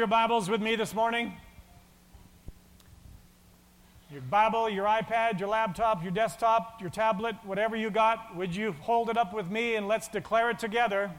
your 0.00 0.06
Bibles 0.06 0.48
with 0.48 0.62
me 0.62 0.76
this 0.76 0.94
morning? 0.94 1.34
Your 4.10 4.22
Bible, 4.22 4.70
your 4.70 4.86
iPad, 4.86 5.38
your 5.38 5.50
laptop, 5.50 6.02
your 6.02 6.10
desktop, 6.10 6.80
your 6.80 6.88
tablet, 6.88 7.36
whatever 7.44 7.76
you 7.76 7.90
got, 7.90 8.34
would 8.34 8.56
you 8.56 8.72
hold 8.80 9.10
it 9.10 9.18
up 9.18 9.34
with 9.34 9.50
me 9.50 9.74
and 9.74 9.86
let's 9.86 10.08
declare 10.08 10.48
it 10.48 10.58
together? 10.58 11.10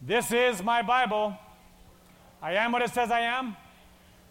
This 0.00 0.30
is 0.30 0.62
my 0.62 0.82
Bible. 0.82 1.36
I 2.40 2.52
am 2.52 2.70
what 2.70 2.80
it 2.80 2.90
says 2.90 3.10
I 3.10 3.22
am. 3.22 3.56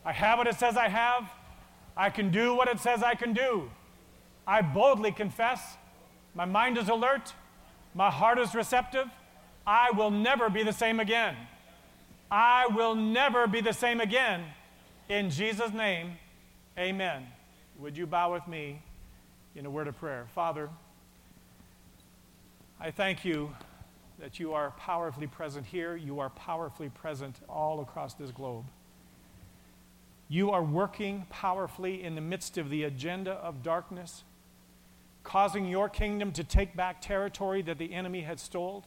I 0.06 0.14
have 0.14 0.38
what 0.38 0.48
it 0.48 0.56
says 0.56 0.78
I 0.78 0.88
have. 0.88 1.30
I 1.98 2.12
can 2.12 2.32
do 2.32 2.56
what 2.56 2.70
it 2.70 2.80
says 2.80 3.04
I 3.04 3.14
can 3.14 3.34
do. 3.34 3.70
I 4.48 4.62
boldly 4.62 5.12
confess. 5.12 5.76
My 6.34 6.46
mind 6.46 6.78
is 6.78 6.88
alert. 6.88 7.34
My 7.94 8.10
heart 8.10 8.40
is 8.40 8.56
receptive. 8.56 9.08
I 9.68 9.92
will 9.92 10.12
never 10.12 10.50
be 10.50 10.64
the 10.64 10.72
same 10.72 11.02
again. 11.02 11.36
I 12.36 12.66
will 12.66 12.96
never 12.96 13.46
be 13.46 13.62
the 13.62 13.74
same 13.74 14.02
again. 14.02 14.44
In 15.08 15.30
Jesus' 15.30 15.72
name, 15.72 16.14
amen. 16.80 17.28
Would 17.78 17.96
you 17.96 18.08
bow 18.08 18.34
with 18.34 18.48
me 18.48 18.82
in 19.54 19.68
a 19.68 19.70
word 19.70 19.88
of 19.88 19.96
prayer? 20.00 20.26
Father, 20.34 20.68
I 22.80 22.90
thank 22.90 23.24
you 23.24 23.56
that 24.18 24.40
you 24.40 24.52
are 24.54 24.72
powerfully 24.80 25.28
present 25.28 25.68
here. 25.68 25.96
You 25.96 26.20
are 26.22 26.32
powerfully 26.32 26.90
present 26.90 27.36
all 27.48 27.82
across 27.82 28.16
this 28.16 28.32
globe. 28.32 28.66
You 30.28 30.50
are 30.50 30.64
working 30.64 31.28
powerfully 31.30 32.02
in 32.02 32.16
the 32.16 32.22
midst 32.22 32.58
of 32.58 32.72
the 32.72 32.82
agenda 32.86 33.34
of 33.34 33.62
darkness, 33.62 34.24
causing 35.24 35.68
your 35.68 35.88
kingdom 35.88 36.32
to 36.32 36.44
take 36.44 36.76
back 36.76 37.00
territory 37.00 37.62
that 37.62 37.78
the 37.78 37.94
enemy 37.94 38.22
had 38.22 38.40
stole, 38.40 38.86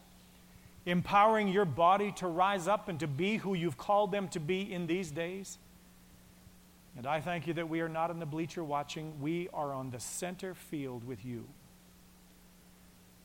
empowering 0.87 1.49
your 1.49 1.65
body 1.65 2.13
to 2.13 2.29
rise 2.29 2.69
up 2.69 2.89
and 2.89 2.99
to 3.01 3.07
be 3.07 3.37
who 3.37 3.55
you've 3.55 3.77
called 3.77 4.13
them 4.13 4.29
to 4.29 4.41
be 4.41 4.73
in 4.73 4.87
these 4.87 5.11
days. 5.11 5.59
And 6.97 7.07
I 7.07 7.21
thank 7.21 7.47
you 7.47 7.53
that 7.55 7.69
we 7.69 7.81
are 7.81 7.89
not 7.89 8.11
in 8.11 8.21
the 8.21 8.27
bleacher 8.27 8.65
watching, 8.65 9.21
we 9.21 9.49
are 9.53 9.75
on 9.75 9.91
the 9.91 10.01
center 10.01 10.55
field 10.55 11.05
with 11.05 11.25
you. 11.25 11.45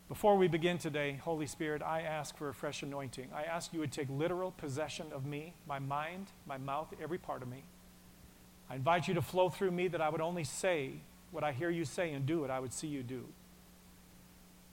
Before 0.09 0.35
we 0.35 0.49
begin 0.49 0.77
today, 0.77 1.21
Holy 1.23 1.47
Spirit, 1.47 1.81
I 1.81 2.01
ask 2.01 2.35
for 2.35 2.49
a 2.49 2.53
fresh 2.53 2.83
anointing. 2.83 3.29
I 3.33 3.43
ask 3.43 3.71
you 3.71 3.79
would 3.79 3.93
take 3.93 4.09
literal 4.09 4.51
possession 4.51 5.05
of 5.13 5.25
me, 5.25 5.53
my 5.65 5.79
mind, 5.79 6.27
my 6.45 6.57
mouth, 6.57 6.93
every 7.01 7.17
part 7.17 7.41
of 7.41 7.47
me. 7.47 7.63
I 8.69 8.75
invite 8.75 9.07
you 9.07 9.13
to 9.13 9.21
flow 9.21 9.49
through 9.49 9.71
me 9.71 9.87
that 9.87 10.01
I 10.01 10.09
would 10.09 10.19
only 10.19 10.43
say 10.43 10.95
what 11.31 11.45
I 11.45 11.53
hear 11.53 11.69
you 11.69 11.85
say 11.85 12.11
and 12.11 12.25
do 12.25 12.41
what 12.41 12.51
I 12.51 12.59
would 12.59 12.73
see 12.73 12.87
you 12.87 13.03
do. 13.03 13.23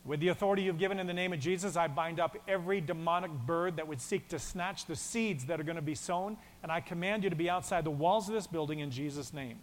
With 0.08 0.20
the 0.20 0.28
authority 0.28 0.62
you've 0.62 0.78
given 0.78 0.98
in 0.98 1.06
the 1.06 1.12
name 1.12 1.34
of 1.34 1.38
Jesus, 1.38 1.76
I 1.76 1.86
bind 1.86 2.18
up 2.18 2.34
every 2.48 2.80
demonic 2.80 3.30
bird 3.30 3.76
that 3.76 3.86
would 3.86 4.00
seek 4.00 4.26
to 4.28 4.38
snatch 4.38 4.86
the 4.86 4.96
seeds 4.96 5.44
that 5.44 5.60
are 5.60 5.64
going 5.64 5.76
to 5.76 5.82
be 5.82 5.94
sown, 5.94 6.38
and 6.62 6.72
I 6.72 6.80
command 6.80 7.24
you 7.24 7.30
to 7.30 7.36
be 7.36 7.50
outside 7.50 7.84
the 7.84 7.90
walls 7.90 8.26
of 8.26 8.34
this 8.34 8.46
building 8.46 8.78
in 8.78 8.90
Jesus' 8.90 9.34
name. 9.34 9.58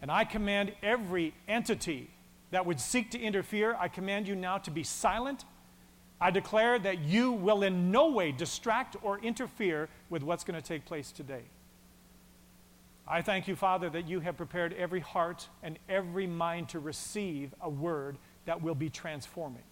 And 0.00 0.10
I 0.10 0.24
command 0.24 0.72
every 0.82 1.34
entity 1.46 2.08
that 2.52 2.64
would 2.64 2.80
seek 2.80 3.10
to 3.10 3.20
interfere, 3.20 3.76
I 3.78 3.88
command 3.88 4.26
you 4.26 4.34
now 4.34 4.56
to 4.56 4.70
be 4.70 4.82
silent. 4.82 5.44
I 6.18 6.30
declare 6.30 6.78
that 6.78 7.00
you 7.00 7.32
will 7.32 7.64
in 7.64 7.90
no 7.90 8.12
way 8.12 8.32
distract 8.32 8.96
or 9.02 9.18
interfere 9.18 9.90
with 10.08 10.22
what's 10.22 10.42
going 10.42 10.58
to 10.58 10.66
take 10.66 10.86
place 10.86 11.12
today. 11.12 11.42
I 13.06 13.20
thank 13.20 13.46
you, 13.46 13.56
Father, 13.56 13.90
that 13.90 14.08
you 14.08 14.20
have 14.20 14.38
prepared 14.38 14.72
every 14.72 15.00
heart 15.00 15.48
and 15.62 15.78
every 15.86 16.26
mind 16.26 16.70
to 16.70 16.78
receive 16.78 17.54
a 17.60 17.68
word 17.68 18.16
that 18.46 18.62
will 18.62 18.74
be 18.74 18.90
transforming. 18.90 19.62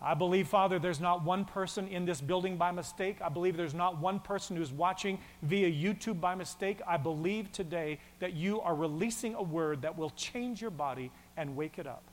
I 0.00 0.12
believe, 0.12 0.46
Father, 0.46 0.78
there's 0.78 1.00
not 1.00 1.24
one 1.24 1.46
person 1.46 1.88
in 1.88 2.04
this 2.04 2.20
building 2.20 2.58
by 2.58 2.70
mistake. 2.70 3.16
I 3.22 3.30
believe 3.30 3.56
there's 3.56 3.74
not 3.74 3.98
one 3.98 4.20
person 4.20 4.54
who's 4.56 4.70
watching 4.70 5.18
via 5.42 5.70
YouTube 5.70 6.20
by 6.20 6.34
mistake. 6.34 6.80
I 6.86 6.98
believe 6.98 7.50
today 7.50 7.98
that 8.18 8.34
you 8.34 8.60
are 8.60 8.74
releasing 8.74 9.34
a 9.34 9.42
word 9.42 9.82
that 9.82 9.96
will 9.96 10.10
change 10.10 10.60
your 10.60 10.70
body 10.70 11.10
and 11.36 11.56
wake 11.56 11.78
it 11.78 11.86
up. 11.86 12.04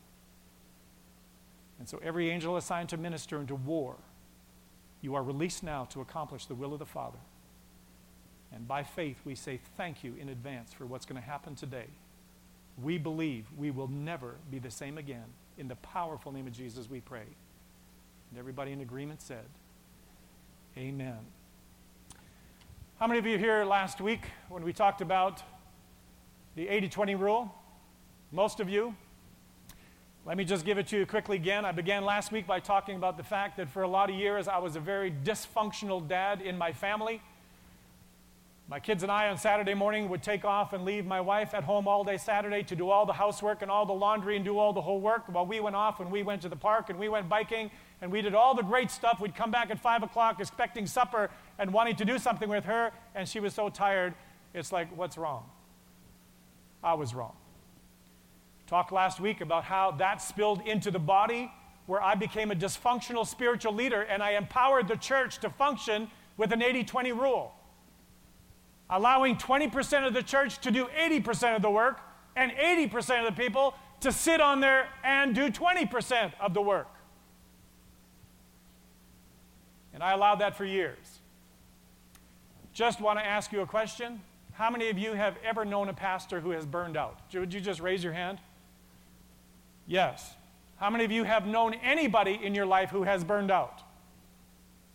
And 1.78 1.89
so, 1.89 2.00
every 2.01 2.29
angel 2.29 2.56
assigned 2.56 2.88
to 2.89 2.97
minister 2.97 3.39
into 3.39 3.56
war, 3.56 3.97
you 5.01 5.16
are 5.16 5.23
released 5.23 5.63
now 5.63 5.83
to 5.85 6.00
accomplish 6.00 6.45
the 6.45 6.56
will 6.56 6.72
of 6.72 6.79
the 6.79 6.85
Father. 6.85 7.19
And 8.53 8.66
by 8.66 8.83
faith, 8.83 9.17
we 9.25 9.35
say 9.35 9.59
thank 9.75 10.03
you 10.03 10.16
in 10.16 10.29
advance 10.29 10.72
for 10.72 10.85
what's 10.85 11.06
going 11.06 11.22
to 11.22 11.28
happen 11.28 11.56
today 11.56 11.88
we 12.81 12.97
believe 12.97 13.45
we 13.57 13.72
will 13.72 13.88
never 13.88 14.35
be 14.50 14.59
the 14.59 14.72
same 14.72 14.97
again. 14.97 15.25
In 15.57 15.67
the 15.67 15.75
powerful 15.75 16.31
name 16.31 16.47
of 16.47 16.53
Jesus, 16.53 16.89
we 16.89 17.01
pray. 17.01 17.25
And 18.31 18.39
everybody 18.39 18.72
in 18.72 18.81
agreement 18.81 19.22
said, 19.22 19.45
Amen. 20.78 21.19
How 23.00 23.06
many 23.06 23.19
of 23.19 23.25
you 23.28 23.38
here 23.38 23.63
last 23.63 24.01
week 24.01 24.22
when 24.50 24.63
we 24.63 24.73
talked 24.73 25.01
about 25.01 25.44
the 26.56 26.67
80 26.67 26.89
20 26.89 27.16
rule? 27.16 27.53
Most 28.31 28.59
of 28.59 28.69
you. 28.69 28.95
Let 30.25 30.38
me 30.38 30.45
just 30.45 30.66
give 30.66 30.78
it 30.78 30.88
to 30.88 31.00
you 31.00 31.06
quickly 31.06 31.35
again. 31.35 31.66
I 31.66 31.73
began 31.73 32.06
last 32.06 32.31
week 32.31 32.47
by 32.47 32.62
talking 32.62 32.95
about 32.95 33.17
the 33.17 33.23
fact 33.23 33.57
that 33.57 33.69
for 33.69 33.83
a 33.83 33.88
lot 33.88 34.09
of 34.09 34.16
years 34.16 34.47
I 34.47 34.57
was 34.57 34.75
a 34.75 34.79
very 34.79 35.12
dysfunctional 35.12 36.07
dad 36.07 36.41
in 36.41 36.57
my 36.57 36.72
family. 36.72 37.22
My 38.69 38.79
kids 38.79 39.03
and 39.03 39.12
I 39.12 39.28
on 39.28 39.38
Saturday 39.38 39.74
morning 39.74 40.07
would 40.07 40.24
take 40.24 40.46
off 40.46 40.72
and 40.72 40.85
leave 40.85 41.06
my 41.06 41.19
wife 41.19 41.53
at 41.53 41.66
home 41.66 41.85
all 41.85 42.03
day 42.06 42.18
Saturday 42.18 42.63
to 42.63 42.75
do 42.75 42.90
all 42.90 43.06
the 43.06 43.13
housework 43.13 43.62
and 43.62 43.69
all 43.69 43.85
the 43.85 43.94
laundry 43.94 44.38
and 44.38 44.46
do 44.46 44.57
all 44.57 44.72
the 44.72 44.81
whole 44.81 45.01
work 45.01 45.24
while 45.28 45.46
we 45.46 45.59
went 45.59 45.75
off 45.75 46.00
and 46.00 46.09
we 46.09 46.24
went 46.24 46.41
to 46.44 46.50
the 46.50 46.56
park 46.56 46.90
and 46.90 46.97
we 46.97 47.09
went 47.09 47.28
biking 47.28 47.69
and 48.01 48.09
we 48.09 48.22
did 48.22 48.34
all 48.34 48.56
the 48.56 48.63
great 48.63 48.90
stuff. 48.90 49.19
We'd 49.19 49.35
come 49.35 49.51
back 49.51 49.69
at 49.69 49.79
5 49.79 50.03
o'clock 50.03 50.40
expecting 50.40 50.88
supper 50.88 51.29
and 51.59 51.74
wanting 51.74 51.97
to 51.97 52.06
do 52.06 52.18
something 52.18 52.50
with 52.50 52.63
her, 52.66 52.91
and 53.16 53.28
she 53.28 53.40
was 53.40 53.53
so 53.53 53.69
tired. 53.69 54.13
It's 54.53 54.72
like, 54.72 54.95
what's 54.97 55.18
wrong? 55.18 55.44
I 56.81 56.94
was 56.94 57.13
wrong. 57.13 57.35
Talked 58.68 58.91
last 58.91 59.19
week 59.19 59.41
about 59.41 59.66
how 59.66 59.91
that 59.91 60.22
spilled 60.22 60.62
into 60.66 60.90
the 60.90 61.00
body 61.00 61.51
where 61.85 62.01
I 62.01 62.16
became 62.16 62.50
a 62.50 62.56
dysfunctional 62.56 63.28
spiritual 63.28 63.74
leader 63.74 64.01
and 64.01 64.24
I 64.24 64.31
empowered 64.31 64.88
the 64.88 64.95
church 64.95 65.40
to 65.40 65.50
function 65.50 66.09
with 66.38 66.53
an 66.53 66.62
80 66.62 66.85
20 66.85 67.12
rule 67.12 67.53
allowing 68.93 69.35
20% 69.35 70.05
of 70.05 70.13
the 70.13 70.21
church 70.21 70.59
to 70.59 70.69
do 70.69 70.85
80% 70.85 71.55
of 71.55 71.61
the 71.63 71.69
work 71.69 71.99
and 72.35 72.51
80% 72.51 73.27
of 73.27 73.35
the 73.35 73.41
people 73.41 73.73
to 74.01 74.11
sit 74.11 74.39
on 74.39 74.59
there 74.59 74.87
and 75.03 75.33
do 75.33 75.49
20% 75.49 76.33
of 76.39 76.53
the 76.53 76.61
work. 76.61 76.87
And 79.93 80.03
I 80.03 80.11
allowed 80.13 80.35
that 80.35 80.55
for 80.55 80.63
years. 80.63 81.19
Just 82.71 83.01
want 83.01 83.17
to 83.17 83.25
ask 83.25 83.51
you 83.51 83.61
a 83.61 83.67
question. 83.67 84.21
How 84.53 84.69
many 84.69 84.89
of 84.89 84.99
you 84.99 85.13
have 85.13 85.37
ever 85.43 85.65
known 85.65 85.89
a 85.89 85.93
pastor 85.93 86.39
who 86.39 86.51
has 86.51 86.65
burned 86.65 86.95
out? 86.95 87.19
Would 87.33 87.53
you 87.53 87.61
just 87.61 87.79
raise 87.79 88.03
your 88.03 88.13
hand? 88.13 88.37
Yes. 89.87 90.35
How 90.77 90.91
many 90.91 91.03
of 91.03 91.11
you 91.11 91.23
have 91.23 91.47
known 91.47 91.73
anybody 91.75 92.39
in 92.41 92.53
your 92.53 92.67
life 92.67 92.89
who 92.91 93.03
has 93.03 93.23
burned 93.23 93.49
out? 93.49 93.81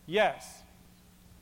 Yes. 0.07 0.58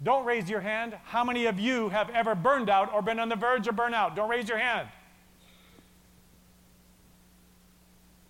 Don't 0.03 0.25
raise 0.25 0.49
your 0.51 0.61
hand. 0.61 0.97
How 1.05 1.25
many 1.25 1.47
of 1.47 1.59
you 1.59 1.89
have 1.89 2.11
ever 2.11 2.35
burned 2.35 2.69
out 2.69 2.93
or 2.93 3.01
been 3.03 3.19
on 3.19 3.29
the 3.29 3.37
verge 3.37 3.67
of 3.67 3.77
burnout? 3.77 4.15
Don't 4.15 4.29
raise 4.29 4.49
your 4.49 4.59
hand. 4.59 4.89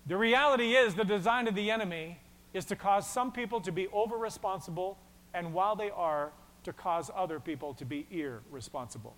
The 0.06 0.16
reality 0.16 0.76
is, 0.76 0.94
the 0.94 1.04
design 1.04 1.48
of 1.48 1.56
the 1.56 1.70
enemy 1.70 2.20
is 2.54 2.64
to 2.66 2.76
cause 2.76 3.08
some 3.08 3.32
people 3.32 3.60
to 3.62 3.72
be 3.72 3.88
over 3.88 4.16
responsible, 4.16 4.96
and 5.34 5.52
while 5.52 5.74
they 5.74 5.90
are, 5.90 6.30
to 6.62 6.72
cause 6.72 7.10
other 7.14 7.40
people 7.40 7.74
to 7.74 7.84
be 7.84 8.06
irresponsible. 8.10 9.16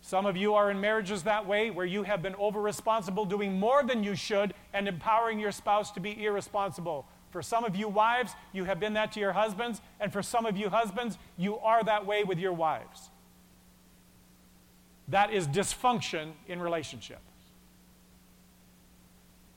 Some 0.00 0.24
of 0.24 0.36
you 0.36 0.54
are 0.54 0.70
in 0.70 0.80
marriages 0.80 1.24
that 1.24 1.46
way, 1.46 1.70
where 1.70 1.84
you 1.84 2.04
have 2.04 2.22
been 2.22 2.34
over 2.36 2.60
responsible, 2.60 3.26
doing 3.26 3.58
more 3.58 3.82
than 3.82 4.02
you 4.02 4.14
should, 4.14 4.54
and 4.72 4.88
empowering 4.88 5.38
your 5.38 5.52
spouse 5.52 5.90
to 5.92 6.00
be 6.00 6.24
irresponsible. 6.24 7.06
For 7.30 7.42
some 7.42 7.64
of 7.64 7.76
you 7.76 7.88
wives, 7.88 8.34
you 8.52 8.64
have 8.64 8.80
been 8.80 8.94
that 8.94 9.12
to 9.12 9.20
your 9.20 9.32
husbands, 9.32 9.80
and 10.00 10.12
for 10.12 10.22
some 10.22 10.46
of 10.46 10.56
you 10.56 10.68
husbands, 10.68 11.18
you 11.36 11.58
are 11.58 11.82
that 11.84 12.06
way 12.06 12.24
with 12.24 12.38
your 12.38 12.52
wives. 12.52 13.10
That 15.08 15.32
is 15.32 15.46
dysfunction 15.46 16.32
in 16.48 16.60
relationship. 16.60 17.20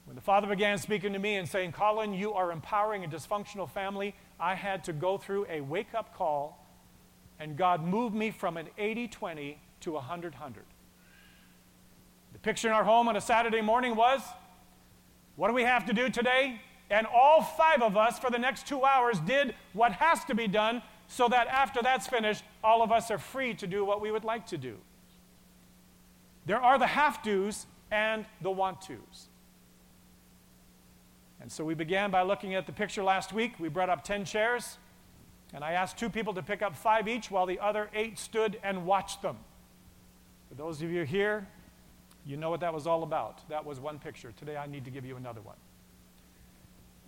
When 0.06 0.16
the 0.16 0.22
father 0.22 0.48
began 0.48 0.78
speaking 0.80 1.14
to 1.14 1.20
me 1.20 1.36
and 1.36 1.48
saying, 1.48 1.72
Collin, 1.72 2.14
you 2.14 2.34
are 2.34 2.52
empowering 2.52 3.04
a 3.06 3.08
dysfunctional 3.08 3.70
family, 3.70 4.16
I 4.40 4.56
had 4.56 4.84
to 4.86 4.94
go 4.94 5.18
through 5.18 5.46
a 5.50 5.62
wake 5.62 5.94
up 5.94 6.16
call, 6.16 6.66
and 7.40 7.56
God 7.56 7.84
moved 7.84 8.16
me 8.16 8.32
from 8.32 8.58
an 8.58 8.70
80 8.78 9.08
20 9.08 9.60
to 9.82 9.92
a 9.92 9.94
100 9.94 10.34
100. 10.34 10.64
The 12.34 12.40
picture 12.40 12.68
in 12.68 12.74
our 12.74 12.84
home 12.84 13.08
on 13.08 13.16
a 13.16 13.22
Saturday 13.22 13.62
morning 13.62 13.96
was 13.96 14.22
what 15.36 15.48
do 15.48 15.54
we 15.54 15.64
have 15.64 15.86
to 15.86 15.94
do 15.94 16.10
today? 16.10 16.60
And 16.90 17.06
all 17.08 17.44
five 17.44 17.82
of 17.82 17.96
us, 17.96 18.18
for 18.18 18.32
the 18.32 18.40
next 18.40 18.68
two 18.68 18.84
hours, 18.84 19.20
did 19.20 19.54
what 19.74 19.92
has 19.94 20.26
to 20.26 20.36
be 20.36 20.48
done 20.48 20.82
so 21.08 21.28
that 21.28 21.48
after 21.48 21.82
that's 21.82 22.08
finished, 22.08 22.44
all 22.64 22.82
of 22.82 22.92
us 22.92 23.12
are 23.12 23.18
free 23.18 23.54
to 23.56 23.68
do 23.68 23.86
what 23.86 24.02
we 24.02 24.12
would 24.12 24.24
like 24.24 24.48
to 24.48 24.58
do. 24.58 24.78
There 26.46 26.62
are 26.62 26.80
the 26.80 26.88
have 26.88 27.22
tos 27.22 27.68
and 27.92 28.26
the 28.42 28.52
want 28.52 28.82
tos. 28.82 29.28
And 31.42 31.52
so 31.52 31.64
we 31.64 31.74
began 31.74 32.12
by 32.12 32.24
looking 32.24 32.56
at 32.56 32.66
the 32.66 32.72
picture 32.72 33.04
last 33.04 33.34
week. 33.34 33.54
We 33.60 33.70
brought 33.70 33.90
up 33.90 34.04
10 34.04 34.26
chairs. 34.26 34.78
And 35.54 35.64
I 35.64 35.74
asked 35.74 35.98
two 35.98 36.10
people 36.10 36.34
to 36.34 36.44
pick 36.44 36.62
up 36.62 36.76
five 36.76 37.08
each 37.08 37.32
while 37.32 37.46
the 37.46 37.60
other 37.60 37.90
eight 37.94 38.20
stood 38.20 38.60
and 38.64 38.86
watched 38.86 39.22
them. 39.22 39.38
For 40.48 40.56
those 40.56 40.82
of 40.82 40.92
you 40.92 41.04
here, 41.04 41.48
you 42.26 42.38
know 42.38 42.50
what 42.50 42.60
that 42.60 42.74
was 42.74 42.86
all 42.86 43.04
about. 43.04 43.48
That 43.50 43.66
was 43.66 43.80
one 43.80 44.00
picture. 44.00 44.32
Today 44.38 44.58
I 44.58 44.68
need 44.68 44.86
to 44.86 44.92
give 44.92 45.06
you 45.06 45.16
another 45.16 45.42
one. 45.42 45.56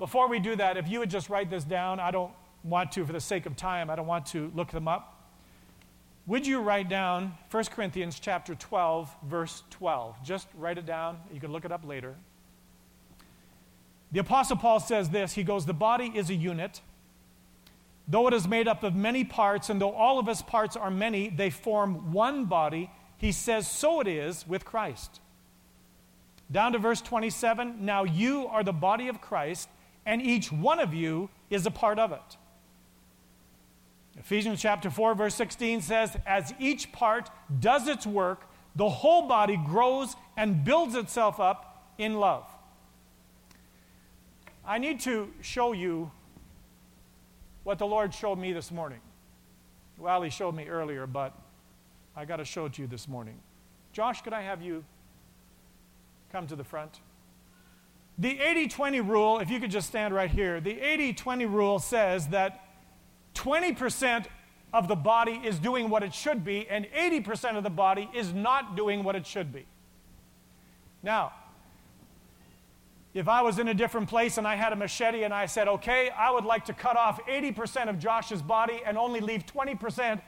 Before 0.01 0.27
we 0.27 0.39
do 0.39 0.55
that, 0.55 0.77
if 0.77 0.87
you 0.87 0.97
would 0.97 1.11
just 1.11 1.29
write 1.29 1.51
this 1.51 1.63
down, 1.63 1.99
I 1.99 2.09
don't 2.09 2.31
want 2.63 2.91
to, 2.93 3.05
for 3.05 3.13
the 3.13 3.19
sake 3.19 3.45
of 3.45 3.55
time, 3.55 3.87
I 3.87 3.95
don't 3.95 4.07
want 4.07 4.25
to 4.27 4.51
look 4.55 4.71
them 4.71 4.87
up. 4.87 5.29
Would 6.25 6.47
you 6.47 6.59
write 6.59 6.89
down 6.89 7.37
1 7.51 7.65
Corinthians 7.65 8.19
chapter 8.19 8.55
12, 8.55 9.15
verse 9.27 9.61
12? 9.69 10.23
Just 10.23 10.47
write 10.57 10.79
it 10.79 10.87
down. 10.87 11.19
You 11.31 11.39
can 11.39 11.51
look 11.51 11.65
it 11.65 11.71
up 11.71 11.85
later. 11.85 12.15
The 14.11 14.21
Apostle 14.21 14.57
Paul 14.57 14.79
says 14.79 15.11
this 15.11 15.33
He 15.33 15.43
goes, 15.43 15.67
The 15.67 15.73
body 15.73 16.11
is 16.15 16.31
a 16.31 16.35
unit. 16.35 16.81
Though 18.07 18.27
it 18.27 18.33
is 18.33 18.47
made 18.47 18.67
up 18.67 18.81
of 18.81 18.95
many 18.95 19.23
parts, 19.23 19.69
and 19.69 19.79
though 19.79 19.93
all 19.93 20.17
of 20.17 20.27
its 20.27 20.41
parts 20.41 20.75
are 20.75 20.89
many, 20.89 21.29
they 21.29 21.51
form 21.51 22.11
one 22.11 22.45
body. 22.45 22.89
He 23.17 23.31
says, 23.31 23.69
So 23.69 23.99
it 23.99 24.07
is 24.07 24.47
with 24.47 24.65
Christ. 24.65 25.21
Down 26.51 26.71
to 26.71 26.79
verse 26.79 27.01
27 27.01 27.85
Now 27.85 28.03
you 28.03 28.47
are 28.47 28.63
the 28.63 28.73
body 28.73 29.07
of 29.07 29.21
Christ, 29.21 29.69
and 30.05 30.21
each 30.21 30.51
one 30.51 30.79
of 30.79 30.93
you 30.93 31.29
is 31.49 31.65
a 31.65 31.71
part 31.71 31.99
of 31.99 32.11
it. 32.11 32.37
Ephesians 34.17 34.61
chapter 34.61 34.89
4, 34.89 35.15
verse 35.15 35.35
16 35.35 35.81
says, 35.81 36.17
As 36.25 36.53
each 36.59 36.91
part 36.91 37.29
does 37.59 37.87
its 37.87 38.05
work, 38.05 38.47
the 38.75 38.89
whole 38.89 39.27
body 39.27 39.57
grows 39.57 40.15
and 40.37 40.63
builds 40.63 40.95
itself 40.95 41.39
up 41.39 41.91
in 41.97 42.15
love. 42.19 42.45
I 44.65 44.77
need 44.77 44.99
to 45.01 45.31
show 45.41 45.73
you 45.73 46.11
what 47.63 47.79
the 47.79 47.87
Lord 47.87 48.13
showed 48.13 48.37
me 48.37 48.53
this 48.53 48.71
morning. 48.71 48.99
Well, 49.97 50.21
He 50.21 50.29
showed 50.29 50.55
me 50.55 50.67
earlier, 50.67 51.07
but 51.07 51.33
I 52.15 52.25
got 52.25 52.37
to 52.37 52.45
show 52.45 52.65
it 52.65 52.73
to 52.73 52.81
you 52.81 52.87
this 52.87 53.07
morning. 53.07 53.39
Josh, 53.93 54.21
could 54.21 54.33
I 54.33 54.41
have 54.41 54.61
you 54.61 54.83
come 56.31 56.47
to 56.47 56.55
the 56.55 56.63
front? 56.63 56.99
The 58.21 58.39
80 58.39 58.67
20 58.67 59.01
rule, 59.01 59.39
if 59.39 59.49
you 59.49 59.59
could 59.59 59.71
just 59.71 59.87
stand 59.87 60.13
right 60.13 60.29
here, 60.29 60.61
the 60.61 60.79
80 60.79 61.13
20 61.13 61.45
rule 61.47 61.79
says 61.79 62.27
that 62.27 62.63
20% 63.33 64.27
of 64.71 64.87
the 64.87 64.95
body 64.95 65.41
is 65.43 65.57
doing 65.57 65.89
what 65.89 66.03
it 66.03 66.13
should 66.13 66.45
be, 66.45 66.67
and 66.69 66.85
80% 66.95 67.57
of 67.57 67.63
the 67.63 67.71
body 67.71 68.07
is 68.13 68.31
not 68.31 68.75
doing 68.75 69.03
what 69.03 69.15
it 69.15 69.25
should 69.25 69.51
be. 69.51 69.65
Now, 71.01 71.33
if 73.15 73.27
I 73.27 73.41
was 73.41 73.57
in 73.57 73.69
a 73.69 73.73
different 73.73 74.07
place 74.07 74.37
and 74.37 74.47
I 74.47 74.55
had 74.55 74.71
a 74.71 74.75
machete 74.75 75.23
and 75.23 75.33
I 75.33 75.47
said, 75.47 75.67
okay, 75.67 76.11
I 76.11 76.29
would 76.29 76.45
like 76.45 76.65
to 76.65 76.73
cut 76.73 76.97
off 76.97 77.19
80% 77.25 77.89
of 77.89 77.97
Josh's 77.97 78.43
body 78.43 78.83
and 78.85 78.99
only 78.99 79.19
leave 79.19 79.47
20% 79.47 80.21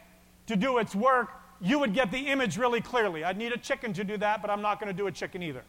to 0.48 0.56
do 0.56 0.80
its 0.80 0.96
work, 0.96 1.30
you 1.62 1.78
would 1.78 1.94
get 1.94 2.10
the 2.12 2.28
image 2.28 2.58
really 2.58 2.82
clearly. 2.82 3.24
I'd 3.24 3.38
need 3.38 3.52
a 3.52 3.58
chicken 3.58 3.94
to 3.94 4.04
do 4.04 4.18
that, 4.18 4.42
but 4.42 4.50
I'm 4.50 4.64
not 4.64 4.80
going 4.80 4.92
to 4.92 4.98
do 4.98 5.06
a 5.06 5.12
chicken 5.12 5.44
either. 5.44 5.64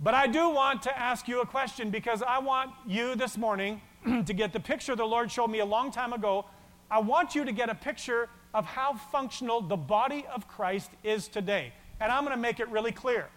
But 0.00 0.14
I 0.14 0.28
do 0.28 0.48
want 0.48 0.82
to 0.82 0.96
ask 0.96 1.26
you 1.26 1.40
a 1.40 1.46
question 1.46 1.90
because 1.90 2.22
I 2.22 2.38
want 2.38 2.70
you 2.86 3.16
this 3.16 3.36
morning 3.36 3.80
to 4.26 4.32
get 4.32 4.52
the 4.52 4.60
picture 4.60 4.94
the 4.94 5.04
Lord 5.04 5.30
showed 5.30 5.48
me 5.48 5.58
a 5.58 5.64
long 5.64 5.90
time 5.90 6.12
ago. 6.12 6.44
I 6.88 7.00
want 7.00 7.34
you 7.34 7.44
to 7.44 7.50
get 7.50 7.68
a 7.68 7.74
picture 7.74 8.28
of 8.54 8.64
how 8.64 8.94
functional 8.94 9.60
the 9.60 9.76
body 9.76 10.24
of 10.32 10.46
Christ 10.46 10.90
is 11.02 11.26
today. 11.26 11.72
And 12.00 12.12
I'm 12.12 12.24
going 12.24 12.36
to 12.36 12.40
make 12.40 12.60
it 12.60 12.68
really 12.68 12.92
clear. 12.92 13.28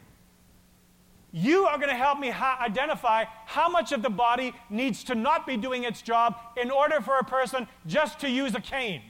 You 1.31 1.66
are 1.66 1.78
going 1.78 1.90
to 1.90 1.96
help 1.96 2.19
me 2.19 2.30
ha- 2.30 2.60
identify 2.62 3.25
how 3.46 3.68
much 3.68 3.92
of 3.92 4.04
the 4.04 4.10
body 4.10 4.54
needs 4.69 5.04
to 5.06 5.16
not 5.16 5.48
be 5.48 5.58
doing 5.58 5.84
its 5.84 6.02
job 6.02 6.36
in 6.62 6.69
order 6.69 7.02
for 7.02 7.18
a 7.18 7.24
person 7.24 7.68
just 7.88 8.19
to 8.19 8.30
use 8.30 8.54
a 8.54 8.62
cane. 8.62 9.02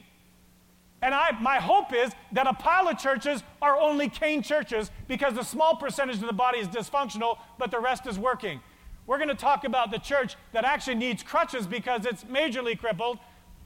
And 1.02 1.14
I, 1.14 1.32
my 1.40 1.56
hope 1.56 1.92
is 1.92 2.12
that 2.30 2.46
a 2.46 2.54
pile 2.54 2.88
of 2.88 2.96
churches 2.96 3.42
are 3.60 3.76
only 3.76 4.08
cane 4.08 4.40
churches 4.42 4.90
because 5.08 5.36
a 5.36 5.44
small 5.44 5.74
percentage 5.74 6.16
of 6.16 6.26
the 6.26 6.32
body 6.32 6.58
is 6.58 6.68
dysfunctional, 6.68 7.38
but 7.58 7.72
the 7.72 7.80
rest 7.80 8.06
is 8.06 8.18
working. 8.18 8.60
We're 9.06 9.18
going 9.18 9.28
to 9.28 9.34
talk 9.34 9.64
about 9.64 9.90
the 9.90 9.98
church 9.98 10.36
that 10.52 10.64
actually 10.64 10.94
needs 10.94 11.24
crutches 11.24 11.66
because 11.66 12.06
it's 12.06 12.22
majorly 12.24 12.78
crippled. 12.78 13.18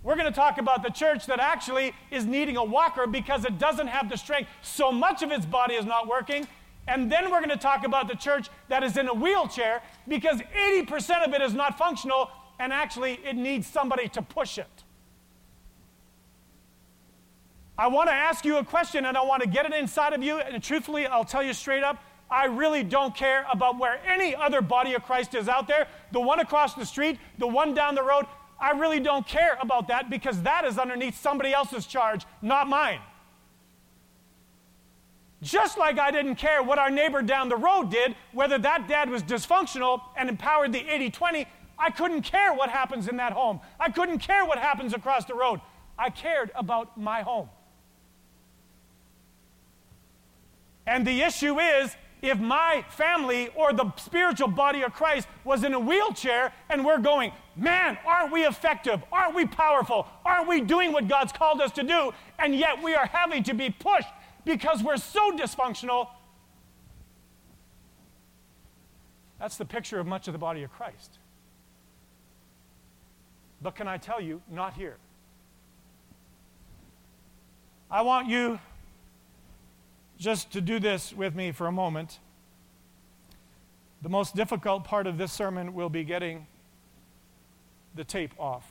We're 0.02 0.14
going 0.14 0.32
to 0.32 0.34
talk 0.34 0.56
about 0.56 0.82
the 0.82 0.88
church 0.88 1.26
that 1.26 1.38
actually 1.38 1.92
is 2.10 2.24
needing 2.24 2.56
a 2.56 2.64
walker 2.64 3.06
because 3.06 3.44
it 3.44 3.58
doesn't 3.58 3.88
have 3.88 4.08
the 4.08 4.16
strength. 4.16 4.48
So 4.62 4.90
much 4.90 5.22
of 5.22 5.30
its 5.30 5.44
body 5.44 5.74
is 5.74 5.84
not 5.84 6.08
working. 6.08 6.48
And 6.88 7.12
then 7.12 7.30
we're 7.30 7.40
going 7.40 7.50
to 7.50 7.56
talk 7.56 7.84
about 7.84 8.08
the 8.08 8.14
church 8.14 8.48
that 8.68 8.82
is 8.82 8.96
in 8.96 9.08
a 9.08 9.14
wheelchair 9.14 9.82
because 10.08 10.40
80% 10.56 11.26
of 11.26 11.34
it 11.34 11.42
is 11.42 11.52
not 11.52 11.76
functional 11.76 12.30
and 12.58 12.72
actually 12.72 13.20
it 13.24 13.36
needs 13.36 13.66
somebody 13.66 14.08
to 14.08 14.22
push 14.22 14.56
it. 14.56 14.84
I 17.78 17.88
want 17.88 18.08
to 18.08 18.14
ask 18.14 18.44
you 18.44 18.56
a 18.56 18.64
question 18.64 19.04
and 19.04 19.16
I 19.16 19.22
want 19.22 19.42
to 19.42 19.48
get 19.48 19.66
it 19.66 19.74
inside 19.74 20.12
of 20.12 20.22
you. 20.22 20.38
And 20.38 20.62
truthfully, 20.62 21.06
I'll 21.06 21.24
tell 21.24 21.42
you 21.42 21.52
straight 21.52 21.82
up 21.82 22.02
I 22.30 22.46
really 22.46 22.82
don't 22.82 23.14
care 23.14 23.46
about 23.52 23.78
where 23.78 24.00
any 24.04 24.34
other 24.34 24.60
body 24.60 24.94
of 24.94 25.04
Christ 25.04 25.34
is 25.34 25.48
out 25.48 25.68
there 25.68 25.86
the 26.12 26.20
one 26.20 26.40
across 26.40 26.74
the 26.74 26.84
street, 26.84 27.18
the 27.38 27.46
one 27.46 27.74
down 27.74 27.94
the 27.94 28.02
road. 28.02 28.26
I 28.58 28.70
really 28.70 29.00
don't 29.00 29.26
care 29.26 29.58
about 29.60 29.88
that 29.88 30.08
because 30.08 30.42
that 30.42 30.64
is 30.64 30.78
underneath 30.78 31.20
somebody 31.20 31.52
else's 31.52 31.86
charge, 31.86 32.24
not 32.40 32.68
mine. 32.68 33.00
Just 35.42 35.76
like 35.76 35.98
I 35.98 36.10
didn't 36.10 36.36
care 36.36 36.62
what 36.62 36.78
our 36.78 36.90
neighbor 36.90 37.20
down 37.20 37.48
the 37.48 37.56
road 37.56 37.90
did, 37.90 38.16
whether 38.32 38.58
that 38.58 38.88
dad 38.88 39.10
was 39.10 39.22
dysfunctional 39.22 40.00
and 40.16 40.30
empowered 40.30 40.72
the 40.72 40.88
80 40.92 41.10
20, 41.10 41.46
I 41.78 41.90
couldn't 41.90 42.22
care 42.22 42.54
what 42.54 42.70
happens 42.70 43.06
in 43.06 43.18
that 43.18 43.32
home. 43.34 43.60
I 43.78 43.90
couldn't 43.90 44.18
care 44.18 44.46
what 44.46 44.58
happens 44.58 44.94
across 44.94 45.26
the 45.26 45.34
road. 45.34 45.60
I 45.98 46.08
cared 46.08 46.50
about 46.54 46.98
my 46.98 47.20
home. 47.20 47.50
And 50.86 51.06
the 51.06 51.22
issue 51.22 51.58
is 51.58 51.96
if 52.22 52.38
my 52.38 52.84
family 52.90 53.48
or 53.54 53.72
the 53.72 53.92
spiritual 53.96 54.48
body 54.48 54.82
of 54.82 54.92
Christ 54.92 55.28
was 55.44 55.64
in 55.64 55.74
a 55.74 55.80
wheelchair 55.80 56.52
and 56.70 56.84
we're 56.84 56.98
going, 56.98 57.32
man, 57.56 57.98
aren't 58.06 58.32
we 58.32 58.46
effective? 58.46 59.02
Aren't 59.12 59.34
we 59.34 59.46
powerful? 59.46 60.06
Aren't 60.24 60.48
we 60.48 60.60
doing 60.60 60.92
what 60.92 61.08
God's 61.08 61.32
called 61.32 61.60
us 61.60 61.72
to 61.72 61.82
do? 61.82 62.12
And 62.38 62.54
yet 62.54 62.82
we 62.82 62.94
are 62.94 63.06
having 63.06 63.42
to 63.44 63.54
be 63.54 63.70
pushed 63.70 64.08
because 64.44 64.82
we're 64.82 64.96
so 64.96 65.32
dysfunctional. 65.32 66.08
That's 69.38 69.56
the 69.56 69.64
picture 69.66 69.98
of 69.98 70.06
much 70.06 70.28
of 70.28 70.32
the 70.32 70.38
body 70.38 70.62
of 70.62 70.72
Christ. 70.72 71.18
But 73.60 73.74
can 73.74 73.88
I 73.88 73.98
tell 73.98 74.20
you, 74.20 74.40
not 74.50 74.74
here. 74.74 74.96
I 77.90 78.02
want 78.02 78.28
you 78.28 78.58
just 80.18 80.52
to 80.52 80.60
do 80.60 80.78
this 80.78 81.12
with 81.12 81.34
me 81.34 81.52
for 81.52 81.66
a 81.66 81.72
moment. 81.72 82.18
The 84.02 84.08
most 84.08 84.36
difficult 84.36 84.84
part 84.84 85.06
of 85.06 85.18
this 85.18 85.32
sermon 85.32 85.74
will 85.74 85.88
be 85.88 86.04
getting 86.04 86.46
the 87.94 88.04
tape 88.04 88.32
off. 88.38 88.70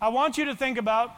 I 0.00 0.08
want 0.08 0.38
you 0.38 0.44
to 0.46 0.54
think 0.54 0.78
about 0.78 1.16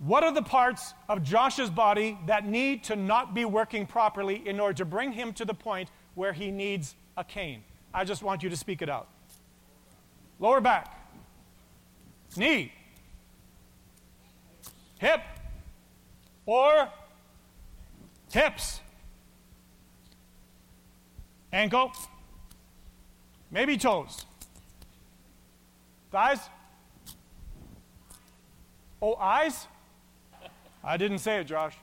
what 0.00 0.22
are 0.22 0.32
the 0.32 0.42
parts 0.42 0.94
of 1.08 1.22
Josh's 1.22 1.70
body 1.70 2.18
that 2.26 2.46
need 2.46 2.84
to 2.84 2.96
not 2.96 3.34
be 3.34 3.44
working 3.44 3.86
properly 3.86 4.46
in 4.46 4.60
order 4.60 4.74
to 4.74 4.84
bring 4.84 5.12
him 5.12 5.32
to 5.34 5.44
the 5.44 5.54
point 5.54 5.90
where 6.14 6.32
he 6.32 6.50
needs 6.50 6.94
a 7.16 7.24
cane? 7.24 7.62
I 7.92 8.04
just 8.04 8.22
want 8.22 8.42
you 8.42 8.50
to 8.50 8.56
speak 8.56 8.80
it 8.80 8.88
out. 8.88 9.08
Lower 10.38 10.60
back, 10.60 10.94
knee, 12.36 12.72
hip, 15.00 15.20
or 16.48 16.88
hips, 18.32 18.80
ankle, 21.52 21.92
maybe 23.50 23.76
toes, 23.76 24.24
thighs. 26.10 26.40
Oh, 29.02 29.14
eyes? 29.16 29.66
I 30.82 30.96
didn't 30.96 31.18
say 31.18 31.38
it, 31.38 31.44
Josh. 31.44 31.76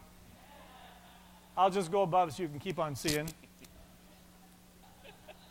I'll 1.55 1.69
just 1.69 1.91
go 1.91 2.01
above 2.01 2.33
so 2.33 2.41
you 2.41 2.49
can 2.49 2.57
keep 2.57 2.79
on 2.79 2.95
seeing. 2.95 3.29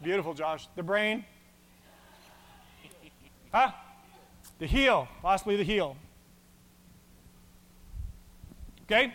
Beautiful, 0.03 0.35
Josh. 0.35 0.67
The 0.75 0.83
brain? 0.83 1.25
Huh? 3.53 3.71
The 4.59 4.67
heel, 4.67 5.07
possibly 5.23 5.55
the 5.55 5.63
heel. 5.63 5.97
Okay? 8.85 9.13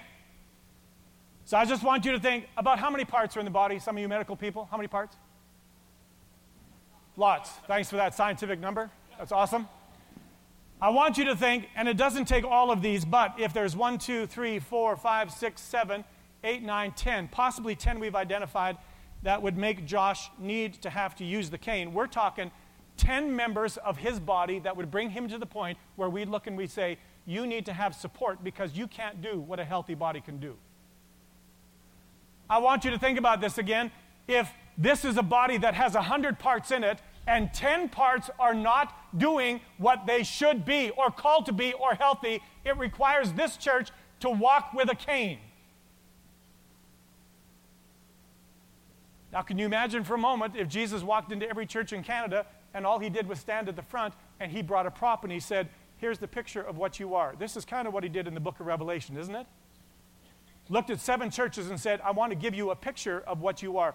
So 1.45 1.57
I 1.57 1.65
just 1.65 1.83
want 1.83 2.05
you 2.05 2.11
to 2.11 2.19
think 2.19 2.45
about 2.57 2.79
how 2.79 2.89
many 2.89 3.05
parts 3.05 3.35
are 3.37 3.39
in 3.39 3.45
the 3.45 3.51
body. 3.51 3.79
Some 3.79 3.95
of 3.97 4.01
you 4.01 4.07
medical 4.07 4.35
people, 4.35 4.67
how 4.69 4.77
many 4.77 4.87
parts? 4.87 5.15
Lots. 7.17 7.49
Thanks 7.67 7.89
for 7.89 7.97
that 7.97 8.15
scientific 8.15 8.59
number. 8.59 8.89
That's 9.17 9.31
awesome. 9.31 9.67
I 10.81 10.89
want 10.89 11.17
you 11.17 11.25
to 11.25 11.35
think, 11.35 11.67
and 11.75 11.87
it 11.87 11.97
doesn't 11.97 12.25
take 12.25 12.45
all 12.45 12.71
of 12.71 12.81
these, 12.81 13.03
but 13.03 13.33
if 13.37 13.53
there's 13.53 13.75
one, 13.75 13.97
two, 13.97 14.25
three, 14.25 14.59
four, 14.59 14.95
five, 14.95 15.29
six, 15.29 15.61
seven, 15.61 16.05
eight, 16.43 16.63
nine, 16.63 16.93
ten, 16.93 17.27
possibly 17.27 17.75
ten 17.75 17.99
we've 17.99 18.15
identified 18.15 18.77
that 19.23 19.41
would 19.41 19.57
make 19.57 19.85
Josh 19.85 20.29
need 20.39 20.75
to 20.81 20.89
have 20.89 21.15
to 21.15 21.25
use 21.25 21.49
the 21.49 21.57
cane, 21.57 21.93
we're 21.93 22.07
talking 22.07 22.51
10 22.95 23.35
members 23.35 23.77
of 23.77 23.97
his 23.97 24.19
body 24.19 24.59
that 24.59 24.75
would 24.77 24.89
bring 24.89 25.09
him 25.09 25.27
to 25.27 25.37
the 25.37 25.45
point 25.45 25.77
where 25.95 26.09
we'd 26.09 26.29
look 26.29 26.47
and 26.47 26.57
we'd 26.57 26.71
say, 26.71 26.97
You 27.25 27.45
need 27.45 27.65
to 27.65 27.73
have 27.73 27.93
support 27.95 28.43
because 28.43 28.75
you 28.75 28.87
can't 28.87 29.21
do 29.21 29.39
what 29.39 29.59
a 29.59 29.65
healthy 29.65 29.95
body 29.95 30.21
can 30.21 30.39
do. 30.39 30.55
I 32.49 32.57
want 32.57 32.83
you 32.83 32.91
to 32.91 32.99
think 32.99 33.19
about 33.19 33.41
this 33.41 33.57
again. 33.57 33.91
If 34.27 34.49
this 34.77 35.05
is 35.05 35.17
a 35.17 35.23
body 35.23 35.57
that 35.57 35.75
has 35.75 35.93
100 35.93 36.39
parts 36.39 36.71
in 36.71 36.83
it, 36.83 36.99
and 37.29 37.53
10 37.53 37.89
parts 37.89 38.31
are 38.39 38.55
not 38.55 38.95
doing 39.15 39.61
what 39.77 40.07
they 40.07 40.23
should 40.23 40.65
be 40.65 40.89
or 40.97 41.11
called 41.11 41.45
to 41.45 41.53
be 41.53 41.73
or 41.73 41.93
healthy, 41.93 42.41
it 42.65 42.75
requires 42.77 43.33
this 43.33 43.55
church 43.55 43.91
to 44.21 44.29
walk 44.31 44.73
with 44.73 44.89
a 44.89 44.95
cane. 44.95 45.37
Now, 49.31 49.43
can 49.43 49.59
you 49.59 49.67
imagine 49.67 50.03
for 50.03 50.15
a 50.15 50.19
moment 50.19 50.55
if 50.55 50.67
Jesus 50.67 51.03
walked 51.03 51.31
into 51.31 51.47
every 51.47 51.67
church 51.67 51.93
in 51.93 52.03
Canada 52.03 52.47
and 52.73 52.83
all 52.83 52.97
he 52.97 53.09
did 53.09 53.27
was 53.27 53.39
stand 53.39 53.69
at 53.69 53.75
the 53.75 53.83
front 53.83 54.15
and 54.39 54.51
he 54.51 54.63
brought 54.63 54.87
a 54.87 54.91
prop 54.91 55.23
and 55.23 55.31
he 55.31 55.39
said, 55.39 55.69
Here's 55.99 56.17
the 56.17 56.27
picture 56.27 56.61
of 56.61 56.77
what 56.77 56.99
you 56.99 57.15
are. 57.15 57.35
This 57.37 57.57
is 57.57 57.65
kind 57.65 57.87
of 57.87 57.93
what 57.93 58.03
he 58.03 58.09
did 58.09 58.27
in 58.27 58.33
the 58.33 58.39
book 58.39 58.59
of 58.59 58.65
Revelation, 58.65 59.17
isn't 59.17 59.35
it? 59.35 59.45
Looked 60.69 60.89
at 60.89 60.99
seven 60.99 61.29
churches 61.29 61.69
and 61.69 61.79
said, 61.79 61.99
I 62.01 62.11
want 62.11 62.31
to 62.31 62.35
give 62.35 62.55
you 62.55 62.71
a 62.71 62.75
picture 62.75 63.21
of 63.27 63.41
what 63.41 63.61
you 63.61 63.77
are. 63.77 63.93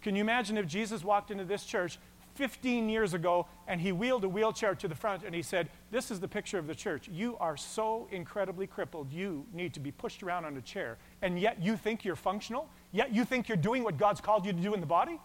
Can 0.00 0.16
you 0.16 0.22
imagine 0.22 0.56
if 0.56 0.66
Jesus 0.66 1.04
walked 1.04 1.30
into 1.30 1.44
this 1.44 1.64
church 1.64 1.98
15 2.34 2.88
years 2.88 3.12
ago 3.12 3.46
and 3.68 3.80
he 3.80 3.92
wheeled 3.92 4.24
a 4.24 4.28
wheelchair 4.28 4.74
to 4.74 4.88
the 4.88 4.94
front 4.94 5.24
and 5.24 5.34
he 5.34 5.42
said, 5.42 5.68
This 5.90 6.10
is 6.10 6.20
the 6.20 6.28
picture 6.28 6.58
of 6.58 6.66
the 6.66 6.74
church. 6.74 7.08
You 7.08 7.36
are 7.38 7.56
so 7.56 8.08
incredibly 8.10 8.66
crippled, 8.66 9.12
you 9.12 9.44
need 9.52 9.74
to 9.74 9.80
be 9.80 9.90
pushed 9.90 10.22
around 10.22 10.44
on 10.44 10.56
a 10.56 10.62
chair. 10.62 10.96
And 11.20 11.38
yet 11.38 11.62
you 11.62 11.76
think 11.76 12.04
you're 12.04 12.16
functional? 12.16 12.68
Yet 12.92 13.14
you 13.14 13.24
think 13.24 13.48
you're 13.48 13.56
doing 13.56 13.84
what 13.84 13.98
God's 13.98 14.20
called 14.20 14.46
you 14.46 14.52
to 14.52 14.58
do 14.58 14.74
in 14.74 14.80
the 14.80 14.86
body? 14.86 15.20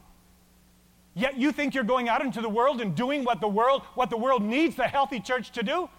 Yet 1.14 1.38
you 1.38 1.52
think 1.52 1.74
you're 1.74 1.84
going 1.84 2.10
out 2.10 2.22
into 2.22 2.42
the 2.42 2.50
world 2.50 2.82
and 2.82 2.94
doing 2.94 3.24
what 3.24 3.42
the 3.42 3.48
world, 3.48 3.82
what 3.96 4.10
the 4.10 4.18
world 4.18 4.44
needs 4.44 4.76
the 4.76 4.84
healthy 4.84 5.20
church 5.20 5.52
to 5.54 5.64
do? 5.64 5.90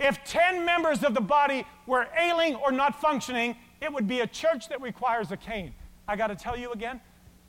If 0.00 0.24
10 0.24 0.64
members 0.64 1.04
of 1.04 1.12
the 1.14 1.20
body 1.20 1.66
were 1.86 2.08
ailing 2.18 2.54
or 2.56 2.72
not 2.72 3.00
functioning, 3.00 3.54
it 3.82 3.92
would 3.92 4.08
be 4.08 4.20
a 4.20 4.26
church 4.26 4.68
that 4.70 4.80
requires 4.80 5.30
a 5.30 5.36
cane. 5.36 5.74
I 6.08 6.16
got 6.16 6.28
to 6.28 6.34
tell 6.34 6.58
you 6.58 6.72
again, 6.72 7.00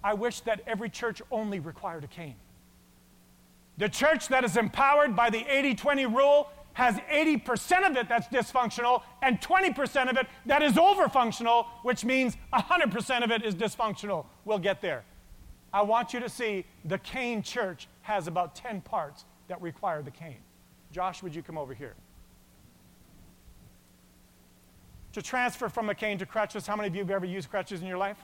I 0.03 0.13
wish 0.13 0.41
that 0.41 0.61
every 0.67 0.89
church 0.89 1.21
only 1.31 1.59
required 1.59 2.03
a 2.03 2.07
cane. 2.07 2.35
The 3.77 3.87
church 3.87 4.27
that 4.27 4.43
is 4.43 4.57
empowered 4.57 5.15
by 5.15 5.29
the 5.29 5.45
80 5.47 5.75
20 5.75 6.05
rule 6.07 6.49
has 6.73 6.95
80% 7.11 7.89
of 7.89 7.97
it 7.97 8.07
that's 8.07 8.27
dysfunctional 8.27 9.01
and 9.21 9.41
20% 9.41 10.09
of 10.09 10.17
it 10.17 10.27
that 10.45 10.61
is 10.61 10.73
overfunctional, 10.73 11.65
which 11.83 12.05
means 12.05 12.37
100% 12.53 13.23
of 13.23 13.31
it 13.31 13.43
is 13.43 13.55
dysfunctional. 13.55 14.25
We'll 14.45 14.59
get 14.59 14.81
there. 14.81 15.03
I 15.73 15.81
want 15.83 16.13
you 16.13 16.19
to 16.19 16.29
see 16.29 16.65
the 16.85 16.97
cane 16.97 17.43
church 17.43 17.87
has 18.01 18.27
about 18.27 18.55
10 18.55 18.81
parts 18.81 19.25
that 19.47 19.61
require 19.61 20.01
the 20.01 20.11
cane. 20.11 20.41
Josh, 20.91 21.23
would 21.23 21.33
you 21.33 21.41
come 21.41 21.57
over 21.57 21.73
here? 21.73 21.95
To 25.13 25.21
transfer 25.21 25.67
from 25.67 25.89
a 25.89 25.95
cane 25.95 26.17
to 26.19 26.25
crutches, 26.25 26.65
how 26.65 26.75
many 26.75 26.87
of 26.87 26.95
you 26.95 27.01
have 27.01 27.11
ever 27.11 27.25
used 27.25 27.49
crutches 27.49 27.81
in 27.81 27.87
your 27.87 27.97
life? 27.97 28.17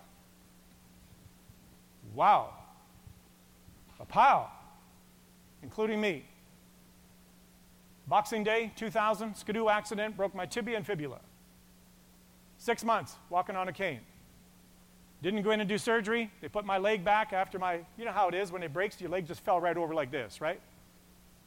Wow. 2.13 2.53
A 3.99 4.05
pile, 4.05 4.51
including 5.61 5.99
me. 5.99 6.25
Boxing 8.07 8.43
Day 8.43 8.71
2000, 8.77 9.35
skidoo 9.35 9.67
accident, 9.67 10.15
broke 10.15 10.33
my 10.33 10.45
tibia 10.45 10.77
and 10.77 10.85
fibula. 10.85 11.19
Six 12.57 12.83
months 12.83 13.15
walking 13.29 13.55
on 13.55 13.67
a 13.67 13.73
cane. 13.73 13.99
Didn't 15.21 15.41
go 15.41 15.51
in 15.51 15.59
and 15.59 15.67
do 15.67 15.77
surgery. 15.77 16.31
They 16.41 16.47
put 16.47 16.63
my 16.63 16.77
leg 16.77 17.03
back 17.03 17.33
after 17.33 17.59
my, 17.59 17.81
you 17.97 18.05
know 18.05 18.11
how 18.11 18.29
it 18.29 18.35
is 18.35 18.51
when 18.51 18.63
it 18.63 18.71
breaks, 18.71 19.01
your 19.01 19.09
leg 19.09 19.27
just 19.27 19.43
fell 19.43 19.59
right 19.59 19.75
over 19.75 19.93
like 19.93 20.11
this, 20.11 20.39
right? 20.39 20.61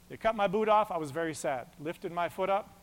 They 0.09 0.17
cut 0.17 0.35
my 0.35 0.49
boot 0.49 0.69
off. 0.69 0.91
I 0.91 0.99
was 0.99 1.13
very 1.13 1.35
sad. 1.35 1.69
Lifted 1.79 2.13
my 2.13 2.29
foot 2.29 2.51
up. 2.51 2.80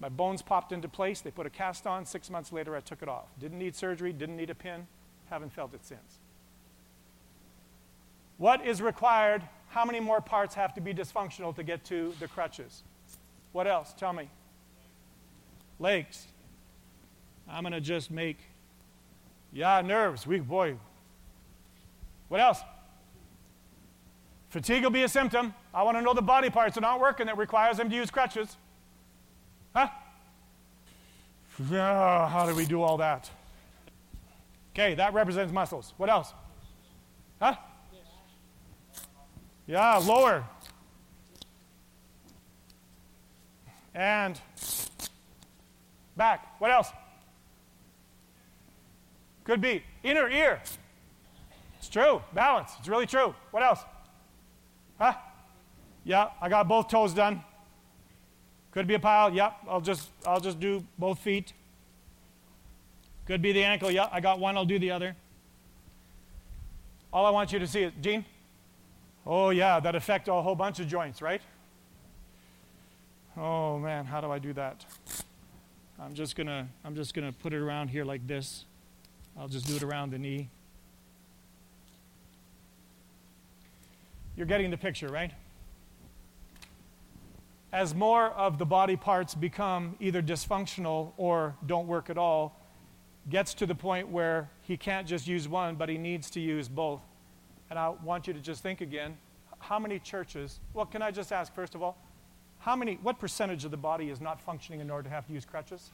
My 0.00 0.08
bones 0.08 0.42
popped 0.42 0.72
into 0.72 0.88
place. 0.88 1.20
They 1.20 1.30
put 1.30 1.46
a 1.46 1.50
cast 1.50 1.86
on. 1.86 2.04
Six 2.04 2.30
months 2.30 2.52
later, 2.52 2.76
I 2.76 2.80
took 2.80 3.02
it 3.02 3.08
off. 3.08 3.26
Didn't 3.38 3.58
need 3.58 3.74
surgery, 3.74 4.12
didn't 4.12 4.36
need 4.36 4.50
a 4.50 4.54
pin. 4.54 4.86
Haven't 5.28 5.52
felt 5.52 5.74
it 5.74 5.84
since. 5.84 6.18
What 8.36 8.64
is 8.64 8.80
required? 8.80 9.42
How 9.68 9.84
many 9.84 10.00
more 10.00 10.20
parts 10.20 10.54
have 10.54 10.72
to 10.74 10.80
be 10.80 10.94
dysfunctional 10.94 11.54
to 11.56 11.62
get 11.62 11.84
to 11.86 12.14
the 12.20 12.28
crutches? 12.28 12.84
What 13.52 13.66
else? 13.66 13.92
Tell 13.98 14.12
me. 14.12 14.30
Legs. 15.78 16.26
I'm 17.50 17.62
going 17.62 17.72
to 17.72 17.80
just 17.80 18.10
make, 18.10 18.38
yeah, 19.52 19.80
nerves, 19.80 20.26
weak 20.26 20.46
boy. 20.46 20.76
What 22.28 22.40
else? 22.40 22.60
Fatigue 24.50 24.84
will 24.84 24.90
be 24.90 25.02
a 25.02 25.08
symptom. 25.08 25.54
I 25.74 25.82
want 25.82 25.96
to 25.98 26.02
know 26.02 26.14
the 26.14 26.22
body 26.22 26.50
parts 26.50 26.74
that 26.76 26.84
aren't 26.84 27.00
working 27.00 27.26
that 27.26 27.36
requires 27.36 27.78
them 27.78 27.90
to 27.90 27.96
use 27.96 28.10
crutches. 28.10 28.56
Huh? 29.74 29.88
Ah, 31.72 32.28
how 32.28 32.46
do 32.46 32.54
we 32.54 32.64
do 32.64 32.82
all 32.82 32.96
that? 32.98 33.30
Okay, 34.72 34.94
that 34.94 35.12
represents 35.12 35.52
muscles. 35.52 35.92
What 35.96 36.08
else? 36.08 36.32
Huh? 37.40 37.54
Yeah, 39.66 39.96
lower. 39.96 40.44
And 43.94 44.40
back. 46.16 46.54
What 46.60 46.70
else? 46.70 46.88
Could 49.44 49.60
be 49.60 49.82
inner 50.02 50.28
ear. 50.28 50.60
It's 51.78 51.88
true. 51.88 52.22
Balance. 52.34 52.72
It's 52.78 52.88
really 52.88 53.06
true. 53.06 53.34
What 53.50 53.62
else? 53.62 53.80
Huh? 54.98 55.14
Yeah, 56.04 56.30
I 56.40 56.48
got 56.48 56.68
both 56.68 56.88
toes 56.88 57.12
done. 57.12 57.42
Could 58.72 58.86
be 58.86 58.94
a 58.94 58.98
pile. 58.98 59.32
Yep, 59.32 59.56
I'll 59.68 59.80
just 59.80 60.10
I'll 60.26 60.40
just 60.40 60.60
do 60.60 60.84
both 60.98 61.18
feet. 61.18 61.52
Could 63.26 63.42
be 63.42 63.52
the 63.52 63.64
ankle. 63.64 63.90
Yep, 63.90 64.10
I 64.12 64.20
got 64.20 64.38
one. 64.38 64.56
I'll 64.56 64.64
do 64.64 64.78
the 64.78 64.90
other. 64.90 65.16
All 67.12 67.24
I 67.26 67.30
want 67.30 67.52
you 67.52 67.58
to 67.58 67.66
see 67.66 67.82
is 67.82 67.92
Gene. 68.00 68.24
Oh 69.26 69.50
yeah, 69.50 69.80
that 69.80 69.94
affect 69.94 70.28
a 70.28 70.32
whole 70.32 70.54
bunch 70.54 70.80
of 70.80 70.88
joints, 70.88 71.20
right? 71.20 71.42
Oh 73.36 73.78
man, 73.78 74.04
how 74.04 74.20
do 74.20 74.30
I 74.30 74.38
do 74.38 74.52
that? 74.54 74.84
I'm 76.00 76.14
just 76.14 76.36
gonna 76.36 76.68
I'm 76.84 76.94
just 76.94 77.14
gonna 77.14 77.32
put 77.32 77.52
it 77.52 77.58
around 77.58 77.88
here 77.88 78.04
like 78.04 78.26
this. 78.26 78.64
I'll 79.38 79.48
just 79.48 79.66
do 79.66 79.76
it 79.76 79.82
around 79.82 80.12
the 80.12 80.18
knee. 80.18 80.48
You're 84.36 84.46
getting 84.46 84.70
the 84.70 84.76
picture, 84.76 85.08
right? 85.08 85.32
As 87.72 87.94
more 87.94 88.26
of 88.28 88.58
the 88.58 88.64
body 88.64 88.96
parts 88.96 89.34
become 89.34 89.96
either 90.00 90.22
dysfunctional 90.22 91.12
or 91.16 91.54
don't 91.66 91.86
work 91.86 92.08
at 92.08 92.16
all, 92.16 92.58
gets 93.28 93.52
to 93.54 93.66
the 93.66 93.74
point 93.74 94.08
where 94.08 94.50
he 94.62 94.76
can't 94.76 95.06
just 95.06 95.26
use 95.26 95.46
one, 95.48 95.74
but 95.74 95.88
he 95.88 95.98
needs 95.98 96.30
to 96.30 96.40
use 96.40 96.68
both. 96.68 97.02
And 97.68 97.78
I 97.78 97.90
want 97.90 98.26
you 98.26 98.32
to 98.32 98.40
just 98.40 98.62
think 98.62 98.80
again 98.80 99.18
how 99.58 99.78
many 99.78 99.98
churches, 99.98 100.60
well, 100.72 100.86
can 100.86 101.02
I 101.02 101.10
just 101.10 101.32
ask, 101.32 101.54
first 101.54 101.74
of 101.74 101.82
all, 101.82 101.98
how 102.60 102.74
many, 102.74 102.98
what 103.02 103.18
percentage 103.18 103.64
of 103.64 103.70
the 103.70 103.76
body 103.76 104.08
is 104.08 104.20
not 104.20 104.40
functioning 104.40 104.80
in 104.80 104.90
order 104.90 105.08
to 105.08 105.14
have 105.14 105.26
to 105.26 105.32
use 105.32 105.44
crutches? 105.44 105.90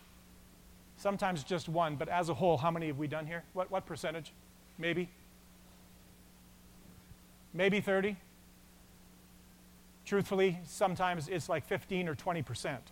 Sometimes 0.96 1.42
just 1.42 1.68
one, 1.68 1.96
but 1.96 2.08
as 2.08 2.28
a 2.28 2.34
whole, 2.34 2.56
how 2.56 2.70
many 2.70 2.86
have 2.86 2.98
we 2.98 3.06
done 3.06 3.26
here? 3.26 3.42
What, 3.52 3.70
what 3.70 3.84
percentage? 3.84 4.32
Maybe? 4.78 5.08
Maybe 7.52 7.80
30? 7.80 8.16
Truthfully, 10.04 10.58
sometimes 10.64 11.28
it's 11.28 11.48
like 11.48 11.66
15 11.66 12.08
or 12.08 12.14
20 12.14 12.42
percent. 12.42 12.82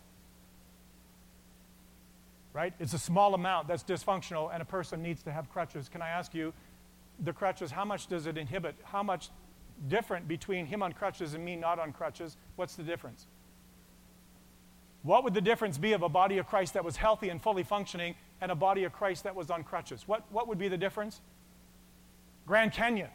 Right? 2.53 2.73
It's 2.79 2.93
a 2.93 2.99
small 2.99 3.33
amount 3.33 3.67
that's 3.67 3.83
dysfunctional, 3.83 4.51
and 4.53 4.61
a 4.61 4.65
person 4.65 5.01
needs 5.01 5.23
to 5.23 5.31
have 5.31 5.49
crutches. 5.51 5.89
Can 5.89 6.01
I 6.01 6.09
ask 6.09 6.33
you, 6.33 6.53
the 7.23 7.33
crutches, 7.33 7.71
how 7.71 7.85
much 7.85 8.07
does 8.07 8.27
it 8.27 8.37
inhibit? 8.37 8.75
How 8.83 9.03
much 9.03 9.29
different 9.87 10.27
between 10.27 10.65
him 10.65 10.83
on 10.83 10.93
crutches 10.93 11.33
and 11.33 11.43
me 11.43 11.55
not 11.55 11.79
on 11.79 11.91
crutches? 11.91 12.37
What's 12.55 12.75
the 12.75 12.83
difference? 12.83 13.25
What 15.03 15.23
would 15.23 15.33
the 15.33 15.41
difference 15.41 15.77
be 15.77 15.93
of 15.93 16.01
a 16.01 16.09
body 16.09 16.37
of 16.37 16.47
Christ 16.47 16.73
that 16.75 16.85
was 16.85 16.95
healthy 16.95 17.29
and 17.29 17.41
fully 17.41 17.63
functioning 17.63 18.15
and 18.39 18.51
a 18.51 18.55
body 18.55 18.85
of 18.85 18.93
Christ 18.93 19.25
that 19.25 19.35
was 19.35 19.51
on 19.51 19.63
crutches? 19.63 20.07
What, 20.07 20.23
what 20.31 20.47
would 20.47 20.57
be 20.57 20.69
the 20.69 20.77
difference? 20.77 21.21
Grand 22.47 22.71
Canyon. 22.71 23.09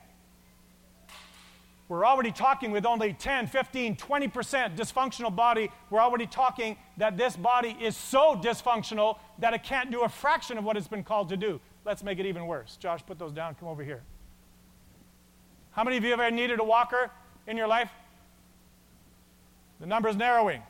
We're 1.89 2.05
already 2.05 2.33
talking 2.33 2.71
with 2.71 2.85
only 2.85 3.15
10, 3.15 3.47
15, 3.47 3.97
20% 3.97 4.77
dysfunctional 4.77 5.35
body. 5.35 5.71
We're 5.89 6.03
already 6.03 6.27
talking 6.27 6.77
that 6.99 7.17
this 7.17 7.35
body 7.35 7.77
is 7.81 7.97
so 7.97 8.37
dysfunctional 8.37 9.19
that 9.39 9.55
it 9.55 9.63
can't 9.63 9.91
do 9.91 10.03
a 10.03 10.09
fraction 10.09 10.59
of 10.59 10.65
what 10.65 10.77
it's 10.77 10.89
been 10.89 11.03
called 11.03 11.31
to 11.31 11.37
do. 11.37 11.61
Let's 11.87 12.03
make 12.03 12.19
it 12.19 12.27
even 12.27 12.47
worse. 12.47 12.77
Josh, 12.77 13.01
put 13.07 13.19
those 13.19 13.33
down. 13.33 13.55
Come 13.55 13.69
over 13.69 13.83
here. 13.83 14.03
How 15.71 15.83
many 15.83 15.97
of 15.97 16.05
you 16.05 16.11
have 16.11 16.21
ever 16.21 16.35
needed 16.35 16.61
a 16.61 16.65
walker 16.65 17.11
in 17.47 17.57
your 17.57 17.69
life? 17.69 17.91
The 19.81 19.87
number's 19.87 20.17
narrowing. 20.17 20.63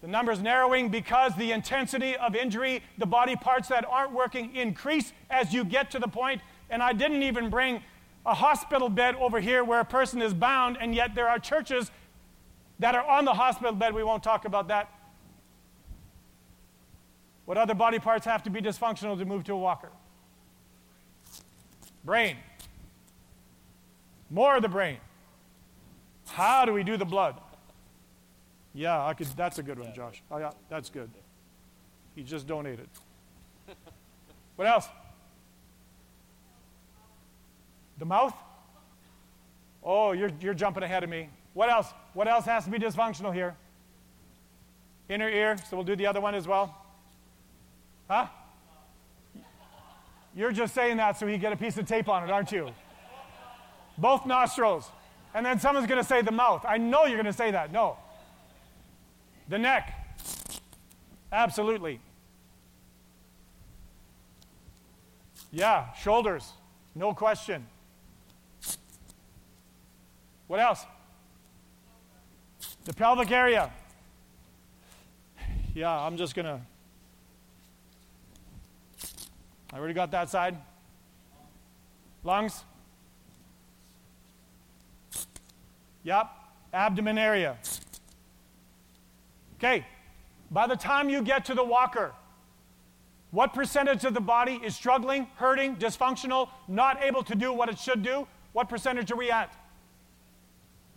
The 0.00 0.08
number's 0.08 0.40
narrowing 0.40 0.90
because 0.90 1.34
the 1.36 1.50
intensity 1.50 2.16
of 2.16 2.36
injury, 2.36 2.82
the 2.98 3.06
body 3.06 3.34
parts 3.34 3.68
that 3.68 3.84
aren't 3.84 4.12
working 4.12 4.54
increase 4.54 5.12
as 5.28 5.52
you 5.52 5.64
get 5.64 5.90
to 5.90 5.98
the 5.98 6.08
point. 6.08 6.40
And 6.70 6.82
I 6.82 6.92
didn't 6.92 7.24
even 7.24 7.50
bring 7.50 7.82
a 8.26 8.34
hospital 8.34 8.88
bed 8.88 9.14
over 9.16 9.40
here 9.40 9.64
where 9.64 9.80
a 9.80 9.84
person 9.84 10.20
is 10.20 10.34
bound, 10.34 10.76
and 10.80 10.94
yet 10.94 11.14
there 11.14 11.28
are 11.28 11.38
churches 11.38 11.90
that 12.78 12.94
are 12.94 13.04
on 13.04 13.24
the 13.24 13.34
hospital 13.34 13.72
bed. 13.72 13.94
We 13.94 14.04
won't 14.04 14.22
talk 14.22 14.44
about 14.44 14.68
that. 14.68 14.90
What 17.46 17.58
other 17.58 17.74
body 17.74 17.98
parts 17.98 18.24
have 18.26 18.42
to 18.44 18.50
be 18.50 18.60
dysfunctional 18.60 19.18
to 19.18 19.24
move 19.24 19.44
to 19.44 19.54
a 19.54 19.58
walker? 19.58 19.90
Brain. 22.04 22.36
More 24.30 24.56
of 24.56 24.62
the 24.62 24.68
brain. 24.68 24.98
How 26.28 26.64
do 26.64 26.72
we 26.72 26.84
do 26.84 26.96
the 26.96 27.04
blood? 27.04 27.40
Yeah, 28.72 29.04
I 29.04 29.14
could, 29.14 29.26
that's 29.28 29.58
a 29.58 29.62
good 29.64 29.78
one, 29.78 29.92
Josh. 29.92 30.22
Oh, 30.30 30.38
yeah, 30.38 30.52
that's 30.68 30.90
good. 30.90 31.10
He 32.14 32.22
just 32.22 32.46
donated. 32.46 32.88
What 34.54 34.68
else? 34.68 34.88
The 38.00 38.06
mouth? 38.06 38.34
Oh, 39.84 40.12
you're, 40.12 40.30
you're 40.40 40.54
jumping 40.54 40.82
ahead 40.82 41.04
of 41.04 41.10
me. 41.10 41.28
What 41.52 41.70
else? 41.70 41.92
What 42.14 42.26
else 42.26 42.46
has 42.46 42.64
to 42.64 42.70
be 42.70 42.78
dysfunctional 42.78 43.32
here? 43.32 43.54
Inner 45.08 45.28
ear, 45.28 45.56
so 45.68 45.76
we'll 45.76 45.84
do 45.84 45.94
the 45.94 46.06
other 46.06 46.20
one 46.20 46.34
as 46.34 46.48
well. 46.48 46.76
Huh? 48.08 48.26
You're 50.34 50.52
just 50.52 50.74
saying 50.74 50.96
that 50.96 51.18
so 51.18 51.26
you 51.26 51.36
get 51.36 51.52
a 51.52 51.56
piece 51.56 51.76
of 51.76 51.86
tape 51.86 52.08
on 52.08 52.24
it, 52.24 52.30
aren't 52.30 52.52
you? 52.52 52.70
Both 53.98 54.24
nostrils. 54.24 54.90
And 55.34 55.44
then 55.44 55.60
someone's 55.60 55.86
going 55.86 56.00
to 56.00 56.08
say 56.08 56.22
the 56.22 56.32
mouth. 56.32 56.64
I 56.66 56.78
know 56.78 57.04
you're 57.04 57.16
going 57.16 57.26
to 57.26 57.32
say 57.32 57.50
that. 57.50 57.70
No. 57.70 57.98
The 59.48 59.58
neck. 59.58 59.92
Absolutely. 61.32 62.00
Yeah, 65.52 65.92
shoulders. 65.94 66.52
No 66.94 67.12
question. 67.12 67.66
What 70.50 70.58
else? 70.58 70.84
The 72.84 72.92
pelvic 72.92 73.30
area. 73.30 73.70
Yeah, 75.76 75.96
I'm 75.96 76.16
just 76.16 76.34
going 76.34 76.46
to. 76.46 76.60
I 79.72 79.78
already 79.78 79.94
got 79.94 80.10
that 80.10 80.28
side. 80.28 80.58
Lungs. 82.24 82.64
Yep. 86.02 86.26
Abdomen 86.72 87.16
area. 87.16 87.56
Okay. 89.54 89.86
By 90.50 90.66
the 90.66 90.74
time 90.74 91.08
you 91.08 91.22
get 91.22 91.44
to 91.44 91.54
the 91.54 91.62
walker, 91.62 92.12
what 93.30 93.54
percentage 93.54 94.04
of 94.04 94.14
the 94.14 94.20
body 94.20 94.60
is 94.64 94.74
struggling, 94.74 95.28
hurting, 95.36 95.76
dysfunctional, 95.76 96.48
not 96.66 97.00
able 97.04 97.22
to 97.22 97.36
do 97.36 97.52
what 97.52 97.68
it 97.68 97.78
should 97.78 98.02
do? 98.02 98.26
What 98.52 98.68
percentage 98.68 99.12
are 99.12 99.16
we 99.16 99.30
at? 99.30 99.54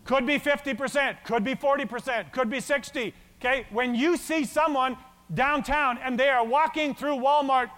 Could 0.05 0.25
be 0.25 0.37
50%, 0.37 1.23
could 1.23 1.43
be 1.43 1.55
40%, 1.55 2.31
could 2.31 2.49
be 2.49 2.59
60. 2.59 3.13
Okay? 3.39 3.65
When 3.71 3.95
you 3.95 4.17
see 4.17 4.43
someone 4.45 4.97
downtown 5.33 5.97
and 5.97 6.19
they 6.19 6.29
are 6.29 6.45
walking 6.45 6.93
through 6.93 7.15
Walmart 7.15 7.69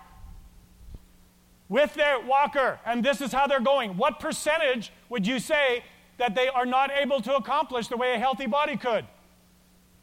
with 1.70 1.94
their 1.94 2.20
walker 2.20 2.80
and 2.86 3.04
this 3.04 3.22
is 3.22 3.32
how 3.32 3.48
they're 3.48 3.60
going, 3.60 3.98
what 3.98 4.20
percentage 4.20 4.92
would 5.10 5.26
you 5.26 5.40
say 5.40 5.84
that 6.18 6.36
they 6.36 6.48
are 6.48 6.66
not 6.66 6.92
able 6.92 7.22
to 7.22 7.36
accomplish 7.36 7.88
the 7.88 7.98
way 7.98 8.14
a 8.14 8.20
healthy 8.20 8.48
body 8.48 8.78
could? 8.78 9.06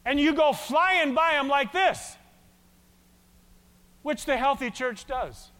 And 0.04 0.18
you 0.18 0.34
go 0.34 0.52
flying 0.52 1.14
by 1.14 1.32
them 1.32 1.48
like 1.48 1.72
this, 1.72 2.16
which 4.02 4.24
the 4.26 4.36
healthy 4.36 4.70
church 4.70 5.06
does. 5.06 5.50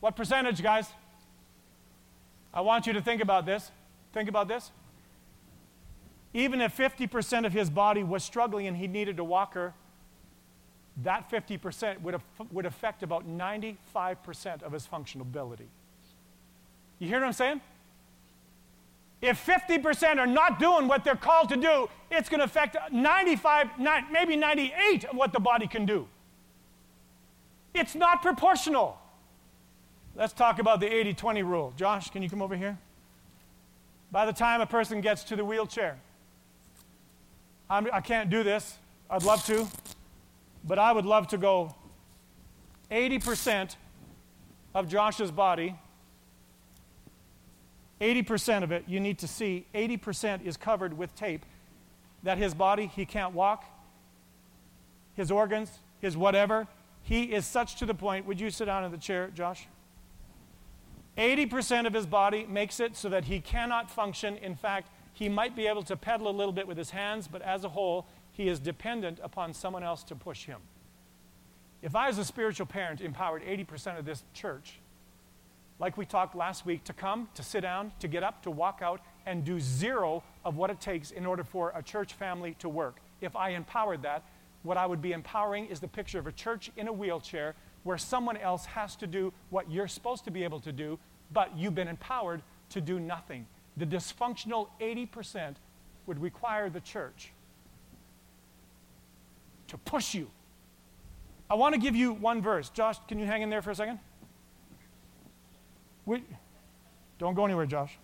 What 0.00 0.16
percentage, 0.16 0.62
guys? 0.62 0.88
I 2.52 2.62
want 2.62 2.86
you 2.86 2.94
to 2.94 3.02
think 3.02 3.22
about 3.22 3.44
this. 3.44 3.70
Think 4.16 4.30
about 4.30 4.48
this. 4.48 4.70
Even 6.32 6.62
if 6.62 6.74
50% 6.74 7.44
of 7.44 7.52
his 7.52 7.68
body 7.68 8.02
was 8.02 8.24
struggling 8.24 8.66
and 8.66 8.74
he 8.74 8.86
needed 8.86 9.18
a 9.18 9.24
walker, 9.24 9.74
that 11.02 11.30
50% 11.30 12.00
would, 12.00 12.18
would 12.50 12.64
affect 12.64 13.02
about 13.02 13.28
95% 13.28 14.62
of 14.62 14.72
his 14.72 14.86
functionability. 14.86 15.66
You 16.98 17.08
hear 17.08 17.20
what 17.20 17.26
I'm 17.26 17.32
saying? 17.34 17.60
If 19.20 19.44
50% 19.44 20.16
are 20.16 20.26
not 20.26 20.58
doing 20.58 20.88
what 20.88 21.04
they're 21.04 21.14
called 21.14 21.50
to 21.50 21.56
do, 21.58 21.90
it's 22.10 22.30
going 22.30 22.40
to 22.40 22.46
affect 22.46 22.74
95, 22.90 23.68
maybe 24.10 24.34
98 24.34 25.04
of 25.04 25.14
what 25.14 25.34
the 25.34 25.40
body 25.40 25.66
can 25.66 25.84
do. 25.84 26.08
It's 27.74 27.94
not 27.94 28.22
proportional. 28.22 28.98
Let's 30.14 30.32
talk 30.32 30.58
about 30.58 30.80
the 30.80 30.90
80 30.90 31.12
20 31.12 31.42
rule. 31.42 31.74
Josh, 31.76 32.08
can 32.08 32.22
you 32.22 32.30
come 32.30 32.40
over 32.40 32.56
here? 32.56 32.78
By 34.16 34.24
the 34.24 34.32
time 34.32 34.62
a 34.62 34.66
person 34.66 35.02
gets 35.02 35.24
to 35.24 35.36
the 35.36 35.44
wheelchair. 35.44 35.98
I'm, 37.68 37.86
I 37.92 38.00
can 38.00 38.20
not 38.20 38.30
do 38.30 38.42
this. 38.42 38.78
I'd 39.10 39.24
love 39.24 39.44
to. 39.44 39.68
But 40.64 40.78
I 40.78 40.90
would 40.90 41.04
love 41.04 41.28
to 41.28 41.36
go 41.36 41.74
80% 42.90 43.76
of 44.74 44.88
Josh's 44.88 45.30
body, 45.30 45.76
80% 48.00 48.62
of 48.62 48.72
it, 48.72 48.84
you 48.86 49.00
need 49.00 49.18
to 49.18 49.28
see, 49.28 49.66
80% 49.74 50.46
is 50.46 50.56
covered 50.56 50.96
with 50.96 51.14
tape. 51.14 51.44
That 52.22 52.38
his 52.38 52.54
body, 52.54 52.86
he 52.86 53.04
can't 53.04 53.34
walk, 53.34 53.66
his 55.12 55.30
organs, 55.30 55.70
his 56.00 56.16
whatever, 56.16 56.66
he 57.02 57.24
is 57.24 57.44
such 57.44 57.76
to 57.80 57.84
the 57.84 57.92
point. 57.92 58.24
Would 58.24 58.40
you 58.40 58.48
sit 58.48 58.64
down 58.64 58.82
in 58.82 58.92
the 58.92 58.96
chair, 58.96 59.28
Josh? 59.34 59.68
80% 61.16 61.86
of 61.86 61.94
his 61.94 62.06
body 62.06 62.46
makes 62.46 62.78
it 62.80 62.96
so 62.96 63.08
that 63.08 63.24
he 63.24 63.40
cannot 63.40 63.90
function. 63.90 64.36
In 64.36 64.54
fact, 64.54 64.90
he 65.12 65.28
might 65.28 65.56
be 65.56 65.66
able 65.66 65.82
to 65.84 65.96
pedal 65.96 66.28
a 66.28 66.30
little 66.30 66.52
bit 66.52 66.66
with 66.66 66.76
his 66.76 66.90
hands, 66.90 67.26
but 67.26 67.40
as 67.42 67.64
a 67.64 67.70
whole, 67.70 68.06
he 68.32 68.48
is 68.48 68.58
dependent 68.58 69.18
upon 69.22 69.54
someone 69.54 69.82
else 69.82 70.02
to 70.04 70.14
push 70.14 70.44
him. 70.44 70.60
If 71.80 71.96
I, 71.96 72.08
as 72.08 72.18
a 72.18 72.24
spiritual 72.24 72.66
parent, 72.66 73.00
empowered 73.00 73.42
80% 73.42 73.98
of 73.98 74.04
this 74.04 74.24
church, 74.34 74.78
like 75.78 75.96
we 75.96 76.04
talked 76.04 76.34
last 76.34 76.66
week, 76.66 76.84
to 76.84 76.92
come, 76.92 77.28
to 77.34 77.42
sit 77.42 77.60
down, 77.60 77.92
to 78.00 78.08
get 78.08 78.22
up, 78.22 78.42
to 78.42 78.50
walk 78.50 78.80
out, 78.82 79.00
and 79.24 79.44
do 79.44 79.58
zero 79.58 80.22
of 80.44 80.56
what 80.56 80.70
it 80.70 80.80
takes 80.80 81.10
in 81.10 81.24
order 81.24 81.44
for 81.44 81.72
a 81.74 81.82
church 81.82 82.12
family 82.12 82.54
to 82.58 82.68
work, 82.68 82.96
if 83.20 83.34
I 83.36 83.50
empowered 83.50 84.02
that, 84.02 84.22
what 84.62 84.76
I 84.76 84.84
would 84.84 85.00
be 85.00 85.12
empowering 85.12 85.66
is 85.66 85.80
the 85.80 85.88
picture 85.88 86.18
of 86.18 86.26
a 86.26 86.32
church 86.32 86.70
in 86.76 86.88
a 86.88 86.92
wheelchair 86.92 87.54
where 87.86 87.96
someone 87.96 88.36
else 88.36 88.66
has 88.66 88.96
to 88.96 89.06
do 89.06 89.32
what 89.50 89.70
you're 89.70 89.86
supposed 89.86 90.24
to 90.24 90.30
be 90.32 90.42
able 90.42 90.58
to 90.58 90.72
do, 90.72 90.98
but 91.32 91.56
you've 91.56 91.74
been 91.74 91.86
empowered 91.86 92.42
to 92.70 92.80
do 92.80 92.98
nothing. 92.98 93.46
The 93.76 93.86
dysfunctional 93.86 94.68
80% 94.80 95.54
would 96.06 96.20
require 96.20 96.68
the 96.68 96.80
church 96.80 97.32
to 99.68 99.78
push 99.78 100.14
you. 100.14 100.28
I 101.48 101.54
want 101.54 101.74
to 101.74 101.80
give 101.80 101.94
you 101.94 102.12
one 102.12 102.42
verse. 102.42 102.70
Josh, 102.70 102.96
can 103.06 103.20
you 103.20 103.26
hang 103.26 103.42
in 103.42 103.50
there 103.50 103.62
for 103.62 103.70
a 103.70 103.74
second? 103.74 104.00
We, 106.06 106.24
don't 107.18 107.34
go 107.34 107.44
anywhere, 107.44 107.66
Josh. 107.66 107.96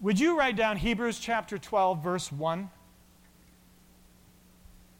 Would 0.00 0.20
you 0.20 0.38
write 0.38 0.56
down 0.56 0.76
Hebrews 0.76 1.18
chapter 1.18 1.56
12, 1.56 2.04
verse 2.04 2.30
1? 2.30 2.68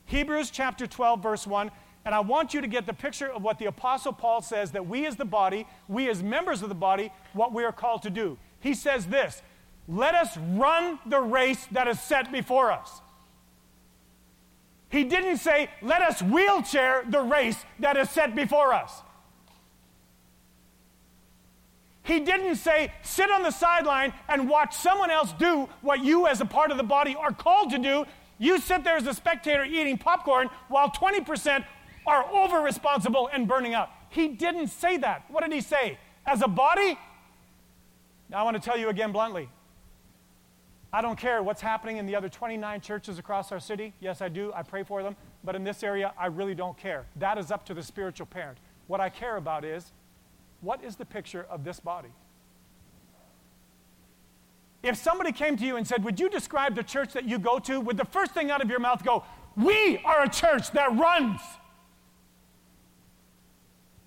Hebrews 0.06 0.50
chapter 0.50 0.86
12, 0.86 1.22
verse 1.22 1.46
1. 1.46 1.70
And 2.08 2.14
I 2.14 2.20
want 2.20 2.54
you 2.54 2.62
to 2.62 2.66
get 2.66 2.86
the 2.86 2.94
picture 2.94 3.30
of 3.30 3.42
what 3.42 3.58
the 3.58 3.66
Apostle 3.66 4.14
Paul 4.14 4.40
says 4.40 4.70
that 4.70 4.86
we 4.86 5.04
as 5.04 5.16
the 5.16 5.26
body, 5.26 5.66
we 5.88 6.08
as 6.08 6.22
members 6.22 6.62
of 6.62 6.70
the 6.70 6.74
body, 6.74 7.12
what 7.34 7.52
we 7.52 7.64
are 7.64 7.70
called 7.70 8.00
to 8.04 8.08
do. 8.08 8.38
He 8.60 8.72
says 8.72 9.08
this 9.08 9.42
Let 9.86 10.14
us 10.14 10.34
run 10.38 10.98
the 11.04 11.20
race 11.20 11.66
that 11.70 11.86
is 11.86 12.00
set 12.00 12.32
before 12.32 12.72
us. 12.72 13.02
He 14.88 15.04
didn't 15.04 15.36
say, 15.36 15.68
Let 15.82 16.00
us 16.00 16.22
wheelchair 16.22 17.04
the 17.06 17.20
race 17.20 17.62
that 17.80 17.98
is 17.98 18.08
set 18.08 18.34
before 18.34 18.72
us. 18.72 19.02
He 22.04 22.20
didn't 22.20 22.56
say, 22.56 22.90
sit 23.02 23.30
on 23.30 23.42
the 23.42 23.50
sideline 23.50 24.14
and 24.30 24.48
watch 24.48 24.74
someone 24.74 25.10
else 25.10 25.34
do 25.34 25.68
what 25.82 26.02
you, 26.02 26.26
as 26.26 26.40
a 26.40 26.46
part 26.46 26.70
of 26.70 26.78
the 26.78 26.82
body, 26.82 27.14
are 27.14 27.32
called 27.32 27.68
to 27.72 27.78
do. 27.78 28.06
You 28.38 28.60
sit 28.60 28.82
there 28.82 28.96
as 28.96 29.06
a 29.06 29.12
spectator 29.12 29.62
eating 29.62 29.98
popcorn 29.98 30.48
while 30.68 30.88
20% 30.90 31.66
are 32.06 32.24
over 32.30 32.60
responsible 32.60 33.28
and 33.32 33.46
burning 33.46 33.74
out. 33.74 33.90
He 34.10 34.28
didn't 34.28 34.68
say 34.68 34.96
that. 34.98 35.24
What 35.28 35.42
did 35.42 35.52
he 35.52 35.60
say? 35.60 35.98
As 36.26 36.42
a 36.42 36.48
body? 36.48 36.98
Now 38.28 38.38
I 38.38 38.42
want 38.42 38.56
to 38.56 38.62
tell 38.62 38.78
you 38.78 38.88
again 38.88 39.12
bluntly. 39.12 39.48
I 40.92 41.02
don't 41.02 41.18
care 41.18 41.42
what's 41.42 41.60
happening 41.60 41.98
in 41.98 42.06
the 42.06 42.16
other 42.16 42.28
29 42.28 42.80
churches 42.80 43.18
across 43.18 43.52
our 43.52 43.60
city. 43.60 43.92
Yes, 44.00 44.22
I 44.22 44.28
do. 44.28 44.52
I 44.54 44.62
pray 44.62 44.82
for 44.82 45.02
them. 45.02 45.16
But 45.44 45.54
in 45.54 45.62
this 45.62 45.82
area, 45.82 46.14
I 46.18 46.26
really 46.26 46.54
don't 46.54 46.76
care. 46.78 47.04
That 47.16 47.36
is 47.36 47.50
up 47.50 47.66
to 47.66 47.74
the 47.74 47.82
spiritual 47.82 48.26
parent. 48.26 48.58
What 48.86 49.00
I 49.00 49.10
care 49.10 49.36
about 49.36 49.64
is 49.64 49.92
what 50.60 50.82
is 50.82 50.96
the 50.96 51.04
picture 51.04 51.46
of 51.50 51.62
this 51.62 51.78
body? 51.78 52.08
If 54.82 54.96
somebody 54.96 55.32
came 55.32 55.56
to 55.56 55.64
you 55.64 55.76
and 55.76 55.86
said, 55.86 56.04
Would 56.04 56.18
you 56.18 56.30
describe 56.30 56.74
the 56.74 56.82
church 56.82 57.12
that 57.12 57.24
you 57.24 57.38
go 57.38 57.58
to? 57.60 57.80
Would 57.80 57.96
the 57.96 58.04
first 58.04 58.32
thing 58.32 58.50
out 58.50 58.62
of 58.62 58.70
your 58.70 58.78
mouth 58.78 59.04
go, 59.04 59.24
We 59.56 59.98
are 60.04 60.22
a 60.22 60.28
church 60.28 60.70
that 60.72 60.96
runs? 60.96 61.40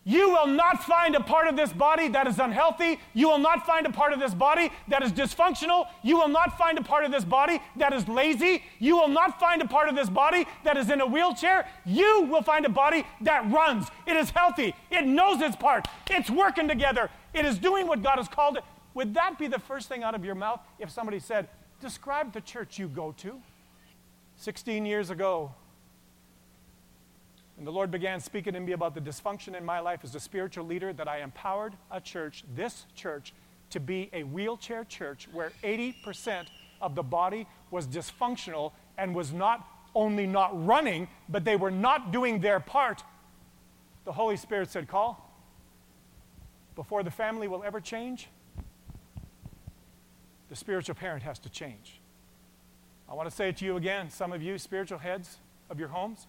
You 0.04 0.30
will 0.30 0.48
not 0.48 0.84
find 0.84 1.16
a 1.16 1.20
part 1.22 1.48
of 1.48 1.56
this 1.56 1.72
body 1.72 2.08
that 2.08 2.26
is 2.26 2.40
unhealthy. 2.40 3.00
You 3.14 3.30
will 3.30 3.38
not 3.38 3.68
find 3.68 3.86
a 3.86 3.92
part 3.92 4.14
of 4.14 4.20
this 4.20 4.34
body 4.34 4.72
that 4.88 5.04
is 5.04 5.12
dysfunctional. 5.12 5.86
You 6.02 6.18
will 6.18 6.28
not 6.28 6.58
find 6.58 6.80
a 6.80 6.82
part 6.82 7.06
of 7.06 7.12
this 7.12 7.24
body 7.24 7.62
that 7.76 7.94
is 7.94 8.08
lazy. 8.08 8.64
You 8.80 8.96
will 8.96 9.10
not 9.10 9.40
find 9.40 9.62
a 9.62 9.68
part 9.68 9.90
of 9.90 9.96
this 9.96 10.10
body 10.10 10.48
that 10.64 10.76
is 10.76 10.90
in 10.90 11.02
a 11.02 11.06
wheelchair. 11.06 11.68
You 11.86 12.24
will 12.24 12.42
find 12.42 12.66
a 12.66 12.70
body 12.70 13.06
that 13.22 13.50
runs. 13.52 13.90
It 14.08 14.16
is 14.16 14.32
healthy. 14.32 14.74
It 14.90 15.06
knows 15.06 15.40
its 15.40 15.56
part. 15.56 15.88
It's 16.10 16.32
working 16.32 16.68
together. 16.68 17.12
It 17.36 17.46
is 17.46 17.60
doing 17.60 17.86
what 17.86 18.02
God 18.02 18.18
has 18.18 18.28
called 18.28 18.58
it. 18.58 18.64
Would 18.96 19.14
that 19.14 19.38
be 19.38 19.48
the 19.48 19.60
first 19.60 19.88
thing 19.88 20.02
out 20.02 20.16
of 20.16 20.26
your 20.26 20.36
mouth 20.36 20.62
if 20.80 20.90
somebody 20.90 21.20
said, 21.20 21.48
Describe 21.80 22.34
the 22.34 22.42
church 22.42 22.78
you 22.78 22.88
go 22.88 23.14
to? 23.18 23.40
16 24.38 24.86
years 24.86 25.12
ago, 25.12 25.54
and 27.62 27.68
the 27.68 27.72
Lord 27.72 27.92
began 27.92 28.20
speaking 28.20 28.54
to 28.54 28.60
me 28.60 28.72
about 28.72 28.96
the 28.96 29.02
dysfunction 29.02 29.56
in 29.56 29.64
my 29.64 29.80
life 29.82 30.00
as 30.04 30.16
a 30.16 30.20
spiritual 30.20 30.66
leader 30.66 30.94
that 30.94 31.08
I 31.08 31.20
empowered 31.20 31.76
a 31.92 32.02
church, 32.02 32.44
this 32.56 32.88
church, 32.96 33.36
to 33.70 33.80
be 33.80 34.10
a 34.14 34.24
wheelchair 34.24 34.84
church 34.84 35.28
where 35.32 35.52
80% 35.64 36.48
of 36.82 36.96
the 36.96 37.04
body 37.04 37.46
was 37.70 37.86
dysfunctional 37.86 38.72
and 38.98 39.14
was 39.14 39.32
not 39.32 39.64
only 39.94 40.26
not 40.26 40.66
running, 40.66 41.08
but 41.30 41.46
they 41.46 41.56
were 41.56 41.70
not 41.70 42.12
doing 42.12 42.42
their 42.42 42.60
part. 42.60 43.04
The 44.06 44.12
Holy 44.12 44.38
Spirit 44.38 44.72
said, 44.72 44.88
Call, 44.88 45.32
before 46.76 47.04
the 47.04 47.12
family 47.12 47.48
will 47.48 47.64
ever 47.64 47.80
change, 47.80 48.28
the 50.50 50.56
spiritual 50.56 50.96
parent 50.96 51.22
has 51.22 51.38
to 51.38 51.50
change. 51.50 52.02
I 53.08 53.14
want 53.14 53.30
to 53.30 53.36
say 53.36 53.50
it 53.50 53.58
to 53.58 53.66
you 53.66 53.78
again, 53.78 54.10
some 54.10 54.32
of 54.32 54.42
you 54.42 54.58
spiritual 54.58 54.98
heads 54.98 55.38
of 55.70 55.78
your 55.78 55.90
homes. 55.90 56.26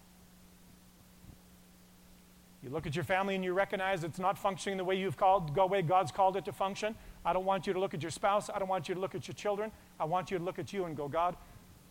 You 2.62 2.70
look 2.70 2.86
at 2.86 2.94
your 2.94 3.04
family 3.04 3.34
and 3.34 3.42
you 3.42 3.54
recognize 3.54 4.04
it's 4.04 4.20
not 4.20 4.38
functioning 4.38 4.76
the 4.76 4.84
way 4.84 4.94
you've 4.94 5.16
called, 5.16 5.56
way 5.56 5.82
God's 5.82 6.12
called 6.12 6.36
it 6.36 6.44
to 6.44 6.52
function. 6.52 6.94
I 7.24 7.32
don't 7.32 7.44
want 7.44 7.66
you 7.66 7.72
to 7.72 7.80
look 7.80 7.92
at 7.92 8.02
your 8.02 8.10
spouse. 8.10 8.48
I 8.54 8.58
don't 8.60 8.68
want 8.68 8.88
you 8.88 8.94
to 8.94 9.00
look 9.00 9.16
at 9.16 9.26
your 9.26 9.34
children. 9.34 9.72
I 9.98 10.04
want 10.04 10.30
you 10.30 10.38
to 10.38 10.44
look 10.44 10.60
at 10.60 10.72
you 10.72 10.84
and 10.84 10.96
go, 10.96 11.08
God, 11.08 11.36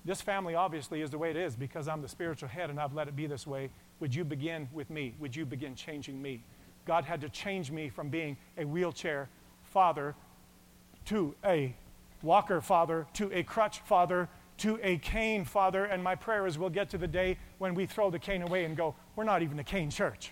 this 0.06 0.22
family 0.22 0.56
obviously 0.56 1.02
is 1.02 1.10
the 1.10 1.18
way 1.18 1.30
it 1.30 1.36
is 1.36 1.56
because 1.56 1.88
I'm 1.88 2.02
the 2.02 2.08
spiritual 2.08 2.48
head 2.48 2.70
and 2.70 2.80
I've 2.80 2.94
let 2.94 3.08
it 3.08 3.16
be 3.16 3.28
this 3.28 3.46
way. 3.46 3.70
Would 4.00 4.16
you 4.16 4.24
begin 4.24 4.70
with 4.72 4.90
me? 4.90 5.14
Would 5.20 5.36
you 5.36 5.46
begin 5.46 5.76
changing 5.76 6.22
me? 6.22 6.42
God 6.86 7.04
had 7.04 7.22
to 7.22 7.30
change 7.30 7.70
me 7.70 7.90
from 7.90 8.10
being 8.10 8.38
a 8.58 8.66
wheelchair 8.66 9.30
father 9.64 10.16
to 11.06 11.36
a 11.46 11.76
walker 12.24 12.62
father 12.62 13.08
to 13.14 13.32
a 13.34 13.44
crutch 13.44 13.80
father 13.82 14.30
to 14.58 14.80
a 14.84 14.98
cane 14.98 15.44
father. 15.44 15.86
And 15.86 16.04
my 16.04 16.16
prayer 16.16 16.48
is 16.48 16.58
we'll 16.58 16.70
get 16.70 16.90
to 16.92 16.98
the 16.98 17.08
day 17.08 17.38
when 17.58 17.76
we 17.76 17.86
throw 17.86 18.10
the 18.10 18.20
cane 18.20 18.42
away 18.42 18.64
and 18.66 18.78
go, 18.78 18.96
we're 19.16 19.24
not 19.24 19.42
even 19.42 19.60
a 19.60 19.64
cane 19.64 19.90
church. 19.90 20.32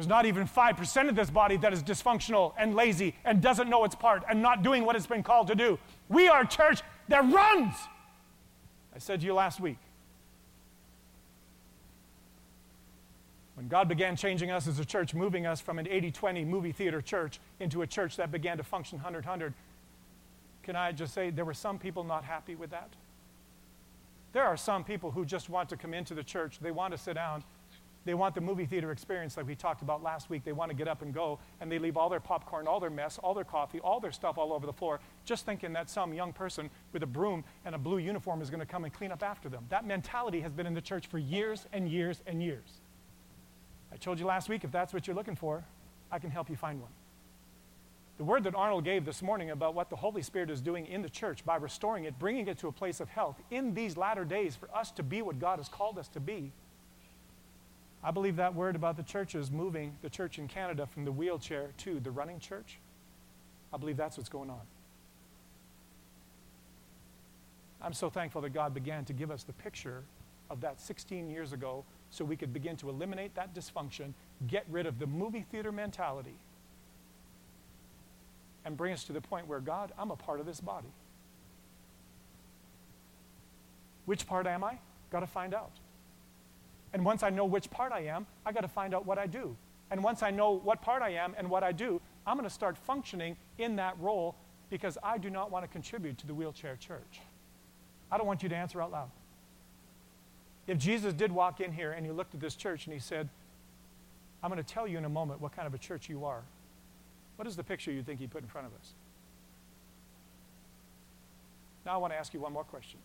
There's 0.00 0.08
not 0.08 0.24
even 0.24 0.48
5% 0.48 1.10
of 1.10 1.14
this 1.14 1.28
body 1.28 1.58
that 1.58 1.74
is 1.74 1.82
dysfunctional 1.82 2.54
and 2.56 2.74
lazy 2.74 3.14
and 3.22 3.42
doesn't 3.42 3.68
know 3.68 3.84
its 3.84 3.94
part 3.94 4.22
and 4.30 4.40
not 4.40 4.62
doing 4.62 4.86
what 4.86 4.96
it's 4.96 5.06
been 5.06 5.22
called 5.22 5.48
to 5.48 5.54
do. 5.54 5.78
We 6.08 6.26
are 6.26 6.40
a 6.40 6.46
church 6.46 6.80
that 7.08 7.30
runs. 7.30 7.74
I 8.96 8.98
said 8.98 9.20
to 9.20 9.26
you 9.26 9.34
last 9.34 9.60
week. 9.60 9.76
When 13.56 13.68
God 13.68 13.90
began 13.90 14.16
changing 14.16 14.50
us 14.50 14.66
as 14.66 14.78
a 14.78 14.86
church, 14.86 15.12
moving 15.12 15.44
us 15.44 15.60
from 15.60 15.78
an 15.78 15.86
80 15.86 16.12
20 16.12 16.46
movie 16.46 16.72
theater 16.72 17.02
church 17.02 17.38
into 17.58 17.82
a 17.82 17.86
church 17.86 18.16
that 18.16 18.32
began 18.32 18.56
to 18.56 18.62
function 18.62 18.96
100 18.96 19.26
100, 19.26 19.52
can 20.62 20.76
I 20.76 20.92
just 20.92 21.12
say 21.12 21.28
there 21.28 21.44
were 21.44 21.52
some 21.52 21.78
people 21.78 22.04
not 22.04 22.24
happy 22.24 22.54
with 22.54 22.70
that? 22.70 22.88
There 24.32 24.44
are 24.44 24.56
some 24.56 24.82
people 24.82 25.10
who 25.10 25.26
just 25.26 25.50
want 25.50 25.68
to 25.68 25.76
come 25.76 25.92
into 25.92 26.14
the 26.14 26.24
church, 26.24 26.58
they 26.58 26.70
want 26.70 26.92
to 26.92 26.98
sit 26.98 27.16
down, 27.16 27.44
they 28.04 28.14
want 28.14 28.34
the 28.34 28.40
movie 28.40 28.64
theater 28.64 28.92
experience 28.92 29.36
like 29.36 29.46
we 29.46 29.54
talked 29.54 29.82
about 29.82 30.02
last 30.02 30.30
week. 30.30 30.42
They 30.42 30.52
want 30.52 30.70
to 30.70 30.76
get 30.76 30.88
up 30.88 31.02
and 31.02 31.12
go, 31.12 31.38
and 31.60 31.70
they 31.70 31.78
leave 31.78 31.98
all 31.98 32.08
their 32.08 32.20
popcorn, 32.20 32.66
all 32.66 32.80
their 32.80 32.90
mess, 32.90 33.18
all 33.18 33.34
their 33.34 33.44
coffee, 33.44 33.78
all 33.80 34.00
their 34.00 34.12
stuff 34.12 34.38
all 34.38 34.52
over 34.54 34.66
the 34.66 34.72
floor, 34.72 35.00
just 35.26 35.44
thinking 35.44 35.74
that 35.74 35.90
some 35.90 36.14
young 36.14 36.32
person 36.32 36.70
with 36.92 37.02
a 37.02 37.06
broom 37.06 37.44
and 37.64 37.74
a 37.74 37.78
blue 37.78 37.98
uniform 37.98 38.40
is 38.40 38.48
going 38.48 38.60
to 38.60 38.66
come 38.66 38.84
and 38.84 38.94
clean 38.94 39.12
up 39.12 39.22
after 39.22 39.50
them. 39.50 39.66
That 39.68 39.86
mentality 39.86 40.40
has 40.40 40.52
been 40.52 40.66
in 40.66 40.72
the 40.72 40.80
church 40.80 41.08
for 41.08 41.18
years 41.18 41.66
and 41.72 41.90
years 41.90 42.22
and 42.26 42.42
years. 42.42 42.80
I 43.92 43.96
told 43.96 44.18
you 44.18 44.24
last 44.24 44.48
week 44.48 44.64
if 44.64 44.72
that's 44.72 44.94
what 44.94 45.06
you're 45.06 45.16
looking 45.16 45.36
for, 45.36 45.62
I 46.10 46.18
can 46.18 46.30
help 46.30 46.48
you 46.48 46.56
find 46.56 46.80
one. 46.80 46.90
The 48.16 48.24
word 48.24 48.44
that 48.44 48.54
Arnold 48.54 48.84
gave 48.84 49.04
this 49.04 49.22
morning 49.22 49.50
about 49.50 49.74
what 49.74 49.88
the 49.90 49.96
Holy 49.96 50.22
Spirit 50.22 50.50
is 50.50 50.60
doing 50.60 50.86
in 50.86 51.02
the 51.02 51.08
church 51.08 51.44
by 51.44 51.56
restoring 51.56 52.04
it, 52.04 52.18
bringing 52.18 52.48
it 52.48 52.58
to 52.58 52.68
a 52.68 52.72
place 52.72 53.00
of 53.00 53.08
health 53.08 53.40
in 53.50 53.74
these 53.74 53.96
latter 53.96 54.24
days 54.24 54.56
for 54.56 54.74
us 54.74 54.90
to 54.92 55.02
be 55.02 55.22
what 55.22 55.38
God 55.38 55.58
has 55.58 55.68
called 55.68 55.98
us 55.98 56.08
to 56.08 56.20
be 56.20 56.52
I 58.02 58.10
believe 58.10 58.36
that 58.36 58.54
word 58.54 58.76
about 58.76 58.96
the 58.96 59.02
church 59.02 59.34
is 59.34 59.50
moving 59.50 59.96
the 60.02 60.08
church 60.08 60.38
in 60.38 60.48
Canada 60.48 60.86
from 60.86 61.04
the 61.04 61.12
wheelchair 61.12 61.68
to 61.78 62.00
the 62.00 62.10
running 62.10 62.40
church. 62.40 62.78
I 63.72 63.76
believe 63.76 63.96
that's 63.96 64.16
what's 64.16 64.30
going 64.30 64.50
on. 64.50 64.60
I'm 67.82 67.92
so 67.92 68.10
thankful 68.10 68.40
that 68.42 68.50
God 68.50 68.74
began 68.74 69.04
to 69.06 69.12
give 69.12 69.30
us 69.30 69.42
the 69.42 69.52
picture 69.52 70.02
of 70.50 70.60
that 70.62 70.80
16 70.80 71.30
years 71.30 71.52
ago 71.52 71.84
so 72.10 72.24
we 72.24 72.36
could 72.36 72.52
begin 72.52 72.76
to 72.76 72.88
eliminate 72.88 73.34
that 73.34 73.54
dysfunction, 73.54 74.12
get 74.46 74.64
rid 74.70 74.86
of 74.86 74.98
the 74.98 75.06
movie 75.06 75.44
theater 75.50 75.72
mentality, 75.72 76.34
and 78.64 78.76
bring 78.76 78.92
us 78.92 79.04
to 79.04 79.12
the 79.12 79.20
point 79.20 79.46
where, 79.46 79.60
God, 79.60 79.92
I'm 79.98 80.10
a 80.10 80.16
part 80.16 80.40
of 80.40 80.46
this 80.46 80.60
body. 80.60 80.88
Which 84.06 84.26
part 84.26 84.46
am 84.46 84.64
I? 84.64 84.78
Got 85.10 85.20
to 85.20 85.26
find 85.26 85.54
out. 85.54 85.70
And 86.92 87.04
once 87.04 87.22
I 87.22 87.30
know 87.30 87.44
which 87.44 87.70
part 87.70 87.92
I 87.92 88.00
am, 88.00 88.26
I 88.44 88.52
got 88.52 88.62
to 88.62 88.68
find 88.68 88.94
out 88.94 89.06
what 89.06 89.18
I 89.18 89.26
do. 89.26 89.56
And 89.90 90.02
once 90.02 90.22
I 90.22 90.30
know 90.30 90.52
what 90.52 90.82
part 90.82 91.02
I 91.02 91.10
am 91.10 91.34
and 91.36 91.50
what 91.50 91.62
I 91.62 91.72
do, 91.72 92.00
I'm 92.26 92.36
going 92.36 92.48
to 92.48 92.54
start 92.54 92.76
functioning 92.76 93.36
in 93.58 93.76
that 93.76 93.96
role 94.00 94.36
because 94.70 94.96
I 95.02 95.18
do 95.18 95.30
not 95.30 95.50
want 95.50 95.64
to 95.64 95.68
contribute 95.68 96.18
to 96.18 96.26
the 96.26 96.34
wheelchair 96.34 96.76
church. 96.76 97.20
I 98.10 98.18
don't 98.18 98.26
want 98.26 98.42
you 98.42 98.48
to 98.48 98.56
answer 98.56 98.80
out 98.80 98.92
loud. 98.92 99.10
If 100.66 100.78
Jesus 100.78 101.12
did 101.12 101.32
walk 101.32 101.60
in 101.60 101.72
here 101.72 101.92
and 101.92 102.06
he 102.06 102.12
looked 102.12 102.34
at 102.34 102.40
this 102.40 102.54
church 102.54 102.86
and 102.86 102.94
he 102.94 103.00
said, 103.00 103.28
I'm 104.42 104.50
going 104.50 104.62
to 104.62 104.74
tell 104.74 104.86
you 104.86 104.98
in 104.98 105.04
a 105.04 105.08
moment 105.08 105.40
what 105.40 105.54
kind 105.54 105.66
of 105.66 105.74
a 105.74 105.78
church 105.78 106.08
you 106.08 106.24
are, 106.24 106.42
what 107.36 107.48
is 107.48 107.56
the 107.56 107.64
picture 107.64 107.90
you 107.90 108.02
think 108.02 108.20
he 108.20 108.26
put 108.26 108.42
in 108.42 108.48
front 108.48 108.66
of 108.66 108.72
us? 108.74 108.92
Now 111.84 111.94
I 111.94 111.96
want 111.96 112.12
to 112.12 112.18
ask 112.18 112.32
you 112.34 112.40
one 112.40 112.52
more 112.52 112.64
question. 112.64 112.98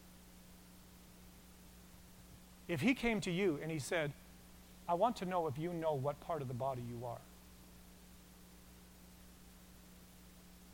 If 2.67 2.81
he 2.81 2.93
came 2.93 3.21
to 3.21 3.31
you 3.31 3.59
and 3.61 3.71
he 3.71 3.79
said, 3.79 4.11
I 4.87 4.93
want 4.93 5.15
to 5.17 5.25
know 5.25 5.47
if 5.47 5.57
you 5.57 5.73
know 5.73 5.93
what 5.93 6.19
part 6.19 6.41
of 6.41 6.47
the 6.47 6.53
body 6.53 6.81
you 6.87 7.05
are. 7.05 7.21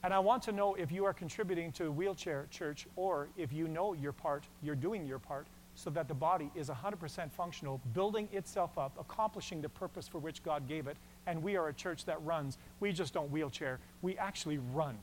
And 0.03 0.13
I 0.13 0.19
want 0.19 0.41
to 0.43 0.51
know 0.51 0.73
if 0.75 0.91
you 0.91 1.05
are 1.05 1.13
contributing 1.13 1.71
to 1.73 1.85
a 1.85 1.91
wheelchair 1.91 2.47
church 2.49 2.87
or 2.95 3.29
if 3.37 3.53
you 3.53 3.67
know 3.67 3.93
your 3.93 4.11
part, 4.11 4.45
you're 4.63 4.75
doing 4.75 5.05
your 5.05 5.19
part 5.19 5.47
so 5.75 5.89
that 5.91 6.07
the 6.07 6.13
body 6.13 6.51
is 6.55 6.69
100% 6.69 7.31
functional, 7.31 7.79
building 7.93 8.27
itself 8.31 8.77
up, 8.77 8.97
accomplishing 8.99 9.61
the 9.61 9.69
purpose 9.69 10.07
for 10.07 10.17
which 10.17 10.43
God 10.43 10.67
gave 10.67 10.87
it. 10.87 10.97
And 11.27 11.41
we 11.41 11.55
are 11.55 11.67
a 11.67 11.73
church 11.73 12.05
that 12.05 12.21
runs. 12.23 12.57
We 12.79 12.91
just 12.91 13.13
don't 13.13 13.31
wheelchair, 13.31 13.79
we 14.01 14.17
actually 14.17 14.57
run. 14.73 14.97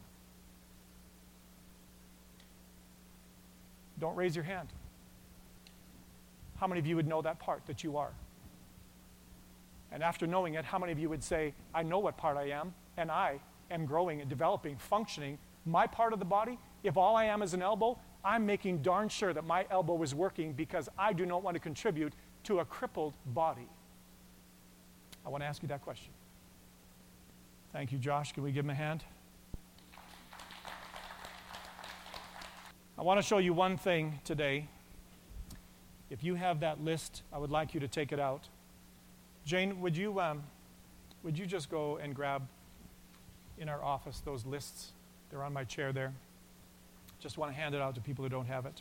Don't 4.00 4.16
raise 4.16 4.36
your 4.36 4.44
hand. 4.44 4.68
How 6.58 6.66
many 6.66 6.80
of 6.80 6.86
you 6.86 6.96
would 6.96 7.06
know 7.06 7.22
that 7.22 7.38
part 7.38 7.64
that 7.66 7.84
you 7.84 7.96
are? 7.96 8.12
And 9.90 10.02
after 10.02 10.26
knowing 10.26 10.54
it, 10.54 10.64
how 10.64 10.78
many 10.78 10.92
of 10.92 10.98
you 10.98 11.08
would 11.08 11.22
say, 11.22 11.54
I 11.74 11.82
know 11.82 11.98
what 11.98 12.16
part 12.16 12.36
I 12.36 12.50
am, 12.50 12.74
and 12.96 13.10
I 13.10 13.40
am 13.70 13.86
growing 13.86 14.20
and 14.20 14.28
developing, 14.28 14.76
functioning 14.76 15.38
my 15.64 15.86
part 15.86 16.12
of 16.12 16.18
the 16.18 16.24
body? 16.24 16.58
If 16.82 16.96
all 16.96 17.16
I 17.16 17.24
am 17.24 17.42
is 17.42 17.54
an 17.54 17.62
elbow, 17.62 17.98
I'm 18.24 18.44
making 18.44 18.82
darn 18.82 19.08
sure 19.08 19.32
that 19.32 19.44
my 19.44 19.66
elbow 19.70 20.02
is 20.02 20.14
working 20.14 20.52
because 20.52 20.88
I 20.98 21.12
do 21.12 21.24
not 21.24 21.42
want 21.42 21.54
to 21.54 21.60
contribute 21.60 22.12
to 22.44 22.58
a 22.58 22.64
crippled 22.64 23.14
body. 23.26 23.68
I 25.24 25.28
want 25.28 25.42
to 25.42 25.46
ask 25.46 25.62
you 25.62 25.68
that 25.68 25.82
question. 25.82 26.12
Thank 27.72 27.92
you, 27.92 27.98
Josh. 27.98 28.32
Can 28.32 28.42
we 28.42 28.50
give 28.50 28.64
him 28.64 28.70
a 28.70 28.74
hand? 28.74 29.04
I 32.98 33.02
want 33.02 33.18
to 33.18 33.22
show 33.22 33.38
you 33.38 33.52
one 33.52 33.76
thing 33.76 34.20
today 34.24 34.68
if 36.10 36.24
you 36.24 36.34
have 36.34 36.60
that 36.60 36.82
list, 36.82 37.22
I 37.32 37.38
would 37.38 37.50
like 37.50 37.74
you 37.74 37.80
to 37.80 37.88
take 37.88 38.12
it 38.12 38.20
out. 38.20 38.48
Jane, 39.44 39.80
would 39.80 39.96
you, 39.96 40.20
um, 40.20 40.42
would 41.22 41.38
you 41.38 41.46
just 41.46 41.70
go 41.70 41.96
and 41.96 42.14
grab 42.14 42.46
in 43.58 43.68
our 43.68 43.82
office 43.82 44.20
those 44.24 44.46
lists? 44.46 44.92
They're 45.30 45.42
on 45.42 45.52
my 45.52 45.64
chair 45.64 45.92
there. 45.92 46.12
Just 47.20 47.36
want 47.36 47.52
to 47.52 47.58
hand 47.58 47.74
it 47.74 47.80
out 47.80 47.94
to 47.96 48.00
people 48.00 48.24
who 48.24 48.28
don't 48.28 48.46
have 48.46 48.66
it. 48.66 48.80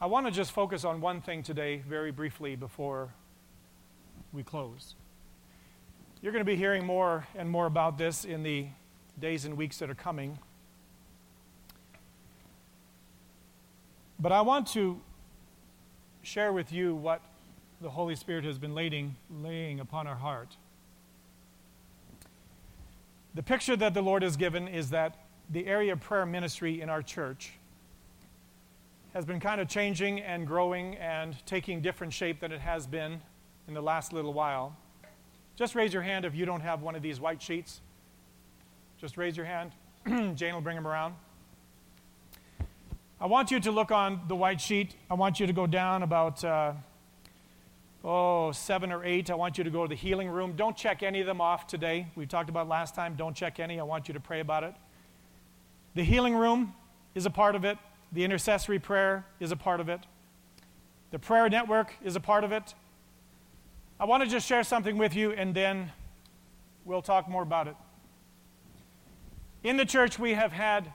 I 0.00 0.06
want 0.06 0.26
to 0.26 0.32
just 0.32 0.52
focus 0.52 0.84
on 0.84 1.00
one 1.00 1.20
thing 1.20 1.42
today, 1.42 1.82
very 1.88 2.10
briefly, 2.10 2.56
before 2.56 3.12
we 4.32 4.42
close. 4.42 4.94
You're 6.20 6.32
going 6.32 6.44
to 6.44 6.50
be 6.50 6.56
hearing 6.56 6.84
more 6.84 7.26
and 7.36 7.48
more 7.48 7.66
about 7.66 7.98
this 7.98 8.24
in 8.24 8.42
the 8.42 8.66
days 9.20 9.44
and 9.44 9.56
weeks 9.56 9.78
that 9.78 9.90
are 9.90 9.94
coming. 9.94 10.38
But 14.22 14.30
I 14.30 14.40
want 14.42 14.68
to 14.68 15.00
share 16.22 16.52
with 16.52 16.72
you 16.72 16.94
what 16.94 17.20
the 17.80 17.90
Holy 17.90 18.14
Spirit 18.14 18.44
has 18.44 18.56
been 18.56 18.72
laying, 18.72 19.16
laying 19.28 19.80
upon 19.80 20.06
our 20.06 20.14
heart. 20.14 20.56
The 23.34 23.42
picture 23.42 23.74
that 23.74 23.94
the 23.94 24.00
Lord 24.00 24.22
has 24.22 24.36
given 24.36 24.68
is 24.68 24.90
that 24.90 25.16
the 25.50 25.66
area 25.66 25.94
of 25.94 26.00
prayer 26.00 26.24
ministry 26.24 26.80
in 26.80 26.88
our 26.88 27.02
church 27.02 27.54
has 29.12 29.24
been 29.24 29.40
kind 29.40 29.60
of 29.60 29.66
changing 29.66 30.20
and 30.20 30.46
growing 30.46 30.94
and 30.98 31.34
taking 31.44 31.80
different 31.80 32.12
shape 32.12 32.38
than 32.38 32.52
it 32.52 32.60
has 32.60 32.86
been 32.86 33.20
in 33.66 33.74
the 33.74 33.82
last 33.82 34.12
little 34.12 34.32
while. 34.32 34.76
Just 35.56 35.74
raise 35.74 35.92
your 35.92 36.02
hand 36.02 36.24
if 36.24 36.32
you 36.32 36.46
don't 36.46 36.60
have 36.60 36.80
one 36.80 36.94
of 36.94 37.02
these 37.02 37.18
white 37.18 37.42
sheets. 37.42 37.80
Just 39.00 39.16
raise 39.16 39.36
your 39.36 39.46
hand. 39.46 39.72
Jane 40.36 40.54
will 40.54 40.60
bring 40.60 40.76
them 40.76 40.86
around. 40.86 41.16
I 43.22 43.26
want 43.26 43.52
you 43.52 43.60
to 43.60 43.70
look 43.70 43.92
on 43.92 44.20
the 44.26 44.34
white 44.34 44.60
sheet. 44.60 44.96
I 45.08 45.14
want 45.14 45.38
you 45.38 45.46
to 45.46 45.52
go 45.52 45.64
down 45.64 46.02
about, 46.02 46.42
uh, 46.42 46.72
oh, 48.02 48.50
seven 48.50 48.90
or 48.90 49.04
eight. 49.04 49.30
I 49.30 49.36
want 49.36 49.58
you 49.58 49.62
to 49.62 49.70
go 49.70 49.84
to 49.84 49.88
the 49.88 49.94
healing 49.94 50.28
room. 50.28 50.54
Don't 50.56 50.76
check 50.76 51.04
any 51.04 51.20
of 51.20 51.26
them 51.26 51.40
off 51.40 51.68
today. 51.68 52.08
We 52.16 52.26
talked 52.26 52.48
about 52.48 52.66
last 52.66 52.96
time. 52.96 53.14
Don't 53.14 53.36
check 53.36 53.60
any. 53.60 53.78
I 53.78 53.84
want 53.84 54.08
you 54.08 54.14
to 54.14 54.18
pray 54.18 54.40
about 54.40 54.64
it. 54.64 54.74
The 55.94 56.02
healing 56.02 56.34
room 56.34 56.74
is 57.14 57.24
a 57.24 57.30
part 57.30 57.54
of 57.54 57.64
it. 57.64 57.78
The 58.10 58.24
intercessory 58.24 58.80
prayer 58.80 59.24
is 59.38 59.52
a 59.52 59.56
part 59.56 59.78
of 59.78 59.88
it. 59.88 60.00
The 61.12 61.20
prayer 61.20 61.48
network 61.48 61.94
is 62.02 62.16
a 62.16 62.20
part 62.20 62.42
of 62.42 62.50
it. 62.50 62.74
I 64.00 64.04
want 64.04 64.24
to 64.24 64.28
just 64.28 64.48
share 64.48 64.64
something 64.64 64.98
with 64.98 65.14
you 65.14 65.30
and 65.30 65.54
then 65.54 65.92
we'll 66.84 67.02
talk 67.02 67.28
more 67.28 67.44
about 67.44 67.68
it. 67.68 67.76
In 69.62 69.76
the 69.76 69.84
church, 69.84 70.18
we 70.18 70.34
have 70.34 70.50
had 70.50 70.92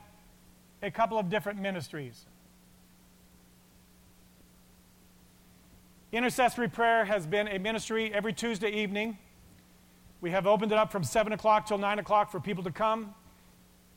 a 0.81 0.91
couple 0.91 1.17
of 1.17 1.29
different 1.29 1.59
ministries. 1.59 2.25
Intercessory 6.11 6.69
prayer 6.69 7.05
has 7.05 7.27
been 7.27 7.47
a 7.47 7.59
ministry 7.59 8.13
every 8.13 8.33
Tuesday 8.33 8.71
evening. 8.71 9.17
We 10.21 10.31
have 10.31 10.47
opened 10.47 10.71
it 10.71 10.77
up 10.77 10.91
from 10.91 11.03
7 11.03 11.33
o'clock 11.33 11.67
till 11.67 11.77
9 11.77 11.99
o'clock 11.99 12.31
for 12.31 12.39
people 12.39 12.63
to 12.63 12.71
come. 12.71 13.13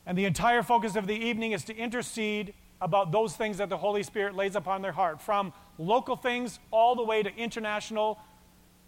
And 0.05 0.17
the 0.17 0.25
entire 0.25 0.63
focus 0.63 0.95
of 0.95 1.07
the 1.07 1.15
evening 1.15 1.53
is 1.53 1.63
to 1.65 1.75
intercede 1.75 2.53
about 2.81 3.11
those 3.11 3.35
things 3.35 3.59
that 3.59 3.69
the 3.69 3.77
Holy 3.77 4.03
Spirit 4.03 4.35
lays 4.35 4.55
upon 4.55 4.81
their 4.81 4.91
heart, 4.91 5.21
from 5.21 5.53
local 5.77 6.15
things 6.15 6.59
all 6.71 6.95
the 6.95 7.03
way 7.03 7.21
to 7.21 7.33
international, 7.35 8.19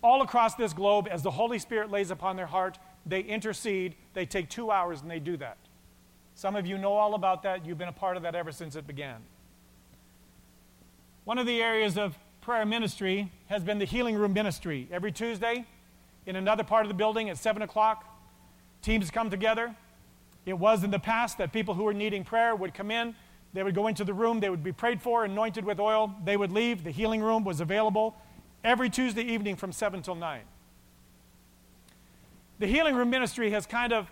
all 0.03 0.21
across 0.21 0.55
this 0.55 0.73
globe, 0.73 1.07
as 1.09 1.23
the 1.23 1.31
Holy 1.31 1.59
Spirit 1.59 1.91
lays 1.91 2.11
upon 2.11 2.35
their 2.35 2.47
heart, 2.47 2.77
they 3.05 3.21
intercede. 3.21 3.95
They 4.13 4.25
take 4.25 4.49
two 4.49 4.71
hours 4.71 5.01
and 5.01 5.09
they 5.09 5.19
do 5.19 5.37
that. 5.37 5.57
Some 6.35 6.55
of 6.55 6.65
you 6.65 6.77
know 6.77 6.93
all 6.93 7.13
about 7.13 7.43
that. 7.43 7.65
You've 7.65 7.77
been 7.77 7.87
a 7.87 7.93
part 7.93 8.17
of 8.17 8.23
that 8.23 8.35
ever 8.35 8.51
since 8.51 8.75
it 8.75 8.87
began. 8.87 9.17
One 11.25 11.37
of 11.37 11.45
the 11.45 11.61
areas 11.61 11.97
of 11.97 12.17
prayer 12.41 12.65
ministry 12.65 13.31
has 13.47 13.63
been 13.63 13.79
the 13.79 13.85
healing 13.85 14.15
room 14.15 14.33
ministry. 14.33 14.87
Every 14.91 15.11
Tuesday, 15.11 15.65
in 16.25 16.35
another 16.35 16.63
part 16.63 16.85
of 16.85 16.89
the 16.89 16.95
building 16.95 17.29
at 17.29 17.37
7 17.37 17.61
o'clock, 17.61 18.05
teams 18.81 19.09
come 19.09 19.29
together. 19.29 19.75
It 20.45 20.53
was 20.53 20.83
in 20.83 20.91
the 20.91 20.99
past 20.99 21.37
that 21.37 21.53
people 21.53 21.73
who 21.73 21.83
were 21.83 21.93
needing 21.93 22.25
prayer 22.25 22.55
would 22.55 22.73
come 22.73 22.91
in, 22.91 23.15
they 23.53 23.63
would 23.63 23.75
go 23.75 23.87
into 23.87 24.03
the 24.03 24.13
room, 24.13 24.39
they 24.39 24.49
would 24.49 24.63
be 24.63 24.73
prayed 24.73 25.01
for, 25.01 25.23
anointed 25.23 25.63
with 25.63 25.79
oil, 25.79 26.13
they 26.25 26.35
would 26.35 26.51
leave. 26.51 26.83
The 26.83 26.91
healing 26.91 27.21
room 27.21 27.43
was 27.43 27.61
available 27.61 28.15
every 28.63 28.89
Tuesday 28.89 29.23
evening 29.23 29.55
from 29.55 29.71
7 29.71 30.01
till 30.01 30.15
9. 30.15 30.41
The 32.59 32.67
healing 32.67 32.95
room 32.95 33.09
ministry 33.09 33.51
has 33.51 33.65
kind 33.65 33.93
of 33.93 34.09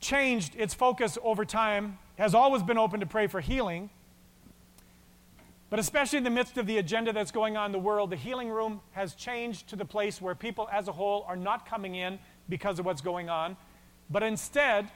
changed 0.00 0.54
its 0.56 0.74
focus 0.74 1.18
over 1.22 1.44
time, 1.44 1.98
has 2.16 2.34
always 2.34 2.62
been 2.62 2.78
open 2.78 3.00
to 3.00 3.06
pray 3.06 3.26
for 3.26 3.40
healing. 3.40 3.90
But 5.70 5.78
especially 5.78 6.18
in 6.18 6.24
the 6.24 6.30
midst 6.30 6.56
of 6.58 6.66
the 6.66 6.78
agenda 6.78 7.12
that's 7.12 7.32
going 7.32 7.56
on 7.56 7.66
in 7.66 7.72
the 7.72 7.78
world, 7.78 8.10
the 8.10 8.16
healing 8.16 8.48
room 8.48 8.80
has 8.92 9.14
changed 9.14 9.68
to 9.70 9.76
the 9.76 9.84
place 9.84 10.20
where 10.20 10.34
people 10.34 10.68
as 10.70 10.88
a 10.88 10.92
whole 10.92 11.24
are 11.26 11.36
not 11.36 11.68
coming 11.68 11.94
in 11.94 12.18
because 12.48 12.78
of 12.78 12.84
what's 12.84 13.00
going 13.00 13.28
on, 13.28 13.56
but 14.10 14.22
instead, 14.22 14.88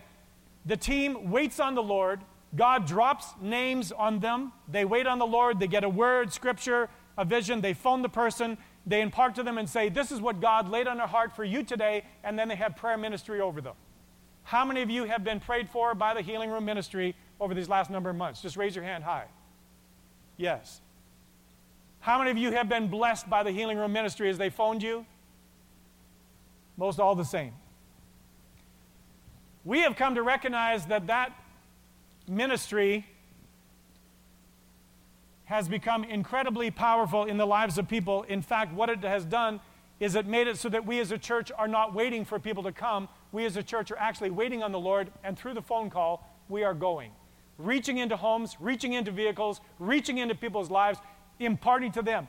the 0.66 0.76
team 0.76 1.30
waits 1.30 1.60
on 1.60 1.74
the 1.74 1.82
Lord. 1.82 2.20
God 2.54 2.86
drops 2.86 3.26
names 3.40 3.90
on 3.90 4.20
them. 4.20 4.52
They 4.70 4.84
wait 4.84 5.06
on 5.06 5.18
the 5.18 5.26
Lord. 5.26 5.58
They 5.58 5.66
get 5.66 5.82
a 5.82 5.88
word, 5.88 6.32
scripture, 6.32 6.88
a 7.16 7.24
vision. 7.24 7.60
They 7.60 7.74
phone 7.74 8.02
the 8.02 8.08
person. 8.08 8.58
They 8.86 9.00
impart 9.00 9.34
to 9.36 9.42
them 9.42 9.58
and 9.58 9.68
say, 9.68 9.88
This 9.88 10.12
is 10.12 10.20
what 10.20 10.40
God 10.40 10.68
laid 10.68 10.86
on 10.86 10.98
their 10.98 11.06
heart 11.06 11.34
for 11.34 11.44
you 11.44 11.62
today. 11.62 12.04
And 12.22 12.38
then 12.38 12.48
they 12.48 12.56
have 12.56 12.76
prayer 12.76 12.96
ministry 12.96 13.40
over 13.40 13.60
them. 13.60 13.74
How 14.48 14.64
many 14.64 14.80
of 14.80 14.88
you 14.88 15.04
have 15.04 15.24
been 15.24 15.40
prayed 15.40 15.68
for 15.68 15.94
by 15.94 16.14
the 16.14 16.22
Healing 16.22 16.48
Room 16.48 16.64
Ministry 16.64 17.14
over 17.38 17.52
these 17.52 17.68
last 17.68 17.90
number 17.90 18.08
of 18.08 18.16
months? 18.16 18.40
Just 18.40 18.56
raise 18.56 18.74
your 18.74 18.82
hand 18.82 19.04
high. 19.04 19.26
Yes. 20.38 20.80
How 22.00 22.16
many 22.16 22.30
of 22.30 22.38
you 22.38 22.52
have 22.52 22.66
been 22.66 22.88
blessed 22.88 23.28
by 23.28 23.42
the 23.42 23.50
Healing 23.50 23.76
Room 23.76 23.92
Ministry 23.92 24.30
as 24.30 24.38
they 24.38 24.48
phoned 24.48 24.82
you? 24.82 25.04
Most 26.78 26.98
all 26.98 27.14
the 27.14 27.26
same. 27.26 27.52
We 29.66 29.80
have 29.80 29.96
come 29.96 30.14
to 30.14 30.22
recognize 30.22 30.86
that 30.86 31.08
that 31.08 31.38
ministry 32.26 33.04
has 35.44 35.68
become 35.68 36.04
incredibly 36.04 36.70
powerful 36.70 37.24
in 37.26 37.36
the 37.36 37.46
lives 37.46 37.76
of 37.76 37.86
people. 37.86 38.22
In 38.22 38.40
fact, 38.40 38.72
what 38.72 38.88
it 38.88 39.02
has 39.02 39.26
done 39.26 39.60
is 40.00 40.14
it 40.14 40.26
made 40.26 40.46
it 40.46 40.56
so 40.56 40.68
that 40.68 40.86
we 40.86 41.00
as 41.00 41.10
a 41.10 41.18
church 41.18 41.50
are 41.56 41.68
not 41.68 41.94
waiting 41.94 42.24
for 42.24 42.38
people 42.38 42.62
to 42.62 42.72
come, 42.72 43.08
we 43.32 43.44
as 43.44 43.56
a 43.56 43.62
church 43.62 43.90
are 43.90 43.98
actually 43.98 44.30
waiting 44.30 44.62
on 44.62 44.72
the 44.72 44.78
Lord, 44.78 45.10
and 45.24 45.38
through 45.38 45.54
the 45.54 45.62
phone 45.62 45.90
call, 45.90 46.26
we 46.48 46.62
are 46.62 46.74
going. 46.74 47.10
Reaching 47.58 47.98
into 47.98 48.16
homes, 48.16 48.56
reaching 48.60 48.92
into 48.92 49.10
vehicles, 49.10 49.60
reaching 49.78 50.18
into 50.18 50.34
people's 50.34 50.70
lives, 50.70 51.00
imparting 51.40 51.92
to 51.92 52.02
them. 52.02 52.28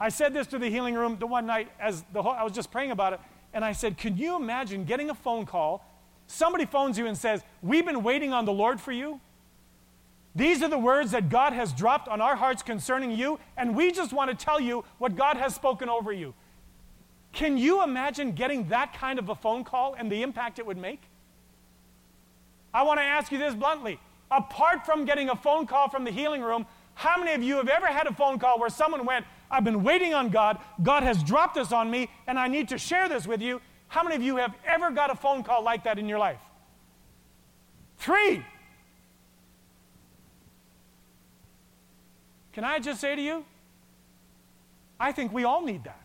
I 0.00 0.08
said 0.08 0.34
this 0.34 0.48
to 0.48 0.58
the 0.58 0.68
healing 0.68 0.94
room 0.94 1.16
the 1.18 1.26
one 1.26 1.46
night 1.46 1.70
as 1.78 2.04
the 2.12 2.22
whole, 2.22 2.32
I 2.32 2.42
was 2.42 2.52
just 2.52 2.72
praying 2.72 2.90
about 2.90 3.12
it, 3.12 3.20
and 3.52 3.64
I 3.64 3.72
said, 3.72 3.96
Can 3.96 4.16
you 4.16 4.36
imagine 4.36 4.84
getting 4.84 5.10
a 5.10 5.14
phone 5.14 5.46
call? 5.46 5.84
Somebody 6.26 6.66
phones 6.66 6.98
you 6.98 7.06
and 7.06 7.16
says, 7.16 7.42
We've 7.62 7.86
been 7.86 8.02
waiting 8.02 8.32
on 8.32 8.44
the 8.44 8.52
Lord 8.52 8.80
for 8.80 8.90
you. 8.90 9.20
These 10.34 10.62
are 10.62 10.68
the 10.68 10.78
words 10.78 11.12
that 11.12 11.28
God 11.28 11.52
has 11.52 11.72
dropped 11.72 12.08
on 12.08 12.20
our 12.20 12.34
hearts 12.34 12.62
concerning 12.62 13.12
you, 13.12 13.38
and 13.56 13.76
we 13.76 13.92
just 13.92 14.12
want 14.12 14.36
to 14.36 14.44
tell 14.44 14.58
you 14.58 14.84
what 14.98 15.14
God 15.14 15.36
has 15.36 15.54
spoken 15.54 15.88
over 15.88 16.12
you. 16.12 16.34
Can 17.34 17.58
you 17.58 17.82
imagine 17.82 18.32
getting 18.32 18.68
that 18.68 18.94
kind 18.94 19.18
of 19.18 19.28
a 19.28 19.34
phone 19.34 19.64
call 19.64 19.94
and 19.98 20.10
the 20.10 20.22
impact 20.22 20.58
it 20.58 20.66
would 20.66 20.78
make? 20.78 21.02
I 22.72 22.82
want 22.84 22.98
to 22.98 23.04
ask 23.04 23.32
you 23.32 23.38
this 23.38 23.54
bluntly. 23.54 23.98
Apart 24.30 24.86
from 24.86 25.04
getting 25.04 25.28
a 25.28 25.36
phone 25.36 25.66
call 25.66 25.88
from 25.88 26.04
the 26.04 26.10
healing 26.10 26.42
room, 26.42 26.64
how 26.94 27.18
many 27.18 27.32
of 27.32 27.42
you 27.42 27.56
have 27.56 27.68
ever 27.68 27.88
had 27.88 28.06
a 28.06 28.12
phone 28.12 28.38
call 28.38 28.58
where 28.60 28.70
someone 28.70 29.04
went, 29.04 29.26
I've 29.50 29.64
been 29.64 29.82
waiting 29.82 30.14
on 30.14 30.30
God, 30.30 30.58
God 30.82 31.02
has 31.02 31.22
dropped 31.22 31.56
this 31.56 31.72
on 31.72 31.90
me, 31.90 32.08
and 32.26 32.38
I 32.38 32.46
need 32.46 32.68
to 32.68 32.78
share 32.78 33.08
this 33.08 33.26
with 33.26 33.42
you? 33.42 33.60
How 33.88 34.04
many 34.04 34.14
of 34.14 34.22
you 34.22 34.36
have 34.36 34.54
ever 34.64 34.90
got 34.90 35.10
a 35.10 35.16
phone 35.16 35.42
call 35.42 35.62
like 35.62 35.84
that 35.84 35.98
in 35.98 36.08
your 36.08 36.18
life? 36.18 36.40
Three. 37.98 38.44
Can 42.52 42.62
I 42.62 42.78
just 42.78 43.00
say 43.00 43.16
to 43.16 43.22
you? 43.22 43.44
I 45.00 45.10
think 45.10 45.32
we 45.32 45.42
all 45.42 45.64
need 45.64 45.82
that. 45.84 46.03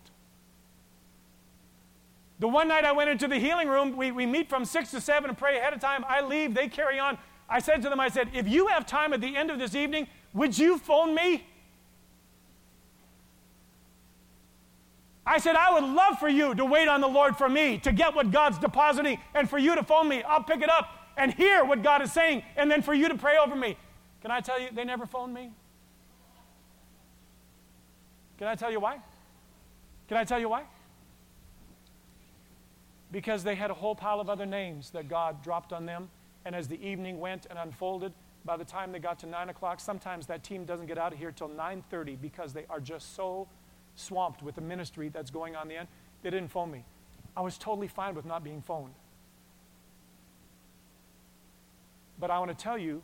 The 2.39 2.47
one 2.47 2.69
night 2.69 2.85
I 2.85 2.93
went 2.93 3.09
into 3.09 3.27
the 3.27 3.37
healing 3.37 3.67
room, 3.67 3.97
we, 3.97 4.11
we 4.11 4.25
meet 4.25 4.49
from 4.49 4.63
6 4.63 4.91
to 4.91 5.01
7 5.01 5.29
and 5.29 5.37
pray 5.37 5.57
ahead 5.57 5.73
of 5.73 5.79
time. 5.79 6.05
I 6.07 6.21
leave, 6.21 6.53
they 6.53 6.69
carry 6.69 6.97
on. 6.97 7.17
I 7.49 7.59
said 7.59 7.81
to 7.81 7.89
them, 7.89 7.99
I 7.99 8.07
said, 8.07 8.29
if 8.33 8.47
you 8.47 8.67
have 8.67 8.85
time 8.85 9.11
at 9.11 9.19
the 9.19 9.35
end 9.35 9.51
of 9.51 9.59
this 9.59 9.75
evening, 9.75 10.07
would 10.33 10.57
you 10.57 10.77
phone 10.77 11.13
me? 11.13 11.45
I 15.25 15.37
said, 15.37 15.55
I 15.55 15.73
would 15.73 15.83
love 15.83 16.17
for 16.17 16.29
you 16.29 16.55
to 16.55 16.65
wait 16.65 16.87
on 16.87 17.01
the 17.01 17.07
Lord 17.07 17.37
for 17.37 17.49
me, 17.49 17.77
to 17.79 17.91
get 17.91 18.15
what 18.15 18.31
God's 18.31 18.57
depositing, 18.57 19.19
and 19.35 19.49
for 19.49 19.59
you 19.59 19.75
to 19.75 19.83
phone 19.83 20.07
me. 20.07 20.23
I'll 20.23 20.43
pick 20.43 20.61
it 20.61 20.69
up 20.69 20.89
and 21.17 21.33
hear 21.33 21.65
what 21.65 21.83
God 21.83 22.01
is 22.01 22.11
saying, 22.13 22.43
and 22.55 22.71
then 22.71 22.81
for 22.81 22.93
you 22.93 23.09
to 23.09 23.15
pray 23.15 23.37
over 23.37 23.55
me. 23.55 23.77
Can 24.21 24.31
I 24.31 24.39
tell 24.39 24.59
you, 24.59 24.69
they 24.73 24.85
never 24.85 25.05
phoned 25.05 25.33
me? 25.33 25.51
Can 28.37 28.47
I 28.47 28.55
tell 28.55 28.71
you 28.71 28.79
why? 28.79 28.97
Can 30.07 30.17
I 30.17 30.23
tell 30.23 30.39
you 30.39 30.49
why? 30.49 30.63
Because 33.11 33.43
they 33.43 33.55
had 33.55 33.71
a 33.71 33.73
whole 33.73 33.95
pile 33.95 34.19
of 34.19 34.29
other 34.29 34.45
names 34.45 34.91
that 34.91 35.09
God 35.09 35.43
dropped 35.43 35.73
on 35.73 35.85
them. 35.85 36.09
And 36.45 36.55
as 36.55 36.67
the 36.67 36.81
evening 36.85 37.19
went 37.19 37.47
and 37.49 37.57
unfolded, 37.57 38.13
by 38.45 38.57
the 38.57 38.63
time 38.63 38.91
they 38.91 38.99
got 38.99 39.19
to 39.19 39.27
9 39.27 39.49
o'clock, 39.49 39.79
sometimes 39.79 40.25
that 40.27 40.43
team 40.43 40.65
doesn't 40.65 40.85
get 40.85 40.97
out 40.97 41.13
of 41.13 41.19
here 41.19 41.31
till 41.31 41.49
9.30 41.49 42.21
because 42.21 42.53
they 42.53 42.65
are 42.69 42.79
just 42.79 43.15
so 43.15 43.47
swamped 43.95 44.41
with 44.41 44.55
the 44.55 44.61
ministry 44.61 45.09
that's 45.09 45.31
going 45.31 45.55
on 45.55 45.67
the 45.67 45.75
end. 45.75 45.87
They 46.21 46.29
didn't 46.29 46.51
phone 46.51 46.71
me. 46.71 46.85
I 47.35 47.41
was 47.41 47.57
totally 47.57 47.87
fine 47.87 48.15
with 48.15 48.25
not 48.25 48.43
being 48.43 48.61
phoned. 48.61 48.93
But 52.19 52.31
I 52.31 52.39
want 52.39 52.49
to 52.49 52.63
tell 52.63 52.77
you, 52.77 53.01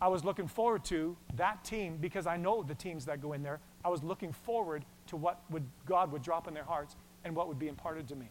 I 0.00 0.08
was 0.08 0.24
looking 0.24 0.48
forward 0.48 0.84
to 0.86 1.16
that 1.36 1.64
team 1.64 1.98
because 2.00 2.26
I 2.26 2.36
know 2.36 2.62
the 2.62 2.74
teams 2.74 3.06
that 3.06 3.22
go 3.22 3.32
in 3.32 3.42
there. 3.42 3.60
I 3.84 3.88
was 3.88 4.02
looking 4.02 4.32
forward 4.32 4.84
to 5.06 5.16
what 5.16 5.40
would 5.50 5.64
God 5.86 6.12
would 6.12 6.22
drop 6.22 6.48
in 6.48 6.54
their 6.54 6.64
hearts 6.64 6.96
and 7.24 7.34
what 7.34 7.48
would 7.48 7.58
be 7.58 7.68
imparted 7.68 8.08
to 8.08 8.16
me. 8.16 8.28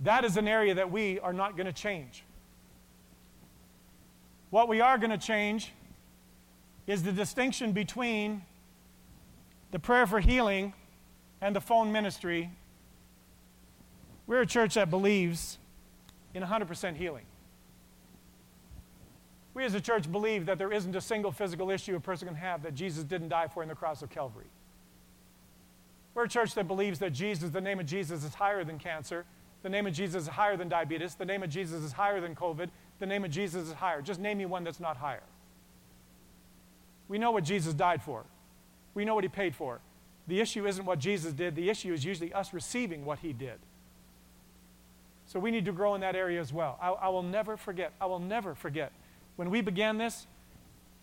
That 0.00 0.24
is 0.24 0.36
an 0.36 0.46
area 0.46 0.74
that 0.74 0.90
we 0.90 1.18
are 1.20 1.32
not 1.32 1.56
going 1.56 1.66
to 1.66 1.72
change. 1.72 2.22
What 4.50 4.68
we 4.68 4.80
are 4.80 4.96
going 4.96 5.10
to 5.10 5.18
change 5.18 5.72
is 6.86 7.02
the 7.02 7.12
distinction 7.12 7.72
between 7.72 8.42
the 9.72 9.78
prayer 9.78 10.06
for 10.06 10.20
healing 10.20 10.72
and 11.40 11.54
the 11.54 11.60
phone 11.60 11.92
ministry, 11.92 12.50
we're 14.26 14.40
a 14.40 14.46
church 14.46 14.74
that 14.74 14.90
believes 14.90 15.58
in 16.34 16.42
100% 16.42 16.96
healing. 16.96 17.24
We 19.54 19.64
as 19.64 19.74
a 19.74 19.80
church 19.80 20.10
believe 20.10 20.46
that 20.46 20.58
there 20.58 20.72
isn't 20.72 20.94
a 20.94 21.00
single 21.00 21.32
physical 21.32 21.70
issue 21.70 21.96
a 21.96 22.00
person 22.00 22.28
can 22.28 22.36
have 22.36 22.62
that 22.62 22.74
Jesus 22.74 23.04
didn't 23.04 23.28
die 23.28 23.48
for 23.48 23.62
in 23.62 23.68
the 23.68 23.74
cross 23.74 24.02
of 24.02 24.10
Calvary. 24.10 24.46
We're 26.14 26.24
a 26.24 26.28
church 26.28 26.54
that 26.54 26.66
believes 26.66 26.98
that 26.98 27.12
Jesus, 27.12 27.50
the 27.50 27.60
name 27.60 27.78
of 27.78 27.86
Jesus, 27.86 28.24
is 28.24 28.34
higher 28.34 28.64
than 28.64 28.78
cancer. 28.78 29.24
The 29.62 29.68
name 29.68 29.86
of 29.86 29.92
Jesus 29.92 30.24
is 30.24 30.28
higher 30.28 30.56
than 30.56 30.68
diabetes. 30.68 31.14
The 31.14 31.24
name 31.24 31.42
of 31.42 31.50
Jesus 31.50 31.82
is 31.82 31.92
higher 31.92 32.20
than 32.20 32.34
COVID. 32.34 32.70
The 32.98 33.06
name 33.06 33.24
of 33.24 33.30
Jesus 33.30 33.68
is 33.68 33.74
higher. 33.74 34.02
Just 34.02 34.20
name 34.20 34.38
me 34.38 34.46
one 34.46 34.64
that's 34.64 34.80
not 34.80 34.96
higher. 34.96 35.22
We 37.08 37.18
know 37.18 37.30
what 37.30 37.44
Jesus 37.44 37.74
died 37.74 38.02
for, 38.02 38.24
we 38.94 39.04
know 39.04 39.14
what 39.14 39.24
he 39.24 39.28
paid 39.28 39.54
for. 39.54 39.80
The 40.26 40.40
issue 40.40 40.66
isn't 40.66 40.84
what 40.84 40.98
Jesus 40.98 41.32
did, 41.32 41.56
the 41.56 41.70
issue 41.70 41.92
is 41.92 42.04
usually 42.04 42.32
us 42.34 42.52
receiving 42.52 43.04
what 43.04 43.20
he 43.20 43.32
did. 43.32 43.58
So 45.24 45.38
we 45.38 45.50
need 45.50 45.64
to 45.64 45.72
grow 45.72 45.94
in 45.94 46.02
that 46.02 46.16
area 46.16 46.40
as 46.40 46.52
well. 46.52 46.78
I, 46.80 46.88
I 46.88 47.08
will 47.08 47.22
never 47.22 47.56
forget, 47.56 47.92
I 48.00 48.06
will 48.06 48.18
never 48.18 48.54
forget. 48.54 48.92
When 49.36 49.50
we 49.50 49.60
began 49.60 49.98
this, 49.98 50.26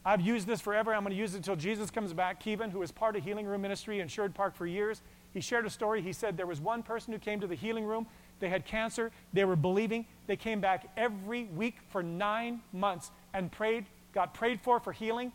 I've 0.05 0.21
used 0.21 0.45
this 0.45 0.61
forever. 0.61 0.93
I'm 0.93 1.01
going 1.01 1.15
to 1.15 1.19
use 1.19 1.33
it 1.33 1.37
until 1.37 1.55
Jesus 1.55 1.89
comes 1.89 2.13
back. 2.13 2.39
Kevin, 2.39 2.69
who 2.69 2.79
was 2.79 2.91
part 2.91 3.15
of 3.15 3.23
Healing 3.23 3.47
Room 3.47 3.61
Ministry 3.61 3.99
in 3.99 4.07
Sherwood 4.07 4.35
Park 4.35 4.55
for 4.55 4.67
years, 4.67 5.01
he 5.33 5.41
shared 5.41 5.65
a 5.65 5.69
story. 5.69 6.01
He 6.01 6.13
said 6.13 6.37
there 6.37 6.45
was 6.45 6.61
one 6.61 6.83
person 6.83 7.11
who 7.11 7.17
came 7.17 7.41
to 7.41 7.47
the 7.47 7.55
healing 7.55 7.85
room. 7.85 8.05
They 8.39 8.47
had 8.47 8.65
cancer. 8.65 9.11
They 9.33 9.45
were 9.45 9.55
believing. 9.55 10.05
They 10.27 10.35
came 10.35 10.61
back 10.61 10.89
every 10.95 11.45
week 11.45 11.77
for 11.89 12.03
nine 12.03 12.61
months 12.71 13.11
and 13.33 13.51
prayed, 13.51 13.85
got 14.13 14.33
prayed 14.33 14.61
for 14.61 14.79
for 14.79 14.93
healing. 14.93 15.31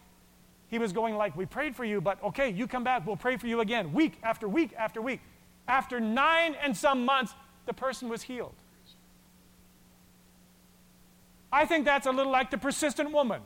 He 0.68 0.78
was 0.78 0.92
going 0.92 1.16
like, 1.16 1.36
We 1.36 1.46
prayed 1.46 1.74
for 1.74 1.84
you, 1.84 2.00
but 2.00 2.22
okay, 2.22 2.48
you 2.48 2.68
come 2.68 2.84
back, 2.84 3.06
we'll 3.06 3.16
pray 3.16 3.36
for 3.36 3.48
you 3.48 3.60
again, 3.60 3.92
week 3.92 4.18
after 4.22 4.48
week 4.48 4.72
after 4.78 5.02
week. 5.02 5.20
After 5.66 5.98
nine 5.98 6.54
and 6.62 6.76
some 6.76 7.04
months, 7.04 7.34
the 7.66 7.74
person 7.74 8.08
was 8.08 8.22
healed. 8.22 8.54
I 11.52 11.66
think 11.66 11.84
that's 11.84 12.06
a 12.06 12.12
little 12.12 12.30
like 12.30 12.50
the 12.50 12.58
persistent 12.58 13.10
woman. 13.10 13.42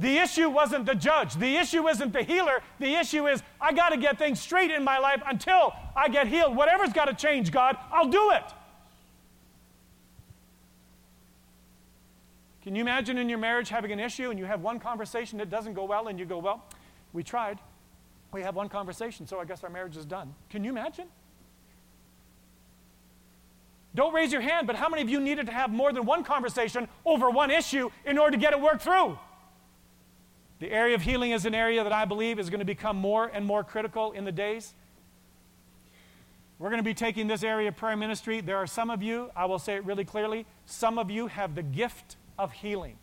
The 0.00 0.16
issue 0.16 0.48
wasn't 0.48 0.86
the 0.86 0.94
judge. 0.94 1.34
The 1.34 1.56
issue 1.56 1.86
isn't 1.86 2.14
the 2.14 2.22
healer. 2.22 2.62
The 2.78 2.94
issue 2.94 3.28
is 3.28 3.42
I 3.60 3.74
got 3.74 3.90
to 3.90 3.98
get 3.98 4.16
things 4.18 4.40
straight 4.40 4.70
in 4.70 4.82
my 4.82 4.96
life 4.96 5.22
until 5.26 5.74
I 5.94 6.08
get 6.08 6.26
healed. 6.26 6.56
Whatever's 6.56 6.94
got 6.94 7.04
to 7.04 7.14
change, 7.14 7.52
God, 7.52 7.76
I'll 7.92 8.08
do 8.08 8.30
it. 8.30 8.42
Can 12.62 12.74
you 12.74 12.80
imagine 12.80 13.18
in 13.18 13.28
your 13.28 13.38
marriage 13.38 13.68
having 13.68 13.92
an 13.92 14.00
issue 14.00 14.30
and 14.30 14.38
you 14.38 14.46
have 14.46 14.62
one 14.62 14.80
conversation 14.80 15.38
that 15.38 15.50
doesn't 15.50 15.74
go 15.74 15.84
well 15.84 16.08
and 16.08 16.18
you 16.18 16.24
go, 16.24 16.38
Well, 16.38 16.64
we 17.12 17.22
tried. 17.22 17.58
We 18.32 18.40
have 18.40 18.54
one 18.54 18.70
conversation, 18.70 19.26
so 19.26 19.38
I 19.38 19.44
guess 19.44 19.62
our 19.64 19.70
marriage 19.70 19.98
is 19.98 20.06
done. 20.06 20.34
Can 20.48 20.64
you 20.64 20.70
imagine? 20.70 21.08
Don't 23.94 24.14
raise 24.14 24.32
your 24.32 24.40
hand, 24.40 24.66
but 24.66 24.76
how 24.76 24.88
many 24.88 25.02
of 25.02 25.10
you 25.10 25.20
needed 25.20 25.44
to 25.46 25.52
have 25.52 25.70
more 25.70 25.92
than 25.92 26.06
one 26.06 26.24
conversation 26.24 26.88
over 27.04 27.28
one 27.28 27.50
issue 27.50 27.90
in 28.06 28.16
order 28.16 28.30
to 28.30 28.40
get 28.40 28.54
it 28.54 28.60
worked 28.60 28.82
through? 28.82 29.18
The 30.60 30.70
area 30.70 30.94
of 30.94 31.02
healing 31.02 31.32
is 31.32 31.46
an 31.46 31.54
area 31.54 31.82
that 31.82 31.92
I 31.92 32.04
believe 32.04 32.38
is 32.38 32.50
going 32.50 32.60
to 32.60 32.66
become 32.66 32.96
more 32.96 33.26
and 33.26 33.44
more 33.44 33.64
critical 33.64 34.12
in 34.12 34.24
the 34.24 34.32
days. 34.32 34.74
We're 36.58 36.68
going 36.68 36.80
to 36.80 36.84
be 36.84 36.94
taking 36.94 37.26
this 37.26 37.42
area 37.42 37.68
of 37.68 37.76
prayer 37.76 37.96
ministry. 37.96 38.42
There 38.42 38.58
are 38.58 38.66
some 38.66 38.90
of 38.90 39.02
you, 39.02 39.30
I 39.34 39.46
will 39.46 39.58
say 39.58 39.76
it 39.76 39.84
really 39.86 40.04
clearly, 40.04 40.44
some 40.66 40.98
of 40.98 41.10
you 41.10 41.28
have 41.28 41.54
the 41.54 41.62
gift 41.62 42.16
of 42.38 42.52
healing. 42.52 42.98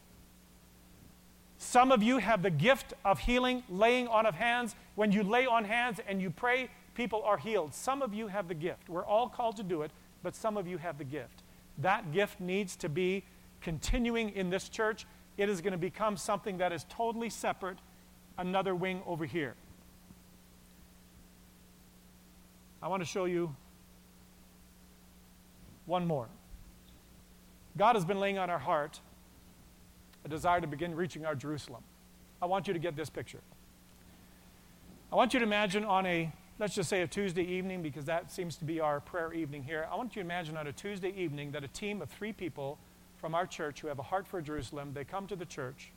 Some 1.58 1.92
of 1.92 2.04
you 2.04 2.20
have 2.20 2.44
the 2.44 2.52
gift 2.52 2.94
of 3.04 3.18
healing, 3.18 3.64
laying 3.68 4.08
on 4.08 4.28
of 4.28 4.36
hands. 4.36 4.76
When 4.94 5.12
you 5.12 5.24
lay 5.24 5.48
on 5.48 5.66
hands 5.66 6.00
and 6.08 6.22
you 6.22 6.30
pray, 6.30 6.70
people 6.94 7.24
are 7.24 7.38
healed. 7.38 7.74
Some 7.74 8.04
of 8.04 8.14
you 8.14 8.28
have 8.28 8.48
the 8.48 8.54
gift. 8.54 8.88
We're 8.88 9.06
all 9.06 9.28
called 9.28 9.58
to 9.58 9.64
do 9.64 9.82
it, 9.82 9.90
but 10.22 10.36
some 10.36 10.58
of 10.58 10.68
you 10.68 10.78
have 10.78 11.00
the 11.00 11.04
gift. 11.04 11.42
That 11.80 12.12
gift 12.12 12.40
needs 12.40 12.76
to 12.76 12.90
be 12.90 13.24
continuing 13.62 14.30
in 14.30 14.52
this 14.52 14.70
church. 14.70 15.08
It 15.38 15.50
is 15.50 15.62
going 15.62 15.72
to 15.72 15.78
become 15.78 16.18
something 16.18 16.58
that 16.58 16.72
is 16.72 16.86
totally 16.90 17.30
separate, 17.30 17.78
another 18.38 18.74
wing 18.74 19.02
over 19.06 19.26
here. 19.26 19.56
I 22.82 22.88
want 22.88 23.02
to 23.02 23.08
show 23.08 23.26
you 23.26 23.56
one 25.86 26.06
more. 26.06 26.28
God 27.78 27.96
has 27.96 28.06
been 28.06 28.20
laying 28.20 28.38
on 28.38 28.50
our 28.50 28.60
heart 28.60 29.00
a 30.26 30.30
desire 30.30 30.60
to 30.60 30.68
begin 30.68 30.96
reaching 30.96 31.26
our 31.26 31.36
Jerusalem. 31.36 31.84
I 32.42 32.46
want 32.46 32.68
you 32.68 32.74
to 32.74 32.80
get 32.80 32.96
this 32.96 33.10
picture. 33.10 33.42
I 35.12 35.16
want 35.16 35.34
you 35.34 35.40
to 35.40 35.46
imagine 35.46 35.86
on 35.86 36.06
a, 36.06 36.32
let's 36.60 36.76
just 36.76 36.90
say 36.90 37.02
a 37.02 37.08
Tuesday 37.08 37.44
evening, 37.44 37.82
because 37.82 38.06
that 38.06 38.32
seems 38.32 38.58
to 38.58 38.66
be 38.66 38.80
our 38.80 39.00
prayer 39.00 39.34
evening 39.34 39.64
here. 39.64 39.88
I 39.92 39.96
want 39.96 40.16
you 40.16 40.22
to 40.22 40.26
imagine 40.26 40.58
on 40.58 40.68
a 40.68 40.74
Tuesday 40.74 41.14
evening 41.16 41.52
that 41.52 41.64
a 41.64 41.68
team 41.68 42.02
of 42.02 42.10
three 42.10 42.34
people 42.34 42.78
from 43.18 43.36
our 43.36 43.46
church 43.46 43.82
who 43.82 43.88
have 43.88 44.00
a 44.00 44.04
heart 44.04 44.28
for 44.28 44.42
Jerusalem, 44.42 44.92
they 44.94 45.04
come 45.04 45.28
to 45.28 45.36
the 45.36 45.46
church. 45.46 45.92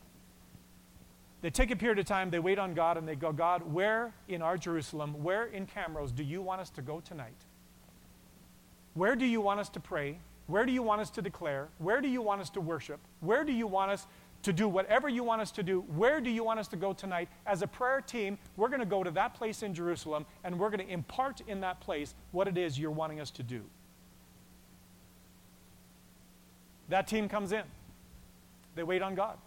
They 1.43 1.51
take 1.51 1.71
a 1.71 1.77
period 1.77 1.99
of 1.99 2.05
time, 2.05 2.31
they 2.31 2.39
wait 2.39 2.59
on 2.59 2.75
God, 2.75 2.99
and 2.99 3.09
they 3.09 3.15
go, 3.15 3.33
God, 3.33 3.63
where 3.73 4.13
in 4.29 4.43
our 4.43 4.59
Jerusalem, 4.59 5.23
where 5.23 5.47
in 5.47 5.67
Camrose 5.67 6.15
do 6.15 6.23
you 6.23 6.43
want 6.43 6.61
us 6.61 6.71
to 6.71 6.83
go 6.83 7.01
tonight? 7.01 7.47
Where 8.95 9.17
do 9.17 9.25
you 9.25 9.41
want 9.41 9.61
us 9.61 9.69
to 9.71 9.81
pray? 9.81 10.19
Where 10.47 10.67
do 10.67 10.73
you 10.73 10.83
want 10.83 11.01
us 11.01 11.11
to 11.11 11.23
declare? 11.23 11.69
Where 11.79 12.01
do 12.01 12.09
you 12.09 12.21
want 12.21 12.41
us 12.41 12.51
to 12.51 12.61
worship? 12.61 13.01
Where 13.21 13.45
do 13.45 13.53
you 13.53 13.67
want 13.67 13.93
us 13.93 14.07
to 14.43 14.53
do 14.53 14.69
whatever 14.69 15.09
you 15.09 15.23
want 15.23 15.41
us 15.41 15.51
to 15.53 15.63
do? 15.63 15.83
Where 15.95 16.21
do 16.21 16.31
you 16.31 16.43
want 16.43 16.59
us 16.59 16.69
to 16.69 16.77
go 16.77 16.93
tonight? 16.93 17.29
As 17.47 17.63
a 17.63 17.67
prayer 17.67 18.01
team, 18.01 18.37
we're 18.57 18.69
going 18.69 18.81
to 18.81 18.87
go 18.87 19.05
to 19.05 19.11
that 19.13 19.35
place 19.35 19.63
in 19.63 19.73
Jerusalem 19.75 20.27
and 20.45 20.59
we're 20.59 20.71
going 20.71 20.87
to 20.87 20.93
impart 20.93 21.41
in 21.47 21.61
that 21.61 21.81
place 21.81 22.15
what 22.33 22.49
it 22.49 22.59
is 22.59 22.79
you're 22.79 22.91
wanting 22.91 23.21
us 23.21 23.31
to 23.33 23.43
do. 23.43 23.63
That 26.91 27.07
team 27.09 27.29
comes 27.29 27.53
in. 27.53 27.63
They 28.75 28.83
wait 28.83 29.03
on 29.03 29.15
God. 29.15 29.39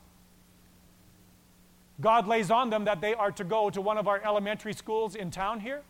God 2.01 2.27
lays 2.27 2.49
on 2.49 2.69
them 2.69 2.85
that 2.85 2.99
they 2.99 3.13
are 3.13 3.31
to 3.33 3.43
go 3.43 3.69
to 3.69 3.79
one 3.79 3.97
of 3.97 4.07
our 4.07 4.21
elementary 4.23 4.73
schools 4.73 5.15
in 5.15 5.29
town 5.31 5.59
here. 5.59 5.81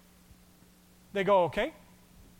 They 1.14 1.24
go, 1.24 1.46
okay. 1.46 1.74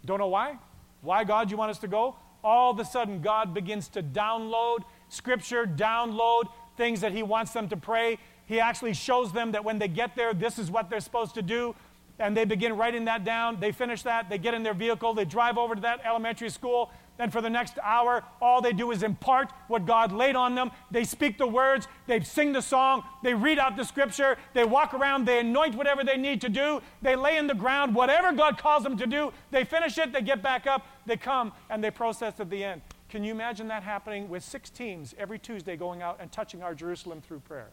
Don't 0.06 0.20
know 0.20 0.28
why. 0.28 0.58
Why, 1.02 1.24
God, 1.24 1.50
you 1.50 1.58
want 1.58 1.72
us 1.72 1.80
to 1.80 1.88
go? 1.88 2.16
all 2.44 2.72
of 2.72 2.80
a 2.80 2.86
sudden 2.86 3.22
God 3.22 3.54
begins 3.54 3.88
to 3.90 4.04
download 4.04 4.80
scripture, 5.10 5.66
download 5.66 6.46
things 6.76 7.02
that 7.02 7.14
He 7.14 7.24
wants 7.24 7.54
them 7.54 7.70
to 7.70 7.78
pray. 7.78 8.18
He 8.46 8.60
actually 8.60 8.94
shows 8.94 9.32
them 9.32 9.54
that 9.54 9.64
when 9.64 9.80
they 9.80 9.88
get 9.88 10.16
there, 10.16 10.34
this 10.34 10.60
is 10.60 10.70
what 10.70 10.90
they're 10.90 11.00
supposed 11.00 11.36
to 11.36 11.42
do. 11.42 11.76
And 12.20 12.38
they 12.38 12.46
begin 12.46 12.78
writing 12.78 13.06
that 13.06 13.24
down. 13.24 13.60
They 13.60 13.72
finish 13.72 14.04
that. 14.04 14.30
They 14.30 14.38
get 14.38 14.54
in 14.54 14.64
their 14.64 14.74
vehicle. 14.74 15.14
They 15.14 15.26
drive 15.26 15.58
over 15.58 15.76
to 15.76 15.82
that 15.82 16.02
elementary 16.06 16.50
school. 16.50 16.92
And 17.20 17.32
for 17.32 17.42
the 17.42 17.50
next 17.50 17.78
hour, 17.84 18.24
all 18.42 18.62
they 18.62 18.74
do 18.74 18.92
is 18.92 19.04
impart 19.04 19.52
what 19.68 19.86
God 19.86 20.12
laid 20.12 20.36
on 20.36 20.56
them. 20.56 20.72
They 20.90 21.04
speak 21.04 21.38
the 21.38 21.48
words, 21.48 21.88
they 22.08 22.20
sing 22.22 22.54
the 22.54 22.62
song, 22.62 23.04
they 23.22 23.36
read 23.36 23.60
out 23.60 23.78
the 23.78 23.84
scripture, 23.84 24.36
they 24.54 24.64
walk 24.64 24.96
around, 24.96 25.26
they 25.26 25.40
anoint 25.40 25.76
whatever 25.76 26.04
they 26.04 26.18
need 26.18 26.42
to 26.42 26.50
do, 26.50 26.82
they 27.04 27.16
lay 27.16 27.38
in 27.38 27.46
the 27.46 27.54
ground, 27.54 27.94
whatever 27.94 28.32
God 28.32 28.58
calls 28.58 28.82
them 28.84 28.98
to 28.98 29.06
do, 29.06 29.32
they 29.52 29.64
finish 29.64 29.98
it, 30.00 30.12
they 30.12 30.22
get 30.22 30.42
back 30.42 30.66
up, 30.66 30.88
they 31.06 31.16
come, 31.16 31.52
and 31.70 31.84
they 31.84 31.92
process 31.92 32.40
at 32.40 32.50
the 32.50 32.64
end. 32.64 32.82
Can 33.10 33.24
you 33.24 33.32
imagine 33.32 33.68
that 33.68 33.84
happening 33.84 34.28
with 34.28 34.44
six 34.44 34.72
teams 34.72 35.14
every 35.20 35.38
Tuesday 35.38 35.78
going 35.78 36.02
out 36.02 36.18
and 36.20 36.32
touching 36.32 36.64
our 36.64 36.74
Jerusalem 36.74 37.22
through 37.22 37.42
prayer? 37.42 37.70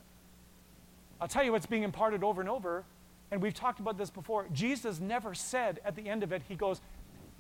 I'll 1.19 1.29
tell 1.29 1.43
you 1.43 1.53
what's 1.53 1.65
being 1.65 1.83
imparted 1.83 2.23
over 2.23 2.43
and 2.43 2.51
over, 2.51 2.85
and 3.31 3.41
we've 3.43 3.55
talked 3.55 3.81
about 3.81 3.97
this 3.97 4.11
before. 4.11 4.47
Jesus 4.53 5.01
never 5.01 5.35
said 5.35 5.81
at 5.85 5.95
the 5.95 6.09
end 6.09 6.23
of 6.23 6.33
it, 6.33 6.43
He 6.49 6.57
goes, 6.57 6.81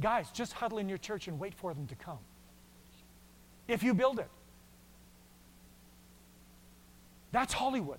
Guys, 0.00 0.30
just 0.30 0.54
huddle 0.54 0.78
in 0.78 0.88
your 0.88 0.98
church 0.98 1.28
and 1.28 1.38
wait 1.38 1.54
for 1.54 1.74
them 1.74 1.86
to 1.88 1.94
come. 1.94 2.18
If 3.68 3.82
you 3.82 3.92
build 3.92 4.18
it, 4.18 4.28
that's 7.32 7.52
Hollywood. 7.52 7.98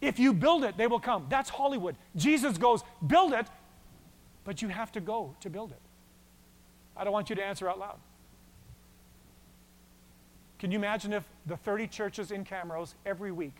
If 0.00 0.18
you 0.18 0.32
build 0.32 0.64
it, 0.64 0.76
they 0.76 0.86
will 0.86 1.00
come. 1.00 1.26
That's 1.28 1.50
Hollywood. 1.50 1.96
Jesus 2.14 2.56
goes, 2.56 2.84
build 3.04 3.32
it, 3.32 3.46
but 4.44 4.62
you 4.62 4.68
have 4.68 4.92
to 4.92 5.00
go 5.00 5.34
to 5.40 5.50
build 5.50 5.72
it. 5.72 5.80
I 6.96 7.04
don't 7.04 7.12
want 7.12 7.30
you 7.30 7.36
to 7.36 7.44
answer 7.44 7.68
out 7.68 7.78
loud. 7.78 7.98
Can 10.58 10.70
you 10.70 10.78
imagine 10.78 11.12
if 11.12 11.24
the 11.46 11.56
30 11.56 11.86
churches 11.88 12.30
in 12.30 12.44
Camrose 12.44 12.94
every 13.06 13.32
week 13.32 13.54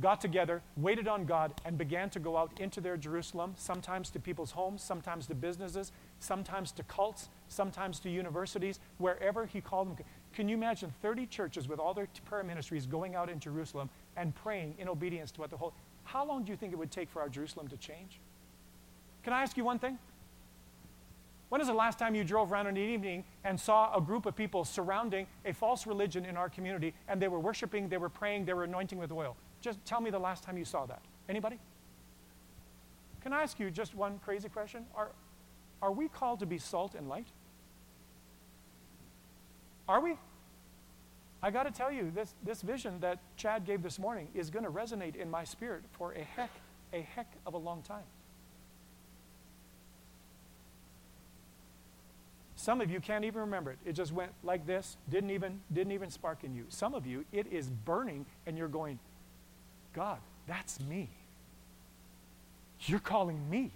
got 0.00 0.20
together, 0.20 0.62
waited 0.76 1.06
on 1.06 1.24
God, 1.24 1.52
and 1.64 1.76
began 1.76 2.08
to 2.10 2.18
go 2.18 2.36
out 2.36 2.52
into 2.58 2.80
their 2.80 2.96
Jerusalem, 2.96 3.54
sometimes 3.56 4.10
to 4.10 4.20
people's 4.20 4.52
homes, 4.52 4.82
sometimes 4.82 5.26
to 5.26 5.34
businesses, 5.34 5.92
sometimes 6.18 6.72
to 6.72 6.82
cults, 6.84 7.28
sometimes 7.48 8.00
to 8.00 8.10
universities, 8.10 8.80
wherever 8.98 9.44
He 9.44 9.60
called 9.60 9.90
them. 9.90 10.04
Can 10.32 10.48
you 10.48 10.56
imagine 10.56 10.92
30 11.02 11.26
churches 11.26 11.68
with 11.68 11.78
all 11.78 11.92
their 11.92 12.08
prayer 12.24 12.42
ministries 12.42 12.86
going 12.86 13.14
out 13.14 13.28
in 13.28 13.38
Jerusalem 13.38 13.90
and 14.16 14.34
praying 14.34 14.74
in 14.78 14.88
obedience 14.88 15.30
to 15.32 15.40
what 15.40 15.50
the 15.50 15.56
whole. 15.56 15.74
How 16.04 16.24
long 16.24 16.44
do 16.44 16.50
you 16.50 16.56
think 16.56 16.72
it 16.72 16.76
would 16.76 16.90
take 16.90 17.10
for 17.10 17.20
our 17.20 17.28
Jerusalem 17.28 17.68
to 17.68 17.76
change? 17.76 18.18
Can 19.22 19.32
I 19.32 19.42
ask 19.42 19.56
you 19.56 19.64
one 19.64 19.78
thing? 19.78 19.98
When 21.48 21.60
is 21.60 21.66
the 21.66 21.74
last 21.74 21.98
time 21.98 22.14
you 22.14 22.24
drove 22.24 22.50
around 22.50 22.66
in 22.66 22.74
the 22.74 22.80
evening 22.80 23.24
and 23.44 23.60
saw 23.60 23.94
a 23.94 24.00
group 24.00 24.24
of 24.24 24.34
people 24.34 24.64
surrounding 24.64 25.26
a 25.44 25.52
false 25.52 25.86
religion 25.86 26.24
in 26.24 26.36
our 26.36 26.48
community 26.48 26.94
and 27.08 27.20
they 27.20 27.28
were 27.28 27.38
worshiping, 27.38 27.90
they 27.90 27.98
were 27.98 28.08
praying, 28.08 28.46
they 28.46 28.54
were 28.54 28.64
anointing 28.64 28.98
with 28.98 29.12
oil? 29.12 29.36
Just 29.62 29.82
tell 29.86 30.00
me 30.00 30.10
the 30.10 30.18
last 30.18 30.42
time 30.42 30.58
you 30.58 30.64
saw 30.64 30.84
that. 30.86 31.00
Anybody? 31.28 31.58
Can 33.22 33.32
I 33.32 33.42
ask 33.42 33.58
you 33.58 33.70
just 33.70 33.94
one 33.94 34.18
crazy 34.24 34.48
question? 34.48 34.84
Are, 34.94 35.12
are 35.80 35.92
we 35.92 36.08
called 36.08 36.40
to 36.40 36.46
be 36.46 36.58
salt 36.58 36.94
and 36.94 37.08
light? 37.08 37.28
Are 39.88 40.00
we? 40.00 40.16
I 41.42 41.50
got 41.50 41.64
to 41.64 41.70
tell 41.70 41.90
you, 41.90 42.10
this, 42.14 42.34
this 42.44 42.62
vision 42.62 43.00
that 43.00 43.18
Chad 43.36 43.64
gave 43.64 43.82
this 43.82 43.98
morning 43.98 44.28
is 44.34 44.50
going 44.50 44.64
to 44.64 44.70
resonate 44.70 45.16
in 45.16 45.30
my 45.30 45.44
spirit 45.44 45.82
for 45.92 46.12
a 46.12 46.22
heck, 46.22 46.50
a 46.92 47.00
heck 47.00 47.32
of 47.46 47.54
a 47.54 47.58
long 47.58 47.82
time. 47.82 48.04
Some 52.54 52.80
of 52.80 52.92
you 52.92 53.00
can't 53.00 53.24
even 53.24 53.40
remember 53.40 53.72
it. 53.72 53.78
It 53.84 53.94
just 53.94 54.12
went 54.12 54.30
like 54.44 54.66
this, 54.66 54.96
didn't 55.10 55.30
even, 55.30 55.60
didn't 55.72 55.92
even 55.92 56.10
spark 56.10 56.44
in 56.44 56.54
you. 56.54 56.64
Some 56.68 56.94
of 56.94 57.06
you, 57.06 57.24
it 57.32 57.48
is 57.50 57.68
burning, 57.68 58.24
and 58.46 58.56
you're 58.56 58.68
going, 58.68 59.00
God, 59.92 60.18
that's 60.46 60.80
me. 60.80 61.08
You're 62.80 62.98
calling 62.98 63.48
me. 63.48 63.70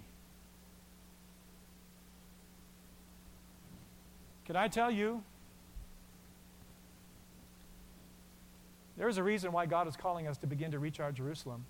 Can 4.45 4.55
I 4.55 4.67
tell 4.67 4.89
you? 4.89 5.23
There's 8.97 9.17
a 9.17 9.23
reason 9.23 9.51
why 9.51 9.67
God 9.67 9.87
is 9.87 9.95
calling 9.95 10.27
us 10.27 10.37
to 10.39 10.47
begin 10.47 10.71
to 10.71 10.79
reach 10.79 10.99
our 10.99 11.11
Jerusalem. 11.11 11.65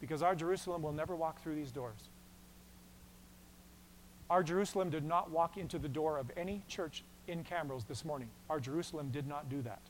Because 0.00 0.22
our 0.22 0.34
Jerusalem 0.34 0.82
will 0.82 0.92
never 0.92 1.14
walk 1.14 1.42
through 1.42 1.54
these 1.54 1.70
doors. 1.70 2.08
Our 4.30 4.42
Jerusalem 4.42 4.88
did 4.88 5.04
not 5.04 5.30
walk 5.30 5.58
into 5.58 5.78
the 5.78 5.88
door 5.88 6.18
of 6.18 6.30
any 6.36 6.62
church 6.66 7.04
in 7.28 7.44
Camrose 7.44 7.86
this 7.86 8.04
morning. 8.04 8.30
Our 8.48 8.58
Jerusalem 8.58 9.10
did 9.10 9.26
not 9.26 9.50
do 9.50 9.60
that. 9.62 9.82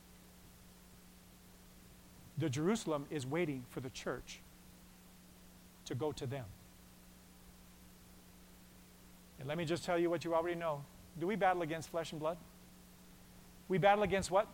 The 2.39 2.49
Jerusalem 2.49 3.07
is 3.11 3.26
waiting 3.26 3.64
for 3.70 3.80
the 3.80 3.91
church 3.91 4.41
to 5.87 5.95
go 5.95 6.12
to 6.12 6.26
them. 6.26 6.45
And 9.39 9.49
let 9.49 9.59
me 9.59 9.64
just 9.64 9.85
tell 9.85 9.99
you 9.99 10.09
what 10.09 10.24
you 10.24 10.35
already 10.35 10.59
know. 10.59 10.85
Do 11.18 11.26
we 11.26 11.37
battle 11.37 11.62
against 11.62 11.91
flesh 11.91 12.12
and 12.12 12.20
blood? 12.20 12.39
We 13.68 13.78
battle 13.78 14.05
against 14.05 14.30
what? 14.30 14.47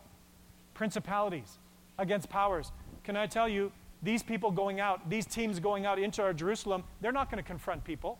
Principalities, 0.75 1.59
against 1.99 2.29
powers. 2.29 2.73
Can 3.05 3.17
I 3.17 3.27
tell 3.27 3.49
you, 3.49 3.73
these 4.03 4.23
people 4.23 4.51
going 4.51 4.81
out, 4.81 5.11
these 5.11 5.27
teams 5.27 5.59
going 5.61 5.85
out 5.85 5.99
into 5.99 6.23
our 6.23 6.33
Jerusalem, 6.33 6.85
they're 7.01 7.13
not 7.13 7.31
going 7.31 7.43
to 7.43 7.47
confront 7.47 7.85
people. 7.85 8.19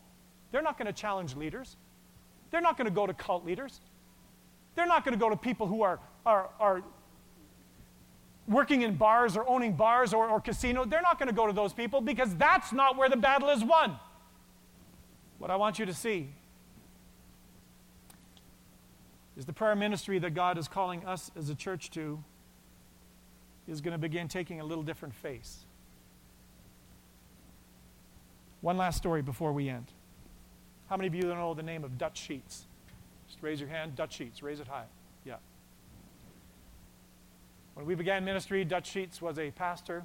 They're 0.51 0.63
not 0.63 0.77
going 0.77 0.87
to 0.87 0.93
challenge 0.93 1.37
leaders. 1.37 1.77
They're 2.51 2.61
not 2.61 2.77
going 2.77 2.87
to 2.87 2.95
go 2.95 3.07
to 3.07 3.15
cult 3.15 3.45
leaders. 3.45 3.81
They're 4.75 4.87
not 4.87 5.05
going 5.05 5.13
to 5.13 5.19
go 5.19 5.31
to 5.31 5.37
people 5.37 5.67
who 5.67 5.83
are, 5.83 6.01
are, 6.27 6.51
are 6.59 6.83
working 8.49 8.83
in 8.83 8.95
bars 8.97 9.37
or 9.37 9.49
owning 9.49 9.75
bars 9.75 10.15
or, 10.15 10.29
or 10.29 10.41
casino. 10.41 10.85
They're 10.85 11.03
not 11.03 11.19
going 11.19 11.29
to 11.29 11.35
go 11.35 11.47
to 11.47 11.53
those 11.53 11.73
people 11.73 12.01
because 12.01 12.35
that's 12.37 12.73
not 12.73 12.97
where 12.97 13.09
the 13.09 13.17
battle 13.17 13.51
is 13.51 13.63
won. 13.63 13.99
What 15.39 15.51
I 15.51 15.57
want 15.57 15.79
you 15.79 15.87
to 15.87 15.95
see 15.95 16.31
is 19.37 19.45
the 19.45 19.53
prayer 19.53 19.77
ministry 19.77 20.19
that 20.19 20.35
God 20.35 20.59
is 20.59 20.67
calling 20.67 21.05
us 21.05 21.31
as 21.37 21.49
a 21.49 21.55
church 21.55 21.91
to 21.91 22.23
is 23.69 23.81
going 23.81 23.93
to 23.93 23.99
begin 23.99 24.29
taking 24.29 24.61
a 24.61 24.65
little 24.65 24.83
different 24.83 25.15
face. 25.15 25.65
One 28.63 28.77
last 28.77 28.97
story 28.97 29.23
before 29.23 29.53
we 29.53 29.69
end. 29.69 29.93
How 30.89 30.97
many 30.97 31.07
of 31.07 31.15
you 31.15 31.23
know 31.23 31.55
the 31.55 31.63
name 31.63 31.85
of 31.85 31.99
Dutch 31.99 32.19
Sheets? 32.19 32.65
Just 33.29 33.43
raise 33.43 33.61
your 33.61 33.69
hand. 33.69 33.95
Dutch 33.95 34.15
Sheets. 34.15 34.43
Raise 34.43 34.59
it 34.59 34.67
high. 34.67 34.87
When 37.79 37.87
we 37.87 37.95
began 37.95 38.25
ministry, 38.25 38.65
Dutch 38.65 38.91
Sheets 38.91 39.23
was 39.23 39.39
a 39.39 39.53
pastor. 39.53 40.03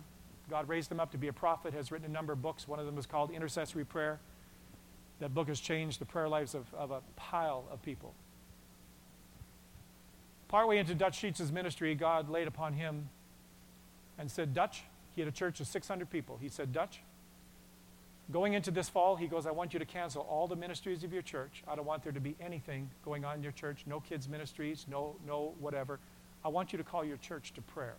God 0.47 0.69
raised 0.69 0.91
him 0.91 0.99
up 0.99 1.09
to 1.09 1.17
be 1.17 1.28
a 1.28 1.34
prophet, 1.34 1.74
has 1.74 1.91
written 1.91 2.05
a 2.05 2.11
number 2.11 2.32
of 2.32 2.39
books. 2.39 2.67
One 2.67 2.78
of 2.78 2.86
them 2.86 2.95
was 2.95 3.07
called 3.07 3.32
Intercessory 3.32 3.84
Prayer. 3.84 4.19
That 5.19 5.34
book 5.34 5.47
has 5.47 5.59
changed 5.59 5.99
the 5.99 6.05
prayer 6.05 6.30
lives 6.30 6.53
of, 6.53 6.71
of 6.76 6.91
a 6.91 7.01
pile 7.15 7.65
of 7.71 7.82
people. 7.82 8.13
Partway 10.49 10.78
into 10.78 10.93
Dutch 10.93 11.17
Sheets' 11.17 11.51
ministry, 11.51 11.95
God 11.95 12.30
laid 12.30 12.47
upon 12.47 12.74
him 12.74 13.09
and 14.19 14.30
said, 14.30 14.53
Dutch, 14.53 14.84
he 15.15 15.21
had 15.21 15.28
a 15.28 15.32
church 15.32 15.59
of 15.59 15.65
600 15.65 16.11
people. 16.11 16.38
He 16.39 16.49
said, 16.49 16.74
Dutch, 16.74 17.01
Going 18.32 18.53
into 18.53 18.69
this 18.69 18.88
fall, 18.88 19.15
he 19.15 19.28
goes, 19.28 19.47
I 19.47 19.51
want 19.51 19.74
you 19.74 19.80
to 19.80 19.86
cancel 19.86 20.21
all 20.21 20.47
the 20.47 20.55
ministries 20.55 21.03
of 21.03 21.11
your 21.11 21.24
church. 21.24 21.63
I 21.67 21.76
don't 21.76 21.86
want 21.86 22.03
there 22.03 22.13
to 22.13 22.21
be 22.21 22.36
anything 22.39 22.89
going 23.03 23.26
on 23.26 23.38
in 23.38 23.43
your 23.43 23.51
church, 23.51 23.84
no 23.86 23.99
kids' 23.99 24.30
ministries, 24.30 24.86
no, 24.88 25.15
no 25.28 25.55
whatever. 25.59 25.99
I 26.43 26.49
want 26.49 26.73
you 26.73 26.77
to 26.77 26.83
call 26.83 27.03
your 27.05 27.17
church 27.17 27.53
to 27.53 27.61
prayer. 27.61 27.95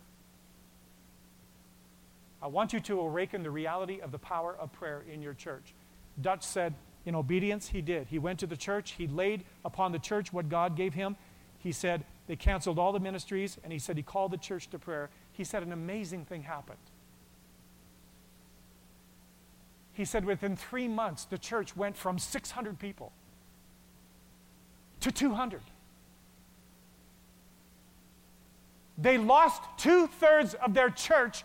I 2.43 2.47
want 2.47 2.73
you 2.73 2.81
to 2.81 3.01
awaken 3.01 3.43
the 3.43 3.51
reality 3.51 4.01
of 4.01 4.13
the 4.13 4.19
power 4.19 4.55
of 4.59 4.73
prayer 4.73 5.03
in 5.11 5.23
your 5.23 5.35
church. 5.35 5.75
Dutch 6.21 6.43
said, 6.43 6.75
in 7.07 7.15
obedience, 7.15 7.69
he 7.69 7.81
did. 7.81 8.07
He 8.09 8.19
went 8.19 8.39
to 8.41 8.47
the 8.47 8.57
church, 8.57 8.93
he 8.93 9.07
laid 9.07 9.45
upon 9.65 9.93
the 9.93 9.99
church 9.99 10.33
what 10.33 10.49
God 10.49 10.77
gave 10.77 10.95
him. 10.95 11.17
He 11.59 11.73
said, 11.73 12.05
they 12.27 12.37
canceled 12.37 12.79
all 12.79 12.93
the 12.93 13.01
ministries, 13.01 13.59
and 13.65 13.73
he 13.73 13.79
said 13.79 13.97
he 13.97 14.03
called 14.03 14.31
the 14.31 14.39
church 14.39 14.69
to 14.71 14.79
prayer. 14.79 15.11
He 15.33 15.45
said 15.45 15.63
an 15.63 15.73
amazing 15.73 16.25
thing 16.25 16.43
happened. 16.43 16.79
He 19.93 20.05
said 20.05 20.25
within 20.25 20.57
three 20.57 20.89
months, 20.89 21.25
the 21.25 21.39
church 21.39 21.77
went 21.77 21.97
from 21.97 22.19
600 22.19 22.79
people 22.79 23.13
to 25.01 25.13
200. 25.13 25.61
They 28.97 29.19
lost 29.19 29.63
two 29.77 30.07
thirds 30.07 30.55
of 30.55 30.75
their 30.75 30.91
church 30.91 31.45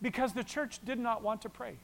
because 0.00 0.32
the 0.32 0.44
church 0.44 0.78
did 0.84 0.98
not 0.98 1.22
want 1.22 1.42
to 1.42 1.48
pray. 1.48 1.76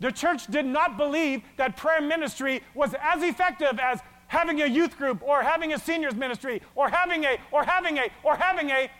The 0.00 0.10
church 0.10 0.46
did 0.48 0.66
not 0.66 0.96
believe 0.96 1.42
that 1.56 1.76
prayer 1.76 2.00
ministry 2.00 2.62
was 2.74 2.94
as 3.00 3.22
effective 3.22 3.78
as 3.78 4.00
having 4.26 4.60
a 4.62 4.66
youth 4.66 4.96
group 4.98 5.22
or 5.22 5.42
having 5.42 5.72
a 5.72 5.78
seniors 5.78 6.14
ministry 6.14 6.60
or 6.74 6.88
having 6.88 7.24
a 7.24 7.38
or 7.52 7.64
having 7.64 7.98
a 7.98 8.08
or 8.22 8.36
having 8.36 8.70
a 8.70 8.90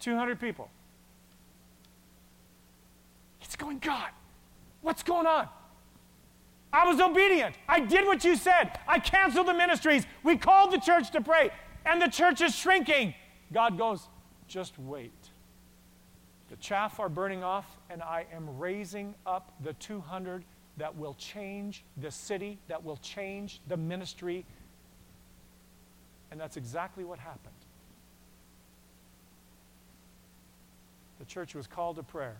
200 0.00 0.40
people. 0.40 0.70
He's 3.38 3.56
going, 3.56 3.78
God, 3.78 4.08
what's 4.80 5.02
going 5.02 5.26
on? 5.26 5.48
I 6.72 6.86
was 6.86 7.00
obedient. 7.00 7.54
I 7.68 7.80
did 7.80 8.04
what 8.04 8.24
you 8.24 8.36
said. 8.36 8.78
I 8.86 8.98
canceled 8.98 9.48
the 9.48 9.54
ministries. 9.54 10.06
We 10.22 10.36
called 10.36 10.72
the 10.72 10.78
church 10.78 11.10
to 11.12 11.20
pray, 11.20 11.50
and 11.86 12.00
the 12.00 12.08
church 12.08 12.40
is 12.40 12.54
shrinking. 12.54 13.14
God 13.52 13.78
goes, 13.78 14.08
just 14.46 14.78
wait. 14.78 15.30
The 16.50 16.56
chaff 16.56 17.00
are 17.00 17.08
burning 17.08 17.42
off, 17.42 17.66
and 17.90 18.02
I 18.02 18.26
am 18.34 18.58
raising 18.58 19.14
up 19.26 19.52
the 19.62 19.72
200 19.74 20.44
that 20.76 20.96
will 20.96 21.14
change 21.14 21.84
the 21.96 22.10
city, 22.10 22.58
that 22.68 22.84
will 22.84 22.96
change 22.98 23.60
the 23.68 23.76
ministry. 23.76 24.44
And 26.30 26.40
that's 26.40 26.56
exactly 26.56 27.04
what 27.04 27.18
happened. 27.18 27.54
The 31.18 31.24
church 31.24 31.54
was 31.54 31.66
called 31.66 31.96
to 31.96 32.02
prayer. 32.02 32.36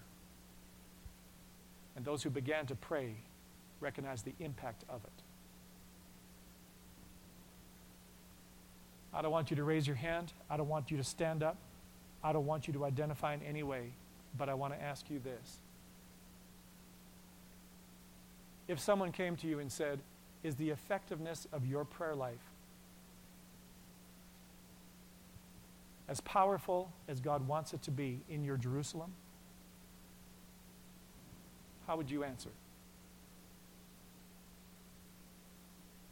And 1.97 2.05
those 2.05 2.23
who 2.23 2.31
began 2.31 2.67
to 2.67 2.77
pray 2.77 3.17
recognized 3.81 4.25
the 4.25 4.35
impact 4.41 4.85
of 4.89 5.03
it. 5.05 5.23
I 9.13 9.23
don't 9.23 9.33
want 9.33 9.51
you 9.51 9.57
to 9.57 9.65
raise 9.65 9.87
your 9.87 9.97
hand. 9.97 10.33
I 10.51 10.57
don't 10.57 10.69
want 10.69 10.91
you 10.91 10.97
to 10.97 11.05
stand 11.05 11.43
up. 11.43 11.57
I 12.23 12.33
don't 12.33 12.47
want 12.47 12.67
you 12.67 12.73
to 12.75 12.85
identify 12.85 13.35
in 13.35 13.43
any 13.43 13.63
way. 13.63 13.93
But 14.37 14.49
I 14.49 14.55
want 14.55 14.75
to 14.75 14.83
ask 14.83 15.09
you 15.11 15.19
this. 15.19 15.59
If 18.67 18.79
someone 18.79 19.13
came 19.13 19.35
to 19.37 19.47
you 19.47 19.59
and 19.61 19.73
said, 19.73 20.01
Is 20.43 20.57
the 20.57 20.71
effectiveness 20.71 21.47
of 21.53 21.67
your 21.67 21.85
prayer 21.85 22.15
life 22.15 22.37
as 26.09 26.21
powerful 26.21 26.91
as 27.09 27.21
God 27.21 27.47
wants 27.47 27.73
it 27.73 27.83
to 27.83 27.91
be 27.91 28.21
in 28.29 28.45
your 28.45 28.57
Jerusalem? 28.57 29.13
How 31.87 31.97
would 31.97 32.11
you 32.11 32.25
answer? 32.25 32.51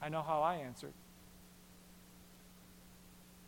I 0.06 0.08
know 0.08 0.22
how 0.22 0.40
I 0.40 0.54
answered. 0.54 0.92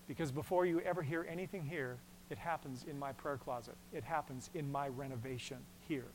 Because 0.08 0.32
before 0.32 0.66
you 0.66 0.80
ever 0.80 1.02
hear 1.02 1.24
anything 1.30 1.64
here, 1.64 1.98
it 2.30 2.38
happens 2.38 2.84
in 2.90 2.98
my 2.98 3.12
prayer 3.12 3.36
closet. 3.36 3.76
It 3.92 4.02
happens 4.02 4.50
in 4.54 4.72
my 4.72 4.88
renovation 4.88 5.58
here. 5.86 6.08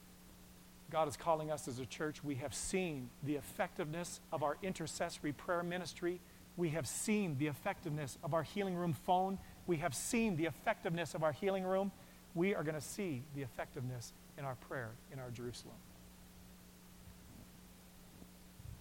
God 0.92 1.08
is 1.08 1.16
calling 1.16 1.50
us 1.50 1.70
as 1.70 1.80
a 1.80 1.86
church. 1.86 2.26
We 2.26 2.36
have 2.36 2.54
seen 2.54 3.10
the 3.24 3.36
effectiveness 3.36 4.20
of 4.34 4.44
our 4.44 4.58
intercessory 4.62 5.32
prayer 5.32 5.64
ministry. 5.64 6.20
We 6.58 6.72
have 6.72 6.90
seen 6.90 7.38
the 7.38 7.48
effectiveness 7.48 8.18
of 8.22 8.34
our 8.34 8.44
healing 8.44 8.76
room 8.76 8.92
phone. 8.92 9.40
We 9.66 9.78
have 9.78 9.96
seen 9.96 10.36
the 10.36 10.46
effectiveness 10.48 11.16
of 11.16 11.24
our 11.24 11.32
healing 11.32 11.64
room. 11.64 11.90
We 12.36 12.54
are 12.54 12.64
going 12.64 12.76
to 12.76 12.82
see 12.82 13.24
the 13.34 13.44
effectiveness 13.44 14.12
in 14.38 14.44
our 14.44 14.56
prayer 14.56 14.92
in 15.14 15.20
our 15.20 15.30
Jerusalem. 15.30 15.78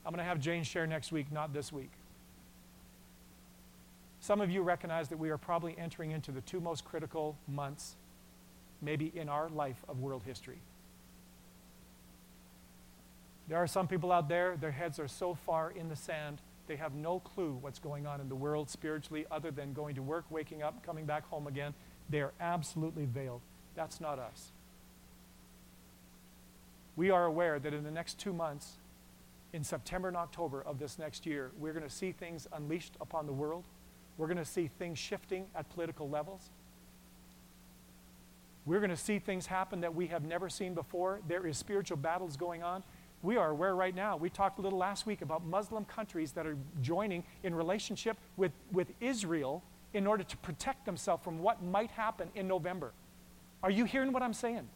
I'm 0.05 0.13
going 0.13 0.19
to 0.19 0.25
have 0.25 0.41
Jane 0.41 0.65
share 0.65 0.87
next 0.87 1.13
week, 1.13 1.31
not 1.31 1.53
this 1.53 1.73
week. 1.73 1.91
Some 4.21 4.41
of 4.41 4.51
you 4.51 4.63
recognize 4.63 5.09
that 5.09 5.19
we 5.19 5.31
are 5.31 5.39
probably 5.39 5.77
entering 5.79 6.13
into 6.13 6.31
the 6.31 6.41
two 6.43 6.61
most 6.61 6.85
critical 6.85 7.37
months, 7.49 7.97
maybe 8.81 9.13
in 9.15 9.29
our 9.29 9.49
life 9.49 9.85
of 9.89 10.01
world 10.01 10.23
history. 10.25 10.59
There 13.49 13.59
are 13.59 13.67
some 13.67 13.89
people 13.89 14.13
out 14.13 14.29
there, 14.29 14.57
their 14.57 14.71
heads 14.71 14.99
are 14.99 15.09
so 15.09 15.35
far 15.35 15.73
in 15.73 15.89
the 15.89 15.97
sand, 15.97 16.41
they 16.69 16.77
have 16.77 16.95
no 16.95 17.19
clue 17.21 17.59
what's 17.61 17.79
going 17.79 18.07
on 18.07 18.21
in 18.21 18.29
the 18.29 18.35
world 18.35 18.71
spiritually 18.71 19.27
other 19.31 19.51
than 19.51 19.73
going 19.73 19.95
to 19.97 20.03
work, 20.03 20.25
waking 20.31 20.63
up, 20.63 20.85
coming 20.87 21.05
back 21.05 21.29
home 21.29 21.47
again. 21.47 21.75
They 22.09 22.21
are 22.21 22.33
absolutely 22.41 23.05
veiled. 23.05 23.41
That's 23.75 24.01
not 24.01 24.19
us. 24.19 24.53
We 26.95 27.11
are 27.11 27.25
aware 27.25 27.59
that 27.59 27.75
in 27.75 27.85
the 27.85 27.91
next 27.91 28.19
two 28.19 28.33
months, 28.33 28.75
in 29.53 29.63
September 29.63 30.09
and 30.09 30.17
October 30.17 30.63
of 30.63 30.79
this 30.79 30.99
next 30.99 31.27
year, 31.27 31.51
we're 31.59 31.73
going 31.73 31.85
to 31.85 31.91
see 31.91 32.13
things 32.13 32.47
unleashed 32.53 32.97
upon 33.01 33.27
the 33.27 33.33
world. 33.33 33.65
We're 34.17 34.27
going 34.27 34.39
to 34.39 34.45
see 34.45 34.67
things 34.67 34.99
shifting 34.99 35.47
at 35.55 35.69
political 35.71 36.09
levels. 36.09 36.51
We're 38.65 38.79
going 38.79 38.91
to 38.91 38.97
see 38.97 39.19
things 39.19 39.47
happen 39.47 39.81
that 39.81 39.95
we 39.95 40.07
have 40.07 40.25
never 40.25 40.49
seen 40.49 40.75
before. 40.75 41.21
There 41.29 41.47
is 41.47 41.59
spiritual 41.59 41.97
battles 41.97 42.37
going 42.37 42.63
on. 42.63 42.83
We 43.23 43.37
are 43.37 43.51
aware 43.51 43.75
right 43.75 43.95
now. 43.95 44.17
We 44.17 44.31
talked 44.31 44.59
a 44.59 44.63
little 44.63 44.79
last 44.79 45.07
week 45.07 45.23
about 45.23 45.45
Muslim 45.45 45.85
countries 45.85 46.33
that 46.33 46.47
are 46.47 46.57
joining 46.81 47.25
in 47.43 47.55
relationship 47.55 48.17
with, 48.37 48.53
with 48.73 48.89
Israel 49.01 49.63
in 49.95 50.07
order 50.07 50.25
to 50.25 50.37
protect 50.39 50.87
themselves 50.87 51.23
from 51.23 51.39
what 51.39 51.63
might 51.63 51.91
happen 51.91 52.29
in 52.35 52.49
November. 52.49 52.93
Are 53.63 53.71
you 53.71 53.85
hearing 53.85 54.13
what 54.13 54.23
I'm 54.23 54.35
saying? 54.35 54.69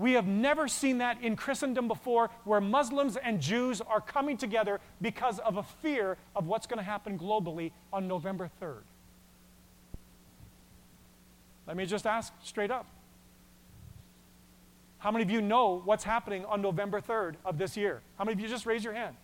We 0.00 0.14
have 0.14 0.26
never 0.26 0.66
seen 0.66 0.96
that 0.98 1.22
in 1.22 1.36
Christendom 1.36 1.86
before, 1.86 2.30
where 2.44 2.58
Muslims 2.58 3.18
and 3.18 3.38
Jews 3.38 3.82
are 3.82 4.00
coming 4.00 4.38
together 4.38 4.80
because 5.02 5.38
of 5.40 5.58
a 5.58 5.62
fear 5.62 6.16
of 6.34 6.46
what's 6.46 6.66
going 6.66 6.78
to 6.78 6.82
happen 6.82 7.18
globally 7.18 7.72
on 7.92 8.08
November 8.08 8.50
3rd. 8.62 8.80
Let 11.66 11.76
me 11.76 11.84
just 11.84 12.06
ask 12.06 12.32
straight 12.42 12.70
up. 12.70 12.86
How 15.00 15.10
many 15.10 15.22
of 15.22 15.30
you 15.30 15.42
know 15.42 15.82
what's 15.84 16.04
happening 16.04 16.46
on 16.46 16.62
November 16.62 17.02
3rd 17.02 17.34
of 17.44 17.58
this 17.58 17.76
year? 17.76 18.00
How 18.16 18.24
many 18.24 18.32
of 18.32 18.40
you 18.40 18.48
just 18.48 18.64
raise 18.64 18.82
your 18.82 18.94
hand? 18.94 19.16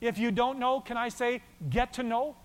If 0.00 0.18
you 0.18 0.30
don't 0.30 0.60
know, 0.60 0.78
can 0.82 0.96
I 0.96 1.08
say, 1.08 1.42
get 1.68 1.94
to 1.94 2.04
know? 2.04 2.36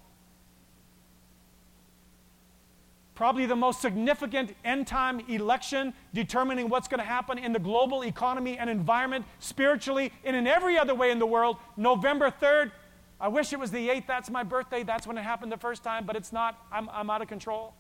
Probably 3.19 3.45
the 3.45 3.53
most 3.53 3.81
significant 3.81 4.55
end 4.63 4.87
time 4.87 5.19
election 5.27 5.93
determining 6.13 6.69
what's 6.69 6.87
going 6.87 7.01
to 7.01 7.05
happen 7.05 7.37
in 7.37 7.51
the 7.51 7.59
global 7.59 8.05
economy 8.05 8.57
and 8.57 8.69
environment, 8.69 9.25
spiritually, 9.39 10.13
and 10.23 10.37
in 10.37 10.47
every 10.47 10.77
other 10.77 10.95
way 10.95 11.11
in 11.11 11.19
the 11.19 11.25
world. 11.25 11.57
November 11.75 12.31
3rd. 12.31 12.71
I 13.19 13.27
wish 13.27 13.51
it 13.51 13.59
was 13.59 13.71
the 13.71 13.89
8th. 13.89 14.07
That's 14.07 14.29
my 14.29 14.43
birthday. 14.43 14.83
That's 14.83 15.05
when 15.05 15.17
it 15.17 15.23
happened 15.23 15.51
the 15.51 15.57
first 15.57 15.83
time, 15.83 16.05
but 16.05 16.15
it's 16.15 16.31
not. 16.31 16.65
I'm, 16.71 16.89
I'm 16.93 17.09
out 17.09 17.21
of 17.21 17.27
control. 17.27 17.73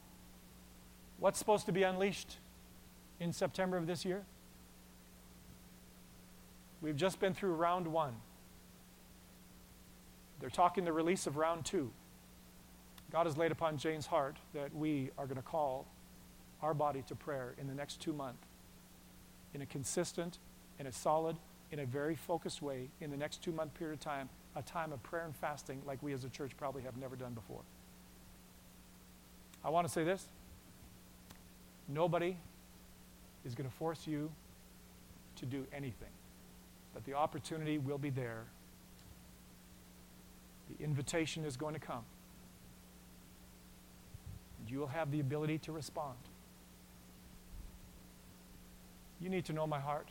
What's 1.19 1.39
supposed 1.39 1.65
to 1.67 1.71
be 1.71 1.83
unleashed 1.83 2.35
in 3.21 3.31
September 3.31 3.77
of 3.77 3.87
this 3.87 4.03
year? 4.03 4.25
We've 6.81 6.97
just 6.97 7.17
been 7.21 7.33
through 7.33 7.53
round 7.53 7.87
one. 7.87 8.15
They're 10.41 10.49
talking 10.49 10.83
the 10.83 10.91
release 10.91 11.27
of 11.27 11.37
round 11.37 11.63
two. 11.63 11.91
God 13.11 13.25
has 13.25 13.37
laid 13.37 13.51
upon 13.51 13.77
Jane's 13.77 14.05
heart 14.05 14.37
that 14.53 14.73
we 14.75 15.09
are 15.17 15.25
going 15.25 15.37
to 15.37 15.41
call 15.41 15.85
our 16.61 16.73
body 16.73 17.03
to 17.07 17.15
prayer 17.15 17.53
in 17.59 17.67
the 17.67 17.73
next 17.73 17.99
two 17.99 18.13
months 18.13 18.45
in 19.53 19.61
a 19.61 19.65
consistent, 19.65 20.37
in 20.79 20.85
a 20.85 20.91
solid, 20.91 21.35
in 21.71 21.79
a 21.79 21.85
very 21.85 22.15
focused 22.15 22.61
way 22.61 22.89
in 23.01 23.09
the 23.09 23.17
next 23.17 23.41
two 23.41 23.51
month 23.51 23.73
period 23.73 23.95
of 23.95 23.99
time, 23.99 24.29
a 24.55 24.61
time 24.61 24.91
of 24.91 25.01
prayer 25.01 25.25
and 25.25 25.35
fasting 25.35 25.81
like 25.85 26.01
we 26.03 26.13
as 26.13 26.23
a 26.23 26.29
church 26.29 26.51
probably 26.57 26.83
have 26.83 26.97
never 26.97 27.15
done 27.15 27.33
before. 27.33 27.61
I 29.63 29.69
want 29.69 29.87
to 29.87 29.91
say 29.91 30.03
this 30.03 30.25
nobody 31.87 32.37
is 33.43 33.55
going 33.55 33.69
to 33.69 33.75
force 33.75 34.05
you 34.05 34.29
to 35.37 35.45
do 35.45 35.65
anything, 35.73 36.09
but 36.93 37.03
the 37.05 37.13
opportunity 37.13 37.77
will 37.77 37.97
be 37.97 38.09
there. 38.09 38.43
The 40.69 40.83
invitation 40.83 41.45
is 41.45 41.57
going 41.57 41.73
to 41.73 41.79
come 41.79 42.03
you 44.67 44.79
will 44.79 44.87
have 44.87 45.11
the 45.11 45.19
ability 45.19 45.57
to 45.59 45.71
respond. 45.71 46.17
You 49.19 49.29
need 49.29 49.45
to 49.45 49.53
know 49.53 49.67
my 49.67 49.79
heart. 49.79 50.09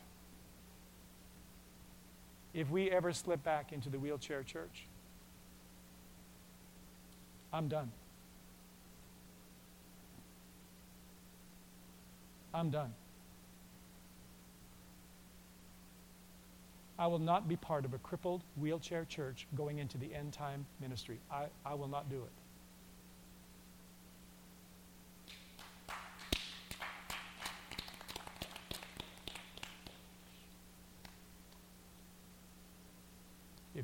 If 2.55 2.71
we 2.71 2.91
ever 2.91 3.13
slip 3.13 3.43
back 3.45 3.73
into 3.73 3.89
the 3.89 3.99
wheelchair 3.99 4.43
church, 4.43 4.87
I'm 7.53 7.69
done. 7.69 7.91
I'm 12.53 12.71
done. 12.71 12.93
I 16.99 17.07
will 17.07 17.21
not 17.21 17.49
be 17.49 17.57
part 17.57 17.85
of 17.85 17.95
a 17.95 17.99
crippled 17.99 18.43
wheelchair 18.57 19.05
church 19.05 19.47
going 19.57 19.79
into 19.79 19.99
the 19.99 20.13
end 20.13 20.33
time 20.33 20.67
ministry. 20.81 21.21
I, 21.31 21.47
I 21.65 21.75
will 21.75 21.87
not 21.87 22.11
do 22.11 22.17
it. 22.17 22.38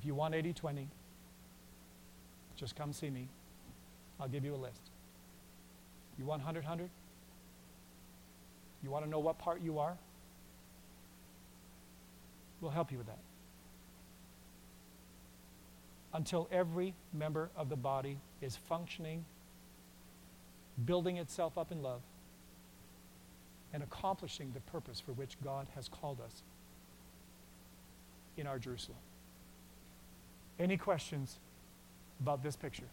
If 0.05 0.09
you 0.09 0.15
want 0.15 0.35
80 0.35 0.53
20, 0.53 0.87
just 2.57 2.77
come 2.77 2.93
see 2.93 3.09
me. 3.09 3.27
I'll 4.21 4.29
give 4.29 4.45
you 4.45 4.55
a 4.55 4.57
list. 4.57 4.91
You 6.19 6.27
want 6.27 6.41
100 6.41 6.63
100? 6.63 6.91
You 8.83 8.91
want 8.91 9.03
to 9.07 9.11
know 9.11 9.19
what 9.19 9.39
part 9.39 9.63
you 9.63 9.79
are? 9.79 9.97
We'll 12.61 12.71
help 12.71 12.93
you 12.93 12.99
with 12.99 13.07
that. 13.07 13.17
Until 16.13 16.49
every 16.53 16.93
member 17.15 17.49
of 17.57 17.71
the 17.71 17.77
body 17.77 18.19
is 18.43 18.57
functioning, 18.57 19.25
building 20.85 21.17
itself 21.17 21.57
up 21.57 21.73
in 21.73 21.83
love, 21.83 22.03
and 23.73 23.83
accomplishing 23.83 24.53
the 24.53 24.61
purpose 24.71 25.01
for 25.01 25.13
which 25.13 25.39
God 25.43 25.67
has 25.75 25.89
called 25.89 26.21
us 26.21 26.43
in 28.37 28.47
our 28.47 28.59
Jerusalem. 28.59 28.99
Any 30.59 30.77
questions 30.77 31.39
about 32.21 32.43
this 32.43 32.57
picture? 32.57 32.89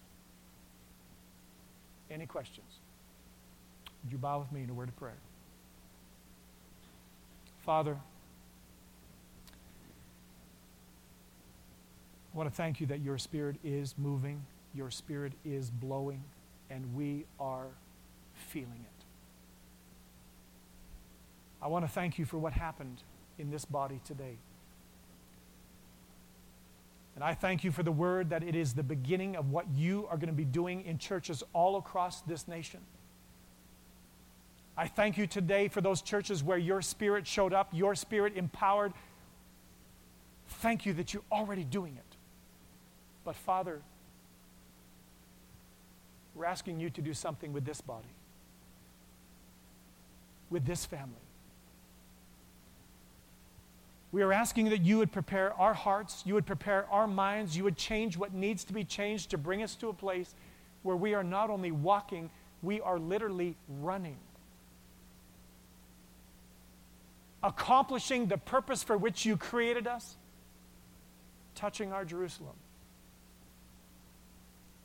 Any 2.09 2.25
questions? 2.25 2.79
Would 4.03 4.11
you 4.11 4.17
bow 4.17 4.39
with 4.39 4.51
me 4.51 4.63
in 4.63 4.69
a 4.69 4.73
word 4.73 4.89
of 4.89 4.97
prayer? 4.97 5.17
Father, 7.65 7.97
I 12.33 12.37
want 12.37 12.49
to 12.49 12.55
thank 12.55 12.79
you 12.79 12.87
that 12.87 13.01
your 13.01 13.17
Spirit 13.17 13.57
is 13.63 13.93
moving, 13.97 14.43
your 14.73 14.89
Spirit 14.89 15.33
is 15.45 15.69
blowing, 15.69 16.23
and 16.69 16.95
we 16.95 17.25
are 17.39 17.67
feeling 18.33 18.69
it. 18.85 19.05
I 21.61 21.67
want 21.67 21.85
to 21.85 21.91
thank 21.91 22.17
you 22.17 22.25
for 22.25 22.37
what 22.37 22.53
happened 22.53 23.03
in 23.37 23.51
this 23.51 23.65
body 23.65 23.99
today. 24.05 24.37
And 27.21 27.29
I 27.29 27.35
thank 27.35 27.63
you 27.63 27.69
for 27.69 27.83
the 27.83 27.91
word 27.91 28.31
that 28.31 28.41
it 28.41 28.55
is 28.55 28.73
the 28.73 28.81
beginning 28.81 29.35
of 29.35 29.51
what 29.51 29.67
you 29.75 30.07
are 30.09 30.17
going 30.17 30.29
to 30.29 30.33
be 30.33 30.43
doing 30.43 30.83
in 30.87 30.97
churches 30.97 31.43
all 31.53 31.75
across 31.77 32.21
this 32.21 32.47
nation. 32.47 32.79
I 34.75 34.87
thank 34.87 35.19
you 35.19 35.27
today 35.27 35.67
for 35.67 35.81
those 35.81 36.01
churches 36.01 36.43
where 36.43 36.57
your 36.57 36.81
spirit 36.81 37.27
showed 37.27 37.53
up, 37.53 37.69
your 37.73 37.93
spirit 37.93 38.35
empowered. 38.35 38.91
Thank 40.47 40.87
you 40.87 40.93
that 40.93 41.13
you're 41.13 41.21
already 41.31 41.63
doing 41.63 41.95
it. 41.95 42.15
But 43.23 43.35
Father, 43.35 43.83
we're 46.33 46.45
asking 46.45 46.79
you 46.79 46.89
to 46.89 47.03
do 47.03 47.13
something 47.13 47.53
with 47.53 47.65
this 47.65 47.81
body, 47.81 48.15
with 50.49 50.65
this 50.65 50.87
family. 50.87 51.21
We 54.11 54.23
are 54.23 54.33
asking 54.33 54.69
that 54.69 54.81
you 54.81 54.97
would 54.97 55.11
prepare 55.11 55.53
our 55.53 55.73
hearts, 55.73 56.23
you 56.25 56.33
would 56.33 56.45
prepare 56.45 56.85
our 56.91 57.07
minds, 57.07 57.55
you 57.55 57.63
would 57.63 57.77
change 57.77 58.17
what 58.17 58.33
needs 58.33 58.65
to 58.65 58.73
be 58.73 58.83
changed 58.83 59.29
to 59.31 59.37
bring 59.37 59.63
us 59.63 59.75
to 59.75 59.87
a 59.89 59.93
place 59.93 60.35
where 60.83 60.97
we 60.97 61.13
are 61.13 61.23
not 61.23 61.49
only 61.49 61.71
walking, 61.71 62.29
we 62.61 62.81
are 62.81 62.99
literally 62.99 63.55
running. 63.79 64.17
Accomplishing 67.41 68.27
the 68.27 68.37
purpose 68.37 68.83
for 68.83 68.97
which 68.97 69.25
you 69.25 69.37
created 69.37 69.87
us, 69.87 70.17
touching 71.55 71.93
our 71.93 72.03
Jerusalem 72.03 72.55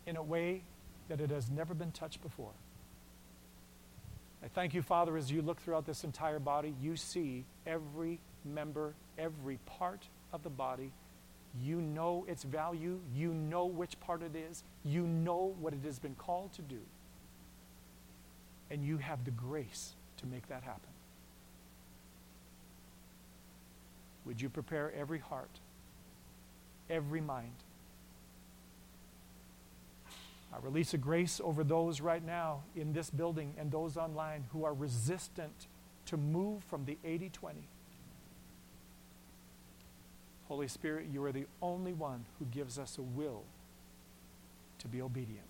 in 0.06 0.16
a 0.16 0.22
way 0.22 0.62
that 1.08 1.20
it 1.20 1.30
has 1.30 1.50
never 1.50 1.74
been 1.74 1.90
touched 1.90 2.22
before. 2.22 2.52
I 4.42 4.48
thank 4.48 4.74
you, 4.74 4.82
Father, 4.82 5.16
as 5.16 5.32
you 5.32 5.42
look 5.42 5.60
throughout 5.60 5.86
this 5.86 6.04
entire 6.04 6.38
body, 6.38 6.74
you 6.80 6.96
see 6.96 7.44
every 7.66 8.20
member, 8.46 8.94
every 9.18 9.58
part 9.66 10.08
of 10.32 10.42
the 10.42 10.50
body. 10.50 10.92
You 11.62 11.80
know 11.80 12.24
its 12.28 12.42
value. 12.42 13.00
You 13.14 13.32
know 13.32 13.66
which 13.66 13.98
part 14.00 14.22
it 14.22 14.36
is. 14.36 14.62
You 14.84 15.02
know 15.02 15.54
what 15.60 15.72
it 15.72 15.80
has 15.84 15.98
been 15.98 16.14
called 16.14 16.52
to 16.54 16.62
do. 16.62 16.80
And 18.70 18.84
you 18.84 18.98
have 18.98 19.24
the 19.24 19.30
grace 19.30 19.92
to 20.18 20.26
make 20.26 20.48
that 20.48 20.62
happen. 20.62 20.90
Would 24.24 24.40
you 24.40 24.48
prepare 24.48 24.92
every 24.98 25.20
heart, 25.20 25.60
every 26.90 27.20
mind? 27.20 27.52
I 30.52 30.58
release 30.64 30.94
a 30.94 30.98
grace 30.98 31.40
over 31.42 31.62
those 31.62 32.00
right 32.00 32.24
now 32.24 32.62
in 32.74 32.92
this 32.92 33.10
building 33.10 33.54
and 33.58 33.70
those 33.70 33.96
online 33.96 34.44
who 34.52 34.64
are 34.64 34.74
resistant 34.74 35.66
to 36.06 36.16
move 36.16 36.64
from 36.64 36.84
the 36.84 36.96
80 37.04 37.30
20. 37.30 37.58
Holy 40.48 40.68
Spirit, 40.68 41.06
you 41.12 41.24
are 41.24 41.32
the 41.32 41.46
only 41.60 41.92
one 41.92 42.24
who 42.38 42.44
gives 42.46 42.78
us 42.78 42.98
a 42.98 43.02
will 43.02 43.42
to 44.78 44.88
be 44.88 45.02
obedient. 45.02 45.46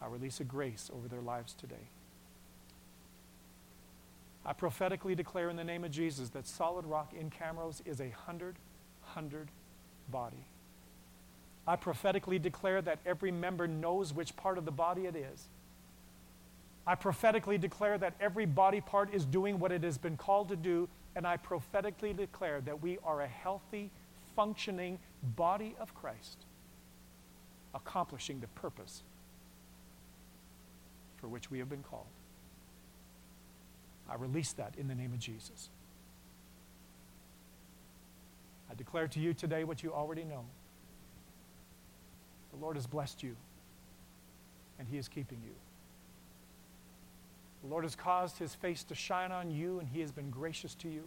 I 0.00 0.06
release 0.06 0.40
a 0.40 0.44
grace 0.44 0.90
over 0.94 1.08
their 1.08 1.20
lives 1.20 1.54
today. 1.54 1.88
I 4.46 4.52
prophetically 4.52 5.14
declare 5.14 5.50
in 5.50 5.56
the 5.56 5.64
name 5.64 5.84
of 5.84 5.90
Jesus 5.90 6.30
that 6.30 6.46
Solid 6.46 6.86
Rock 6.86 7.12
in 7.12 7.30
Camrose 7.30 7.82
is 7.84 8.00
a 8.00 8.08
hundred, 8.10 8.56
hundred 9.02 9.48
body. 10.10 10.46
I 11.66 11.76
prophetically 11.76 12.38
declare 12.38 12.80
that 12.80 13.00
every 13.04 13.30
member 13.30 13.68
knows 13.68 14.14
which 14.14 14.34
part 14.36 14.56
of 14.56 14.64
the 14.64 14.70
body 14.70 15.04
it 15.04 15.14
is. 15.14 15.48
I 16.86 16.94
prophetically 16.94 17.58
declare 17.58 17.98
that 17.98 18.14
every 18.18 18.46
body 18.46 18.80
part 18.80 19.12
is 19.12 19.26
doing 19.26 19.58
what 19.58 19.70
it 19.70 19.82
has 19.82 19.98
been 19.98 20.16
called 20.16 20.48
to 20.48 20.56
do, 20.56 20.88
and 21.16 21.26
I 21.26 21.36
prophetically 21.36 22.12
declare 22.12 22.60
that 22.62 22.82
we 22.82 22.98
are 23.04 23.22
a 23.22 23.26
healthy, 23.26 23.90
functioning 24.36 24.98
body 25.36 25.74
of 25.80 25.94
Christ, 25.94 26.38
accomplishing 27.74 28.40
the 28.40 28.46
purpose 28.48 29.02
for 31.16 31.28
which 31.28 31.50
we 31.50 31.58
have 31.58 31.68
been 31.68 31.82
called. 31.82 32.06
I 34.08 34.14
release 34.14 34.52
that 34.52 34.74
in 34.78 34.88
the 34.88 34.94
name 34.94 35.12
of 35.12 35.18
Jesus. 35.18 35.68
I 38.70 38.74
declare 38.74 39.08
to 39.08 39.20
you 39.20 39.34
today 39.34 39.64
what 39.64 39.82
you 39.82 39.92
already 39.92 40.24
know. 40.24 40.44
The 42.52 42.58
Lord 42.58 42.76
has 42.76 42.86
blessed 42.86 43.22
you, 43.22 43.36
and 44.78 44.88
He 44.88 44.96
is 44.96 45.08
keeping 45.08 45.38
you. 45.44 45.52
The 47.62 47.68
Lord 47.68 47.84
has 47.84 47.96
caused 47.96 48.38
His 48.38 48.54
face 48.54 48.84
to 48.84 48.94
shine 48.94 49.32
on 49.32 49.50
you, 49.50 49.80
and 49.80 49.88
He 49.88 50.00
has 50.00 50.12
been 50.12 50.30
gracious 50.30 50.74
to 50.76 50.88
you. 50.88 51.04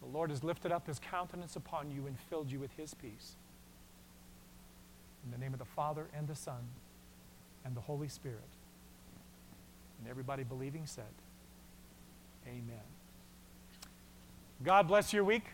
The 0.00 0.08
Lord 0.08 0.30
has 0.30 0.42
lifted 0.42 0.72
up 0.72 0.86
His 0.86 0.98
countenance 0.98 1.56
upon 1.56 1.90
you 1.90 2.06
and 2.06 2.18
filled 2.18 2.50
you 2.50 2.58
with 2.58 2.72
His 2.76 2.94
peace. 2.94 3.36
In 5.24 5.30
the 5.30 5.38
name 5.38 5.52
of 5.52 5.60
the 5.60 5.64
Father, 5.64 6.08
and 6.16 6.26
the 6.26 6.34
Son, 6.34 6.68
and 7.64 7.76
the 7.76 7.80
Holy 7.80 8.08
Spirit. 8.08 8.40
And 10.00 10.10
everybody 10.10 10.42
believing 10.42 10.86
said, 10.86 11.04
Amen. 12.46 12.82
God 14.64 14.88
bless 14.88 15.12
your 15.12 15.22
week. 15.22 15.44